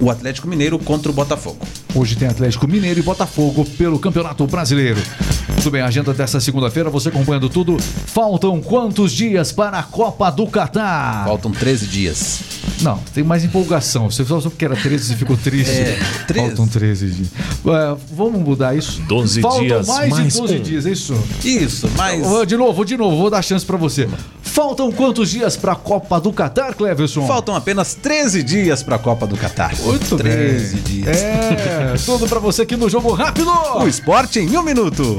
o 0.00 0.10
Atlético 0.10 0.48
Mineiro 0.48 0.76
contra 0.80 1.12
o 1.12 1.14
Botafogo. 1.14 1.64
Hoje 1.94 2.16
tem 2.16 2.26
Atlético 2.26 2.66
Mineiro 2.66 2.98
e 2.98 3.02
Botafogo 3.02 3.64
pelo 3.78 3.96
Campeonato 4.00 4.44
Brasileiro. 4.48 5.00
Muito 5.48 5.70
bem, 5.70 5.82
a 5.82 5.86
agenda 5.86 6.12
dessa 6.12 6.40
segunda-feira, 6.40 6.90
você 6.90 7.08
acompanhando 7.08 7.48
tudo. 7.48 7.78
Faltam 7.80 8.60
quantos 8.60 9.12
dias 9.12 9.52
para 9.52 9.78
a 9.78 9.82
Copa 9.84 10.30
do 10.30 10.48
Catar? 10.48 11.24
Faltam 11.24 11.52
13 11.52 11.86
dias. 11.86 12.40
Não, 12.82 12.98
tem 13.14 13.24
mais 13.24 13.42
empolgação. 13.44 14.10
Você 14.10 14.24
só 14.24 14.40
porque 14.40 14.64
era 14.64 14.76
13 14.76 15.12
e 15.12 15.16
ficou 15.16 15.36
triste. 15.36 15.70
É, 15.70 15.98
13. 16.26 16.46
Faltam 16.48 16.68
13 16.68 17.10
dias. 17.10 17.28
Ué, 17.64 17.96
vamos 18.12 18.40
mudar 18.42 18.76
isso? 18.76 18.95
12 18.96 19.40
Faltam 19.40 19.60
dias, 19.64 19.86
mais, 19.88 20.10
mais 20.10 20.32
de 20.32 20.40
12 20.40 20.54
um. 20.56 20.60
dias, 20.62 20.86
é 20.86 20.90
isso? 20.90 21.14
Isso, 21.44 21.90
mas 21.96 22.46
De 22.46 22.56
novo, 22.56 22.84
de 22.84 22.96
novo, 22.96 23.16
vou 23.16 23.30
dar 23.30 23.42
chance 23.42 23.64
pra 23.64 23.76
você. 23.76 24.08
Faltam 24.42 24.90
quantos 24.90 25.30
dias 25.30 25.56
para 25.56 25.72
a 25.72 25.76
Copa 25.76 26.20
do 26.20 26.32
Catar, 26.32 26.74
Cleverson? 26.74 27.26
faltam 27.26 27.54
apenas 27.54 27.94
13 27.94 28.42
dias 28.42 28.82
para 28.82 28.96
a 28.96 28.98
Copa 28.98 29.26
do 29.26 29.36
Catar. 29.36 29.74
Muito 29.82 30.16
13 30.16 30.74
bem. 30.76 30.82
dias. 30.82 31.16
É, 31.22 31.94
tudo 32.04 32.26
pra 32.26 32.38
você 32.38 32.62
aqui 32.62 32.76
no 32.76 32.88
Jogo 32.88 33.12
Rápido. 33.12 33.50
O 33.76 33.86
esporte 33.86 34.38
em 34.40 34.56
um 34.56 34.62
minuto. 34.62 35.18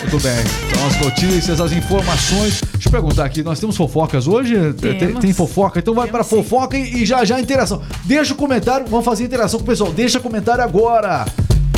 Muito 0.00 0.22
bem. 0.22 0.34
Então 0.68 0.86
as 0.86 1.00
notícias, 1.00 1.60
as 1.60 1.72
informações. 1.72 2.60
Deixa 2.72 2.88
eu 2.88 2.92
perguntar 2.92 3.24
aqui, 3.24 3.42
nós 3.42 3.58
temos 3.58 3.76
fofocas 3.76 4.26
hoje? 4.28 4.54
Tem, 4.74 4.98
Temos. 4.98 5.20
tem 5.20 5.32
fofoca? 5.32 5.78
Então 5.78 5.94
vai 5.94 6.06
sim. 6.08 6.22
fofoca 6.24 6.76
e, 6.76 7.02
e 7.02 7.06
já 7.06 7.24
já 7.24 7.40
interação. 7.40 7.82
Deixa 8.04 8.32
o 8.32 8.36
comentário, 8.36 8.86
vamos 8.88 9.04
fazer 9.04 9.24
interação 9.24 9.58
com 9.58 9.64
o 9.64 9.66
pessoal. 9.66 9.92
Deixa 9.92 10.20
comentário 10.20 10.62
agora. 10.62 11.24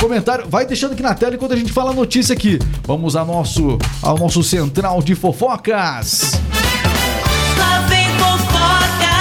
Comentário, 0.01 0.47
vai 0.49 0.65
deixando 0.67 0.93
aqui 0.93 1.03
na 1.03 1.15
tela 1.15 1.35
enquanto 1.35 1.53
a 1.53 1.57
gente 1.57 1.73
fala 1.73 1.91
a 1.91 1.95
notícia 1.95 2.33
aqui. 2.33 2.59
Vamos 2.85 3.17
ao 3.17 3.27
nosso, 3.27 3.79
ao 4.03 4.17
nosso 4.19 4.43
central 4.43 5.03
de 5.03 5.15
fofocas. 5.15 6.33
Lá 7.59 7.81
vem 7.89 8.07
fofoca, 8.19 9.17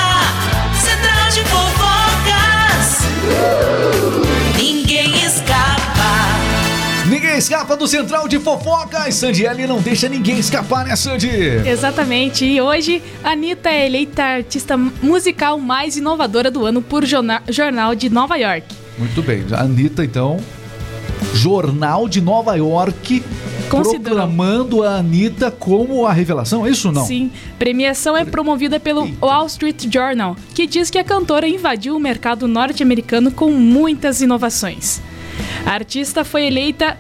central 0.80 1.30
de 1.32 1.42
fofocas. 1.50 3.00
Ninguém 4.58 5.16
escapa. 5.26 5.86
Ninguém 7.10 7.38
escapa 7.38 7.76
do 7.76 7.88
central 7.88 8.28
de 8.28 8.38
fofocas. 8.40 9.16
Sandiele 9.16 9.66
não 9.66 9.80
deixa 9.82 10.08
ninguém 10.08 10.38
escapar, 10.38 10.86
né, 10.86 10.96
Sandy? 10.96 11.30
Exatamente. 11.68 12.46
E 12.46 12.62
hoje, 12.62 13.02
a 13.24 13.32
Anitta 13.32 13.70
é 13.70 13.86
eleita 13.88 14.22
a 14.24 14.36
artista 14.36 14.78
musical 14.78 15.58
mais 15.58 15.98
inovadora 15.98 16.52
do 16.52 16.64
ano 16.66 16.82
por 16.82 17.06
jorna- 17.06 17.42
Jornal 17.50 17.96
de 17.96 18.10
Nova 18.10 18.36
York. 18.38 18.68
Muito 19.00 19.22
bem. 19.24 19.44
A 19.52 19.62
Anitta, 19.62 20.04
então, 20.06 20.38
Jornal 21.36 22.08
de 22.08 22.22
Nova 22.22 22.56
York 22.56 23.22
Considerou. 23.70 24.00
proclamando 24.00 24.84
a 24.84 24.98
Anitta 24.98 25.52
como 25.52 26.06
a 26.06 26.14
revelação. 26.14 26.66
É 26.66 26.70
isso 26.70 26.88
ou 26.88 26.94
não? 26.94 27.06
Sim, 27.06 27.30
premiação 27.60 28.16
é 28.16 28.24
promovida 28.24 28.80
pelo 28.80 29.08
Wall 29.22 29.46
Street 29.48 29.88
Journal, 29.92 30.36
que 30.54 30.66
diz 30.66 30.90
que 30.90 30.98
a 30.98 31.04
cantora 31.04 31.48
invadiu 31.48 31.96
o 31.96 32.00
mercado 32.00 32.48
norte-americano 32.48 33.32
com 33.32 33.52
muitas 33.52 34.22
inovações. 34.22 35.02
A 35.66 35.72
artista 35.72 36.24
foi 36.24 36.46
eleita 36.46 36.98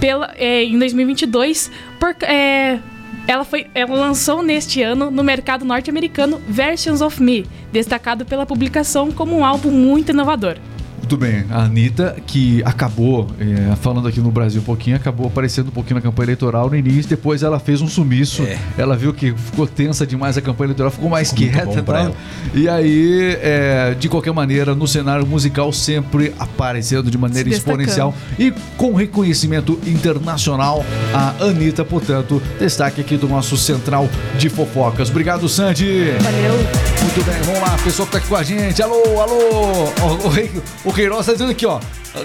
pela, 0.00 0.32
é, 0.36 0.64
em 0.64 0.78
2022 0.78 1.70
por, 2.00 2.16
é, 2.22 2.78
ela, 3.26 3.44
foi, 3.44 3.66
ela 3.74 3.94
lançou 3.94 4.42
neste 4.42 4.82
ano 4.82 5.10
no 5.10 5.22
mercado 5.22 5.64
norte-americano 5.64 6.40
Versions 6.48 7.02
of 7.02 7.22
Me, 7.22 7.46
destacado 7.70 8.24
pela 8.24 8.46
publicação 8.46 9.12
como 9.12 9.36
um 9.36 9.44
álbum 9.44 9.70
muito 9.70 10.10
inovador. 10.10 10.56
Muito 11.04 11.18
bem. 11.18 11.44
A 11.50 11.64
Anitta, 11.64 12.16
que 12.26 12.62
acabou, 12.64 13.28
é, 13.38 13.76
falando 13.76 14.08
aqui 14.08 14.20
no 14.20 14.30
Brasil 14.30 14.62
um 14.62 14.64
pouquinho, 14.64 14.96
acabou 14.96 15.26
aparecendo 15.26 15.68
um 15.68 15.70
pouquinho 15.70 15.96
na 15.96 16.00
campanha 16.00 16.24
eleitoral 16.28 16.70
no 16.70 16.76
início, 16.76 17.10
depois 17.10 17.42
ela 17.42 17.60
fez 17.60 17.82
um 17.82 17.86
sumiço. 17.86 18.42
É. 18.42 18.56
Ela 18.78 18.96
viu 18.96 19.12
que 19.12 19.34
ficou 19.36 19.66
tensa 19.66 20.06
demais 20.06 20.38
a 20.38 20.40
campanha 20.40 20.68
eleitoral, 20.68 20.90
ficou 20.90 21.10
mais 21.10 21.30
Ficou 21.30 21.46
quieta 21.46 21.82
bom 21.82 22.14
e 22.54 22.66
aí, 22.70 23.36
é, 23.42 23.94
de 24.00 24.08
qualquer 24.08 24.32
maneira, 24.32 24.74
no 24.74 24.88
cenário 24.88 25.26
musical 25.26 25.70
sempre 25.74 26.32
aparecendo 26.38 27.10
de 27.10 27.18
maneira 27.18 27.50
exponencial 27.50 28.14
e 28.38 28.50
com 28.78 28.94
reconhecimento 28.94 29.78
internacional. 29.86 30.82
A 31.12 31.34
Anitta, 31.44 31.84
portanto, 31.84 32.40
destaque 32.58 33.02
aqui 33.02 33.18
do 33.18 33.28
nosso 33.28 33.58
central 33.58 34.08
de 34.38 34.48
fofocas. 34.48 35.10
Obrigado, 35.10 35.46
Sandy. 35.50 36.12
Valeu! 36.20 36.54
Muito 37.02 37.22
bem, 37.26 37.42
vamos 37.42 37.60
lá, 37.60 37.76
pessoal 37.84 38.06
que 38.06 38.12
tá 38.12 38.18
aqui 38.18 38.28
com 38.28 38.36
a 38.36 38.42
gente. 38.42 38.82
Alô, 38.82 39.20
alô! 39.20 40.24
O, 40.24 40.28
Rei- 40.28 40.50
o 40.82 40.93
Queiroz 40.94 41.26
tá 41.26 41.32
dizendo 41.32 41.50
aqui, 41.50 41.66
ó. 41.66 41.80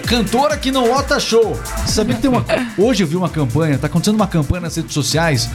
Cantora 0.06 0.56
que 0.56 0.70
não 0.70 0.86
lota 0.88 1.18
show. 1.18 1.58
Você 1.84 1.92
sabia 1.94 2.14
que 2.14 2.22
tem 2.22 2.30
uma. 2.30 2.44
Hoje 2.78 3.02
eu 3.02 3.06
vi 3.06 3.16
uma 3.16 3.28
campanha, 3.28 3.76
tá 3.78 3.86
acontecendo 3.88 4.14
uma 4.14 4.26
campanha 4.28 4.62
nas 4.62 4.76
redes 4.76 4.94
sociais. 4.94 5.48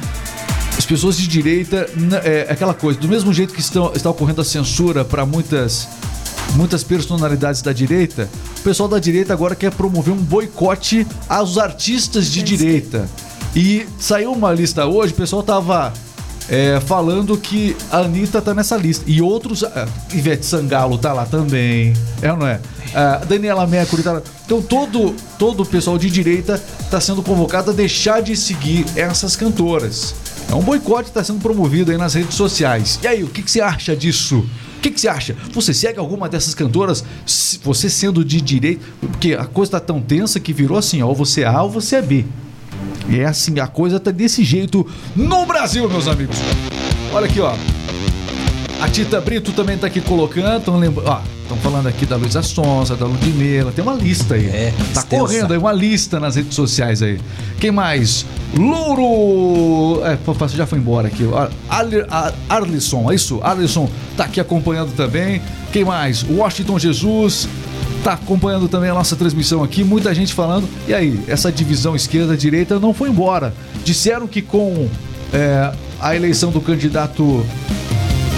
As 0.77 0.85
pessoas 0.85 1.15
de 1.17 1.25
direita, 1.25 1.89
n- 1.95 2.15
é 2.17 2.47
aquela 2.49 2.73
coisa, 2.73 2.99
do 2.99 3.07
mesmo 3.07 3.33
jeito 3.33 3.53
que 3.53 3.61
estão, 3.61 3.93
está 3.95 4.09
ocorrendo 4.09 4.41
a 4.41 4.45
censura 4.45 5.05
para 5.05 5.25
muitas 5.25 5.87
muitas 6.55 6.83
personalidades 6.83 7.61
da 7.61 7.73
direita, 7.73 8.29
o 8.59 8.61
pessoal 8.61 8.87
da 8.87 8.99
direita 8.99 9.33
agora 9.33 9.55
quer 9.55 9.71
promover 9.71 10.13
um 10.13 10.17
boicote 10.17 11.05
aos 11.27 11.57
artistas 11.57 12.27
de 12.31 12.43
direita. 12.43 13.09
E 13.55 13.87
saiu 13.99 14.31
uma 14.31 14.51
lista 14.53 14.85
hoje, 14.85 15.11
o 15.11 15.15
pessoal 15.15 15.41
tava 15.41 15.91
é, 16.49 16.79
falando 16.79 17.37
que 17.37 17.75
a 17.91 17.99
Anitta 17.99 18.41
tá 18.41 18.53
nessa 18.53 18.77
lista. 18.77 19.03
E 19.07 19.21
outros. 19.21 19.63
ah, 19.63 19.87
Ivete 20.13 20.45
Sangalo 20.45 20.97
tá 20.97 21.13
lá 21.13 21.25
também. 21.25 21.93
É 22.21 22.31
ou 22.31 22.37
não 22.37 22.47
é? 22.47 22.59
Ah, 22.93 23.21
Daniela 23.27 23.65
Mercury 23.65 24.03
tá 24.03 24.13
lá. 24.13 24.21
Então 24.45 24.61
todo, 24.61 25.15
todo 25.39 25.63
o 25.63 25.65
pessoal 25.65 25.97
de 25.97 26.09
direita 26.09 26.61
tá 26.89 27.01
sendo 27.01 27.23
convocado 27.23 27.71
a 27.71 27.73
deixar 27.73 28.21
de 28.21 28.35
seguir 28.35 28.85
essas 28.95 29.35
cantoras. 29.35 30.13
É 30.49 30.53
um 30.53 30.61
boicote 30.61 31.09
que 31.09 31.13
tá 31.15 31.23
sendo 31.23 31.39
promovido 31.39 31.91
aí 31.91 31.97
nas 31.97 32.13
redes 32.13 32.35
sociais. 32.35 32.99
E 33.01 33.07
aí, 33.07 33.23
o 33.23 33.27
que, 33.27 33.41
que 33.41 33.49
você 33.49 33.61
acha 33.61 33.95
disso? 33.95 34.45
O 34.77 34.81
que, 34.81 34.91
que 34.91 35.01
você 35.01 35.07
acha? 35.07 35.35
Você 35.51 35.73
segue 35.73 35.97
alguma 35.97 36.29
dessas 36.29 36.53
cantoras? 36.53 37.03
Você 37.63 37.89
sendo 37.89 38.23
de 38.23 38.39
direita. 38.39 38.85
Porque 39.01 39.33
a 39.33 39.45
coisa 39.45 39.71
tá 39.71 39.79
tão 39.79 39.99
tensa 39.99 40.39
que 40.39 40.53
virou 40.53 40.77
assim: 40.77 41.01
ó, 41.01 41.07
ou 41.07 41.15
você 41.15 41.41
é 41.41 41.47
A 41.47 41.63
ou 41.63 41.69
você 41.71 41.95
é 41.95 42.01
B. 42.01 42.25
E 43.07 43.19
é 43.19 43.25
assim, 43.25 43.59
a 43.59 43.67
coisa 43.67 43.99
tá 43.99 44.11
desse 44.11 44.43
jeito 44.43 44.85
no 45.15 45.45
Brasil, 45.45 45.87
meus 45.89 46.07
amigos. 46.07 46.37
Olha 47.13 47.27
aqui, 47.27 47.39
ó. 47.39 47.53
A 48.81 48.89
Tita 48.89 49.21
Brito 49.21 49.51
também 49.53 49.77
tá 49.77 49.87
aqui 49.87 50.01
colocando. 50.01 50.57
Estão 50.59 50.77
lembrando. 50.77 51.07
Ó, 51.09 51.21
estão 51.43 51.57
falando 51.57 51.87
aqui 51.87 52.05
da 52.05 52.15
Luísa 52.17 52.41
Sonza, 52.41 52.95
da 52.95 53.05
Ludmilla. 53.05 53.71
Tem 53.71 53.83
uma 53.83 53.93
lista 53.93 54.35
aí. 54.35 54.47
É, 54.47 54.73
tá 54.93 55.01
extensa. 55.01 55.07
correndo 55.23 55.53
aí 55.53 55.57
uma 55.57 55.71
lista 55.71 56.19
nas 56.19 56.35
redes 56.35 56.55
sociais 56.55 57.01
aí. 57.01 57.19
Quem 57.59 57.71
mais? 57.71 58.25
Louro. 58.57 60.01
É, 60.03 60.17
já 60.49 60.65
foi 60.65 60.79
embora 60.79 61.07
aqui. 61.07 61.23
Ar- 61.69 62.33
Arlisson, 62.49 63.11
é 63.11 63.15
isso? 63.15 63.39
Arlisson 63.41 63.89
tá 64.17 64.25
aqui 64.25 64.39
acompanhando 64.39 64.93
também. 64.95 65.41
Quem 65.71 65.85
mais? 65.85 66.23
Washington 66.23 66.77
Jesus. 66.79 67.47
Tá 68.05 68.13
acompanhando 68.13 68.67
também 68.67 68.87
a 68.91 68.93
nossa 68.93 69.15
transmissão 69.15 69.63
aqui, 69.63 69.83
muita 69.83 70.13
gente 70.13 70.31
falando. 70.31 70.69
E 70.87 70.93
aí, 70.93 71.19
essa 71.27 71.51
divisão 71.51 71.95
esquerda-direita 71.95 72.79
não 72.79 72.93
foi 72.93 73.09
embora. 73.09 73.51
Disseram 73.83 74.27
que 74.27 74.43
com 74.43 74.87
é, 75.33 75.71
a 75.99 76.15
eleição 76.15 76.51
do 76.51 76.61
candidato 76.61 77.43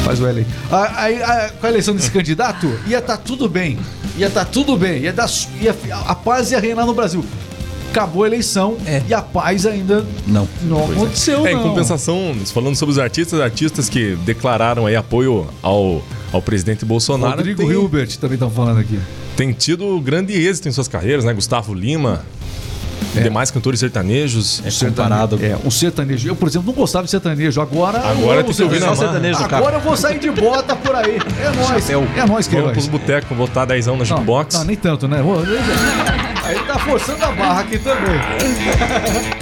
Faz 0.06 0.22
o 0.22 0.26
L 0.26 0.40
aí. 0.40 0.46
A, 0.72 0.78
a- 0.78 1.08
a- 1.48 1.50
com 1.50 1.66
a 1.66 1.70
eleição 1.70 1.94
desse 1.94 2.10
candidato, 2.10 2.66
ia 2.88 3.00
estar 3.00 3.18
tudo 3.18 3.50
bem. 3.50 3.78
Ia 4.18 4.28
estar 4.28 4.46
tudo 4.46 4.78
bem. 4.78 5.02
Ia 5.02 5.12
dar, 5.12 5.30
ia, 5.62 5.76
a 6.06 6.16
paz 6.16 6.50
ia 6.52 6.62
reinar 6.62 6.86
no 6.86 6.94
Brasil. 6.94 7.26
Acabou 7.92 8.24
a 8.24 8.28
eleição 8.28 8.78
É. 8.86 9.02
e 9.10 9.14
a 9.14 9.22
paz 9.22 9.66
ainda 9.66 10.06
Não. 10.26 10.48
não 10.64 10.86
aconteceu, 10.86 11.46
É, 11.46 11.52
em 11.52 11.56
não. 11.56 11.64
compensação, 11.64 12.34
falando 12.54 12.78
sobre 12.78 12.94
os 12.94 13.00
artistas, 13.00 13.42
artistas 13.42 13.90
que 13.90 14.16
declararam 14.24 14.86
aí 14.86 14.96
apoio 14.96 15.46
ao, 15.62 16.02
ao 16.32 16.42
presidente 16.42 16.86
Bolsonaro 16.86 17.36
Rodrigo 17.36 17.62
tem, 17.64 17.72
Hilbert 17.72 18.18
também 18.18 18.36
estão 18.36 18.50
falando 18.50 18.80
aqui. 18.80 18.98
Tem 19.38 19.54
tido 19.54 20.02
grande 20.02 20.34
êxito 20.34 20.68
em 20.68 20.72
suas 20.72 20.88
carreiras, 20.88 21.24
né? 21.24 21.32
Gustavo 21.32 21.72
Lima 21.74 22.26
e 23.16 23.22
demais 23.22 23.52
cantores 23.52 23.80
sertanejos. 23.80 24.64
É 24.66 24.86
comparado. 24.86 25.40
É, 25.42 25.56
um 25.64 25.70
sertanejo. 25.70 26.28
Eu, 26.28 26.36
por 26.36 26.48
exemplo, 26.50 26.68
não 26.68 26.74
gostava 26.74 27.06
de 27.06 27.12
sertanejo. 27.12 27.62
Agora. 27.62 28.00
Agora 28.00 28.40
eu 28.40 28.44
tem 28.44 28.54
que 28.56 28.64
ouvir 28.64 28.80
na 28.80 28.88
amo 28.88 28.96
mão. 28.96 29.04
sertanejo, 29.04 29.40
cara. 29.42 29.58
Agora 29.58 29.76
eu 29.78 29.82
vou 29.82 29.96
sair 29.96 30.18
de 30.20 30.32
bota 30.32 30.76
por 30.76 30.96
aí. 30.96 31.20
É 31.40 31.56
nóis. 31.56 31.84
Chapéu. 31.84 32.08
É 32.18 32.26
nóis 32.26 32.48
que 32.48 32.56
é 32.56 32.60
Vamos 32.60 32.74
pros 32.74 32.88
botecos, 32.88 33.38
botar 33.38 33.66
dezão 33.66 33.94
na 33.94 34.00
Não, 34.00 34.06
jukebox. 34.06 34.56
não, 34.56 34.64
nem 34.66 34.76
tanto, 34.76 35.08
né? 35.08 35.20
Aí 36.44 36.60
tá 36.66 36.80
forçando 36.80 37.24
a 37.24 37.32
barra 37.32 37.62
aqui 37.62 37.78
também. 37.78 38.20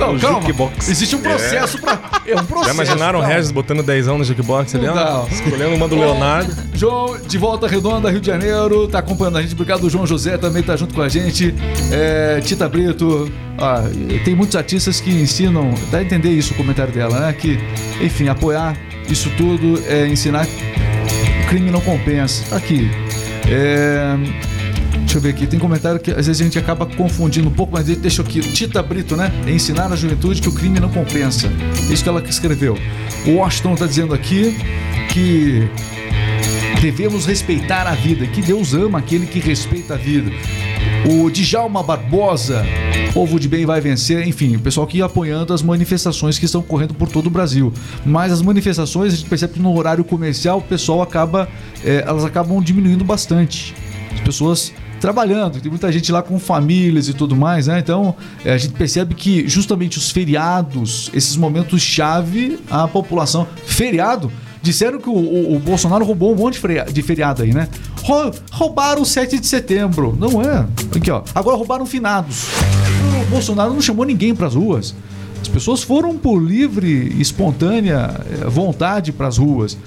Não, 0.00 0.18
calma. 0.18 0.40
jukebox. 0.40 0.88
Existe 0.88 1.14
um 1.16 1.20
processo 1.20 1.78
pra. 1.78 1.98
É 2.26 2.34
um 2.34 2.44
processo. 2.46 2.68
Já 2.68 2.74
imaginaram 2.74 3.18
o. 3.18 3.22
Regis 3.22 3.50
botando 3.50 3.82
dezão 3.82 4.18
na 4.18 4.24
jukebox 4.24 4.74
ali, 4.74 4.88
ó? 4.88 4.94
Não. 4.94 5.28
Escolhendo 5.28 5.74
uma 5.76 5.86
do 5.86 5.96
Leonardo. 5.96 6.52
João, 6.74 7.18
de 7.18 7.38
volta 7.38 7.66
redonda, 7.68 8.10
Rio 8.10 8.20
de 8.20 8.26
Janeiro, 8.26 8.88
tá 8.88 9.00
acompanhando 9.00 9.38
a 9.38 9.42
gente. 9.42 9.52
Obrigado, 9.52 9.88
João 9.90 10.06
José, 10.06 10.38
também 10.38 10.62
tá 10.62 10.76
junto 10.76 10.94
com 10.94 11.02
a 11.02 11.08
gente. 11.08 11.54
É, 11.92 12.40
Tita 12.40 12.68
Brito, 12.68 13.30
ah, 13.58 13.82
tem 14.24 14.34
muitos 14.34 14.56
artistas 14.56 15.00
que 15.00 15.10
ensinam, 15.10 15.74
dá 15.90 15.98
a 15.98 16.02
entender 16.02 16.30
isso 16.30 16.54
o 16.54 16.56
comentário 16.56 16.92
dela, 16.92 17.20
né? 17.20 17.32
Que, 17.32 17.58
enfim, 18.00 18.28
apoiar 18.28 18.76
isso 19.08 19.30
tudo 19.36 19.82
é 19.86 20.06
ensinar 20.06 20.46
o 20.46 21.46
crime 21.48 21.70
não 21.70 21.80
compensa. 21.80 22.54
Aqui. 22.54 22.90
É, 23.48 24.16
Deixa 24.98 25.18
eu 25.18 25.20
ver 25.20 25.30
aqui, 25.30 25.46
tem 25.46 25.58
comentário 25.58 25.98
que 25.98 26.10
às 26.10 26.26
vezes 26.26 26.40
a 26.40 26.44
gente 26.44 26.58
acaba 26.58 26.86
confundindo 26.86 27.48
um 27.48 27.52
pouco, 27.52 27.72
mas 27.72 27.84
deixa 27.84 28.22
aqui. 28.22 28.40
Tita 28.40 28.82
Brito, 28.82 29.16
né? 29.16 29.32
É 29.46 29.50
ensinar 29.50 29.92
a 29.92 29.96
juventude 29.96 30.40
que 30.40 30.48
o 30.48 30.52
crime 30.52 30.78
não 30.78 30.88
compensa. 30.88 31.50
Isso 31.90 32.02
que 32.02 32.08
ela 32.08 32.22
escreveu. 32.28 32.78
O 33.26 33.32
Washington 33.32 33.74
tá 33.74 33.86
dizendo 33.86 34.14
aqui 34.14 34.56
que 35.12 35.68
devemos 36.80 37.26
respeitar 37.26 37.86
a 37.86 37.94
vida, 37.94 38.26
que 38.26 38.40
Deus 38.40 38.72
ama 38.72 38.98
aquele 38.98 39.26
que 39.26 39.38
respeita 39.38 39.94
a 39.94 39.96
vida. 39.96 40.30
O 41.10 41.30
Djalma 41.30 41.82
Barbosa, 41.82 42.64
povo 43.12 43.38
de 43.38 43.48
bem 43.48 43.66
vai 43.66 43.80
vencer, 43.80 44.26
enfim, 44.26 44.56
o 44.56 44.60
pessoal 44.60 44.86
aqui 44.86 45.02
apoiando 45.02 45.52
as 45.52 45.62
manifestações 45.62 46.38
que 46.38 46.44
estão 46.44 46.62
correndo 46.62 46.94
por 46.94 47.08
todo 47.08 47.26
o 47.26 47.30
Brasil. 47.30 47.72
Mas 48.04 48.32
as 48.32 48.40
manifestações, 48.40 49.12
a 49.12 49.16
gente 49.16 49.28
percebe 49.28 49.54
que 49.54 49.60
no 49.60 49.76
horário 49.76 50.04
comercial 50.04 50.58
o 50.58 50.62
pessoal 50.62 51.02
acaba, 51.02 51.48
eh, 51.84 52.04
elas 52.06 52.24
acabam 52.24 52.62
diminuindo 52.62 53.04
bastante. 53.04 53.74
As 54.14 54.20
pessoas 54.20 54.72
trabalhando, 55.00 55.60
tem 55.60 55.70
muita 55.70 55.90
gente 55.90 56.12
lá 56.12 56.22
com 56.22 56.38
famílias 56.38 57.08
e 57.08 57.14
tudo 57.14 57.34
mais, 57.34 57.66
né? 57.66 57.78
Então 57.78 58.14
eh, 58.44 58.52
a 58.52 58.58
gente 58.58 58.74
percebe 58.74 59.14
que 59.14 59.48
justamente 59.48 59.98
os 59.98 60.10
feriados, 60.10 61.10
esses 61.14 61.36
momentos 61.36 61.80
chave, 61.82 62.58
a 62.70 62.86
população. 62.86 63.46
Feriado? 63.64 64.30
Disseram 64.62 64.98
que 65.00 65.08
o, 65.08 65.14
o- 65.14 65.56
o 65.56 65.58
Bolsonaro 65.58 66.04
roubou 66.04 66.32
um 66.34 66.36
monte 66.36 66.60
de, 66.92 67.02
feriado 67.02 67.42
aí, 67.42 67.52
né? 67.54 67.66
Rou- 68.02 68.30
roubaram 68.52 69.00
o 69.02 69.06
7 69.06 69.38
de 69.38 69.46
setembro. 69.46 70.14
Não 70.20 70.42
é? 70.42 70.66
Aqui, 70.94 71.10
ó. 71.10 71.22
Agora 71.34 71.56
roubaram 71.56 71.86
finados. 71.86 72.44
O 73.26 73.30
Bolsonaro 73.30 73.72
não 73.72 73.80
chamou 73.80 74.04
ninguém 74.04 74.34
pras 74.34 74.54
ruas. 74.54 74.94
As 75.40 75.48
pessoas 75.48 75.82
foram 75.82 76.18
por 76.18 76.38
livre 76.38 77.16
espontânea 77.18 78.20
eh, 78.30 78.44
vontade 78.50 79.12
pras 79.12 79.38
ruas. 79.38 79.78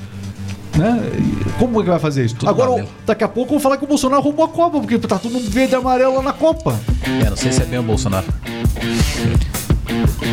Né? 0.77 1.11
Como 1.59 1.79
é 1.79 1.83
que 1.83 1.89
vai 1.89 1.99
fazer 1.99 2.25
isso? 2.25 2.35
Agora, 2.45 2.71
valendo. 2.71 2.89
daqui 3.05 3.23
a 3.23 3.27
pouco 3.27 3.51
vão 3.51 3.59
falar 3.59 3.77
que 3.77 3.83
o 3.83 3.87
Bolsonaro 3.87 4.21
roubou 4.21 4.45
a 4.45 4.49
Copa, 4.49 4.79
porque 4.79 4.97
tá 4.97 5.19
todo 5.19 5.31
mundo 5.31 5.49
verde 5.49 5.73
e 5.73 5.75
amarelo 5.75 6.15
lá 6.15 6.21
na 6.21 6.33
Copa. 6.33 6.79
É, 7.23 7.29
não 7.29 7.37
sei 7.37 7.51
se 7.51 7.61
é 7.61 7.65
bem 7.65 7.79
o 7.79 7.83
Bolsonaro. 7.83 8.25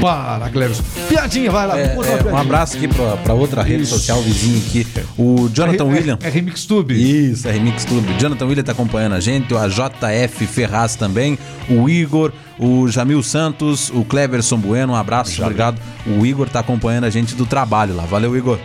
Para, 0.00 0.48
Cleves. 0.48 0.80
Piadinha, 1.08 1.50
vai 1.50 1.66
lá. 1.66 1.78
É, 1.78 1.94
é, 1.94 1.98
um 1.98 2.02
piadinha. 2.02 2.38
abraço 2.38 2.76
aqui 2.76 2.88
pra, 2.88 3.16
pra 3.18 3.34
outra 3.34 3.62
rede 3.62 3.82
Isso. 3.82 3.98
social 3.98 4.22
vizinha 4.22 4.58
aqui. 4.58 4.86
O 5.18 5.50
Jonathan 5.52 5.84
é, 5.84 5.86
William. 5.86 6.18
É, 6.22 6.28
é 6.28 6.30
Remix 6.30 6.64
Tube. 6.64 6.94
Isso, 6.94 7.46
é 7.46 7.52
Remix 7.52 7.84
Clube. 7.84 8.14
Jonathan 8.18 8.46
William 8.46 8.64
tá 8.64 8.72
acompanhando 8.72 9.14
a 9.14 9.20
gente, 9.20 9.52
o 9.52 9.58
AJF 9.58 10.46
Ferraz 10.46 10.94
também, 10.94 11.38
o 11.68 11.88
Igor, 11.88 12.32
o 12.58 12.88
Jamil 12.88 13.22
Santos, 13.22 13.90
o 13.90 14.04
Cleverson 14.04 14.56
Bueno, 14.56 14.94
um 14.94 14.96
abraço, 14.96 15.42
obrigado. 15.42 15.80
O 16.06 16.24
Igor 16.24 16.48
tá 16.48 16.60
acompanhando 16.60 17.04
a 17.04 17.10
gente 17.10 17.34
do 17.34 17.44
trabalho 17.44 17.94
lá. 17.94 18.04
Valeu, 18.04 18.34
Igor. 18.36 18.58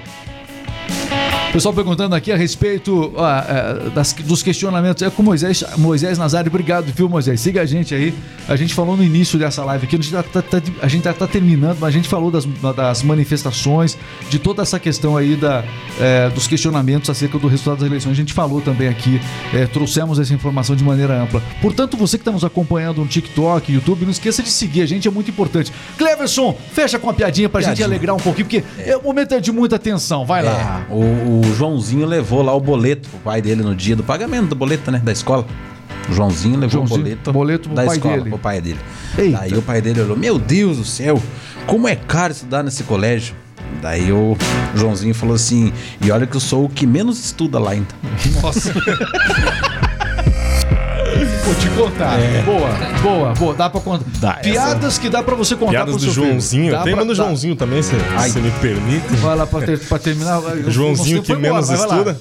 Pessoal 1.55 1.73
perguntando 1.73 2.13
aqui 2.13 2.33
a 2.33 2.35
respeito 2.35 3.13
ah, 3.17 3.45
eh, 3.47 3.89
das- 3.91 4.11
dos 4.11 4.43
questionamentos. 4.43 5.01
É 5.01 5.09
com 5.09 5.23
Moisés, 5.23 5.63
Moisés 5.77 6.17
Nazário. 6.17 6.49
Obrigado, 6.49 6.91
viu, 6.93 7.07
Moisés? 7.07 7.39
Siga 7.39 7.61
a 7.61 7.65
gente 7.65 7.95
aí. 7.95 8.13
A 8.45 8.57
gente 8.57 8.73
falou 8.73 8.97
no 8.97 9.01
início 9.01 9.39
dessa 9.39 9.63
live 9.63 9.85
aqui. 9.85 9.95
A 9.95 9.99
gente 9.99 10.11
já 10.11 10.21
tá, 10.21 10.41
tá- 10.41 10.61
a 10.81 10.87
gente 10.89 11.05
já 11.05 11.13
tá 11.13 11.25
terminando, 11.25 11.77
mas 11.79 11.87
a 11.87 11.91
gente 11.91 12.09
falou 12.09 12.29
das, 12.29 12.43
das 12.75 13.03
manifestações, 13.03 13.97
de 14.29 14.37
toda 14.37 14.63
essa 14.63 14.77
questão 14.77 15.15
aí 15.15 15.37
da, 15.37 15.63
eh, 15.97 16.29
dos 16.31 16.45
questionamentos 16.45 17.09
acerca 17.09 17.39
do 17.39 17.47
resultado 17.47 17.77
das 17.77 17.87
eleições. 17.87 18.11
A 18.11 18.15
gente 18.15 18.33
falou 18.33 18.59
também 18.59 18.89
aqui, 18.89 19.21
eh, 19.53 19.65
trouxemos 19.65 20.19
essa 20.19 20.33
informação 20.33 20.75
de 20.75 20.83
maneira 20.83 21.23
ampla. 21.23 21.41
Portanto, 21.61 21.95
você 21.95 22.17
que 22.17 22.21
está 22.23 22.33
nos 22.33 22.43
acompanhando 22.43 22.97
no 22.99 23.07
TikTok, 23.07 23.71
YouTube, 23.71 24.03
não 24.03 24.11
esqueça 24.11 24.43
de 24.43 24.49
seguir 24.49 24.81
a 24.81 24.85
gente, 24.85 25.07
é 25.07 25.11
muito 25.11 25.31
importante. 25.31 25.71
Cleverson, 25.97 26.53
fecha 26.73 26.99
com 26.99 27.07
uma 27.07 27.13
piadinha 27.13 27.47
pra 27.47 27.61
gente 27.61 27.77
Piadinha. 27.77 27.87
alegrar 27.87 28.13
um 28.13 28.19
pouquinho, 28.19 28.45
porque 28.45 28.61
é. 28.77 28.97
o 28.97 29.01
momento 29.03 29.33
é 29.33 29.39
de 29.39 29.53
muita 29.53 29.79
tensão. 29.79 30.25
Vai 30.25 30.43
lá. 30.43 30.85
É, 30.89 30.93
o, 30.93 31.44
o 31.45 31.55
Joãozinho 31.55 32.05
levou 32.05 32.41
lá 32.41 32.53
o 32.53 32.59
boleto 32.59 33.07
pro 33.09 33.19
pai 33.19 33.41
dele 33.41 33.61
no 33.61 33.75
dia 33.75 33.95
do 33.95 34.03
pagamento 34.03 34.49
do 34.49 34.55
boleto, 34.55 34.91
né? 34.91 34.99
Da 35.03 35.11
escola. 35.11 35.45
O 36.09 36.13
Joãozinho 36.13 36.59
levou 36.59 36.85
Joãozinho, 36.85 36.99
o 36.99 37.03
boleto, 37.03 37.33
boleto 37.33 37.69
pro 37.69 37.75
da 37.75 37.85
pai 37.85 37.95
escola 37.95 38.17
dele. 38.17 38.29
pro 38.29 38.39
pai 38.39 38.61
dele. 38.61 38.79
Eita. 39.17 39.37
Daí 39.39 39.53
o 39.57 39.61
pai 39.61 39.81
dele 39.81 40.01
olhou: 40.01 40.17
Meu 40.17 40.37
Deus 40.37 40.77
do 40.77 40.85
céu, 40.85 41.21
como 41.65 41.87
é 41.87 41.95
caro 41.95 42.31
estudar 42.31 42.63
nesse 42.63 42.83
colégio. 42.83 43.35
Daí 43.81 44.11
o 44.11 44.37
Joãozinho 44.75 45.13
falou 45.15 45.35
assim: 45.35 45.73
E 46.01 46.11
olha 46.11 46.27
que 46.27 46.35
eu 46.35 46.41
sou 46.41 46.65
o 46.65 46.69
que 46.69 46.85
menos 46.85 47.23
estuda 47.23 47.59
lá 47.59 47.71
ainda. 47.71 47.87
Nossa. 48.41 48.71
Vou 51.43 51.55
te 51.55 51.69
contar. 51.69 52.17
Boa, 52.45 52.69
boa, 53.01 53.33
boa. 53.33 53.53
Dá 53.53 53.69
pra 53.69 53.79
contar. 53.81 54.05
Dá, 54.19 54.33
Piadas 54.35 54.97
que 54.97 55.09
dá 55.09 55.21
pra 55.23 55.35
você 55.35 55.55
contar 55.55 55.71
Piadas 55.71 55.97
do. 55.97 56.11
Joãozinho. 56.11 56.73
Tem 56.83 56.93
pra- 56.93 57.03
uma 57.03 57.05
do. 57.05 57.15
Joãozinho 57.15 57.55
também, 57.55 57.81
se 57.81 57.91
se 58.29 58.39
me 58.39 58.51
permite. 58.51 59.07
Vai 59.17 59.35
lá 59.35 59.45
pra, 59.47 59.61
ter- 59.61 59.79
pra 59.79 59.99
terminar. 59.99 60.41
Joãozinho 60.67 61.21
que 61.21 61.31
embora, 61.31 61.53
menos 61.53 61.69
lá. 61.69 61.75
estuda. 61.75 62.19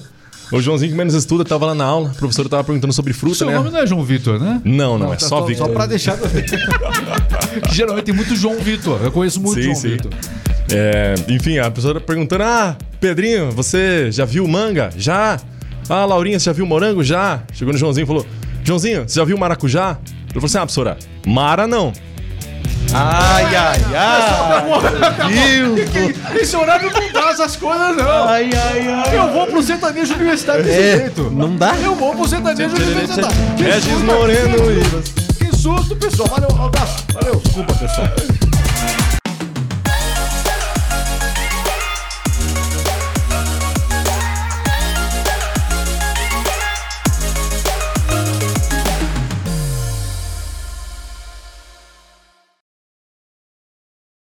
O 0.51 0.61
Joãozinho 0.61 0.91
que 0.91 0.97
menos 0.97 1.13
estuda 1.15 1.43
tava 1.43 1.65
lá 1.65 1.73
na 1.75 1.83
aula. 1.85 2.11
O 2.11 2.15
professor 2.15 2.47
tava 2.47 2.63
perguntando 2.63 2.93
sobre 2.93 3.13
fruta, 3.13 3.35
seu 3.37 3.47
né? 3.47 3.55
nome 3.55 3.71
não 3.71 3.79
é 3.79 3.87
João 3.87 4.03
Vitor, 4.03 4.39
né? 4.39 4.61
Não, 4.63 4.97
não, 4.97 5.11
é 5.11 5.17
só 5.17 5.41
Victor. 5.43 5.67
Só 5.67 5.73
pra 5.73 5.87
deixar. 5.87 6.17
Geralmente 7.71 8.05
tem 8.05 8.13
muito 8.15 8.35
João 8.35 8.57
Vitor. 8.59 8.99
Eu 9.03 9.11
conheço 9.11 9.39
muito 9.41 9.55
Sim, 9.55 9.63
João 9.63 9.75
sim. 9.75 9.89
Vitor. 9.89 10.11
É, 10.71 11.15
enfim, 11.29 11.57
a 11.57 11.69
pessoa 11.71 11.95
tá 11.95 11.99
perguntando: 11.99 12.43
Ah, 12.43 12.75
Pedrinho, 12.99 13.51
você 13.51 14.11
já 14.11 14.25
viu 14.25 14.47
manga? 14.47 14.91
Já. 14.97 15.39
Ah, 15.89 16.05
Laurinha, 16.05 16.39
você 16.39 16.45
já 16.45 16.53
viu 16.53 16.65
morango? 16.65 17.03
Já. 17.03 17.41
Chegou 17.53 17.73
no 17.73 17.79
Joãozinho 17.79 18.03
e 18.03 18.07
falou: 18.07 18.25
Joãozinho, 18.65 19.07
você 19.07 19.19
já 19.19 19.25
viu 19.25 19.37
maracujá? 19.37 19.97
Ele 20.23 20.33
falou 20.33 20.45
assim: 20.45 20.57
Ah, 20.57 20.61
professora, 20.61 20.97
Mara 21.25 21.67
não. 21.67 21.93
Ai, 22.93 23.43
ai, 23.55 23.81
ai. 23.95 24.65
Esse 26.41 26.55
horário 26.55 26.89
não 26.91 27.11
dá 27.11 27.29
essas 27.31 27.55
coisas, 27.55 27.95
não. 27.97 28.27
Ai, 28.27 28.49
ai, 28.53 28.87
ai. 28.87 29.17
Eu 29.17 29.33
vou 29.33 29.47
pro 29.47 29.61
sertanejo 29.61 30.13
universitário 30.15 30.63
desse 30.63 30.79
É, 30.81 30.97
jeito. 30.97 31.29
não 31.31 31.55
dá? 31.55 31.75
Eu 31.77 31.95
vou 31.95 32.15
pro 32.15 32.27
sertanejo 32.27 32.75
universitário. 32.75 33.29
Que 33.57 33.63
Regis 33.63 33.83
susto, 33.91 34.05
Moreno 34.05 34.57
e. 34.71 35.45
Que 35.45 35.55
susto, 35.55 35.95
pessoal. 35.95 36.29
Valeu, 36.29 36.49
um 36.55 36.65
abraço. 36.65 37.03
Valeu. 37.13 37.35
Desculpa, 37.43 37.73
pessoal. 37.73 38.07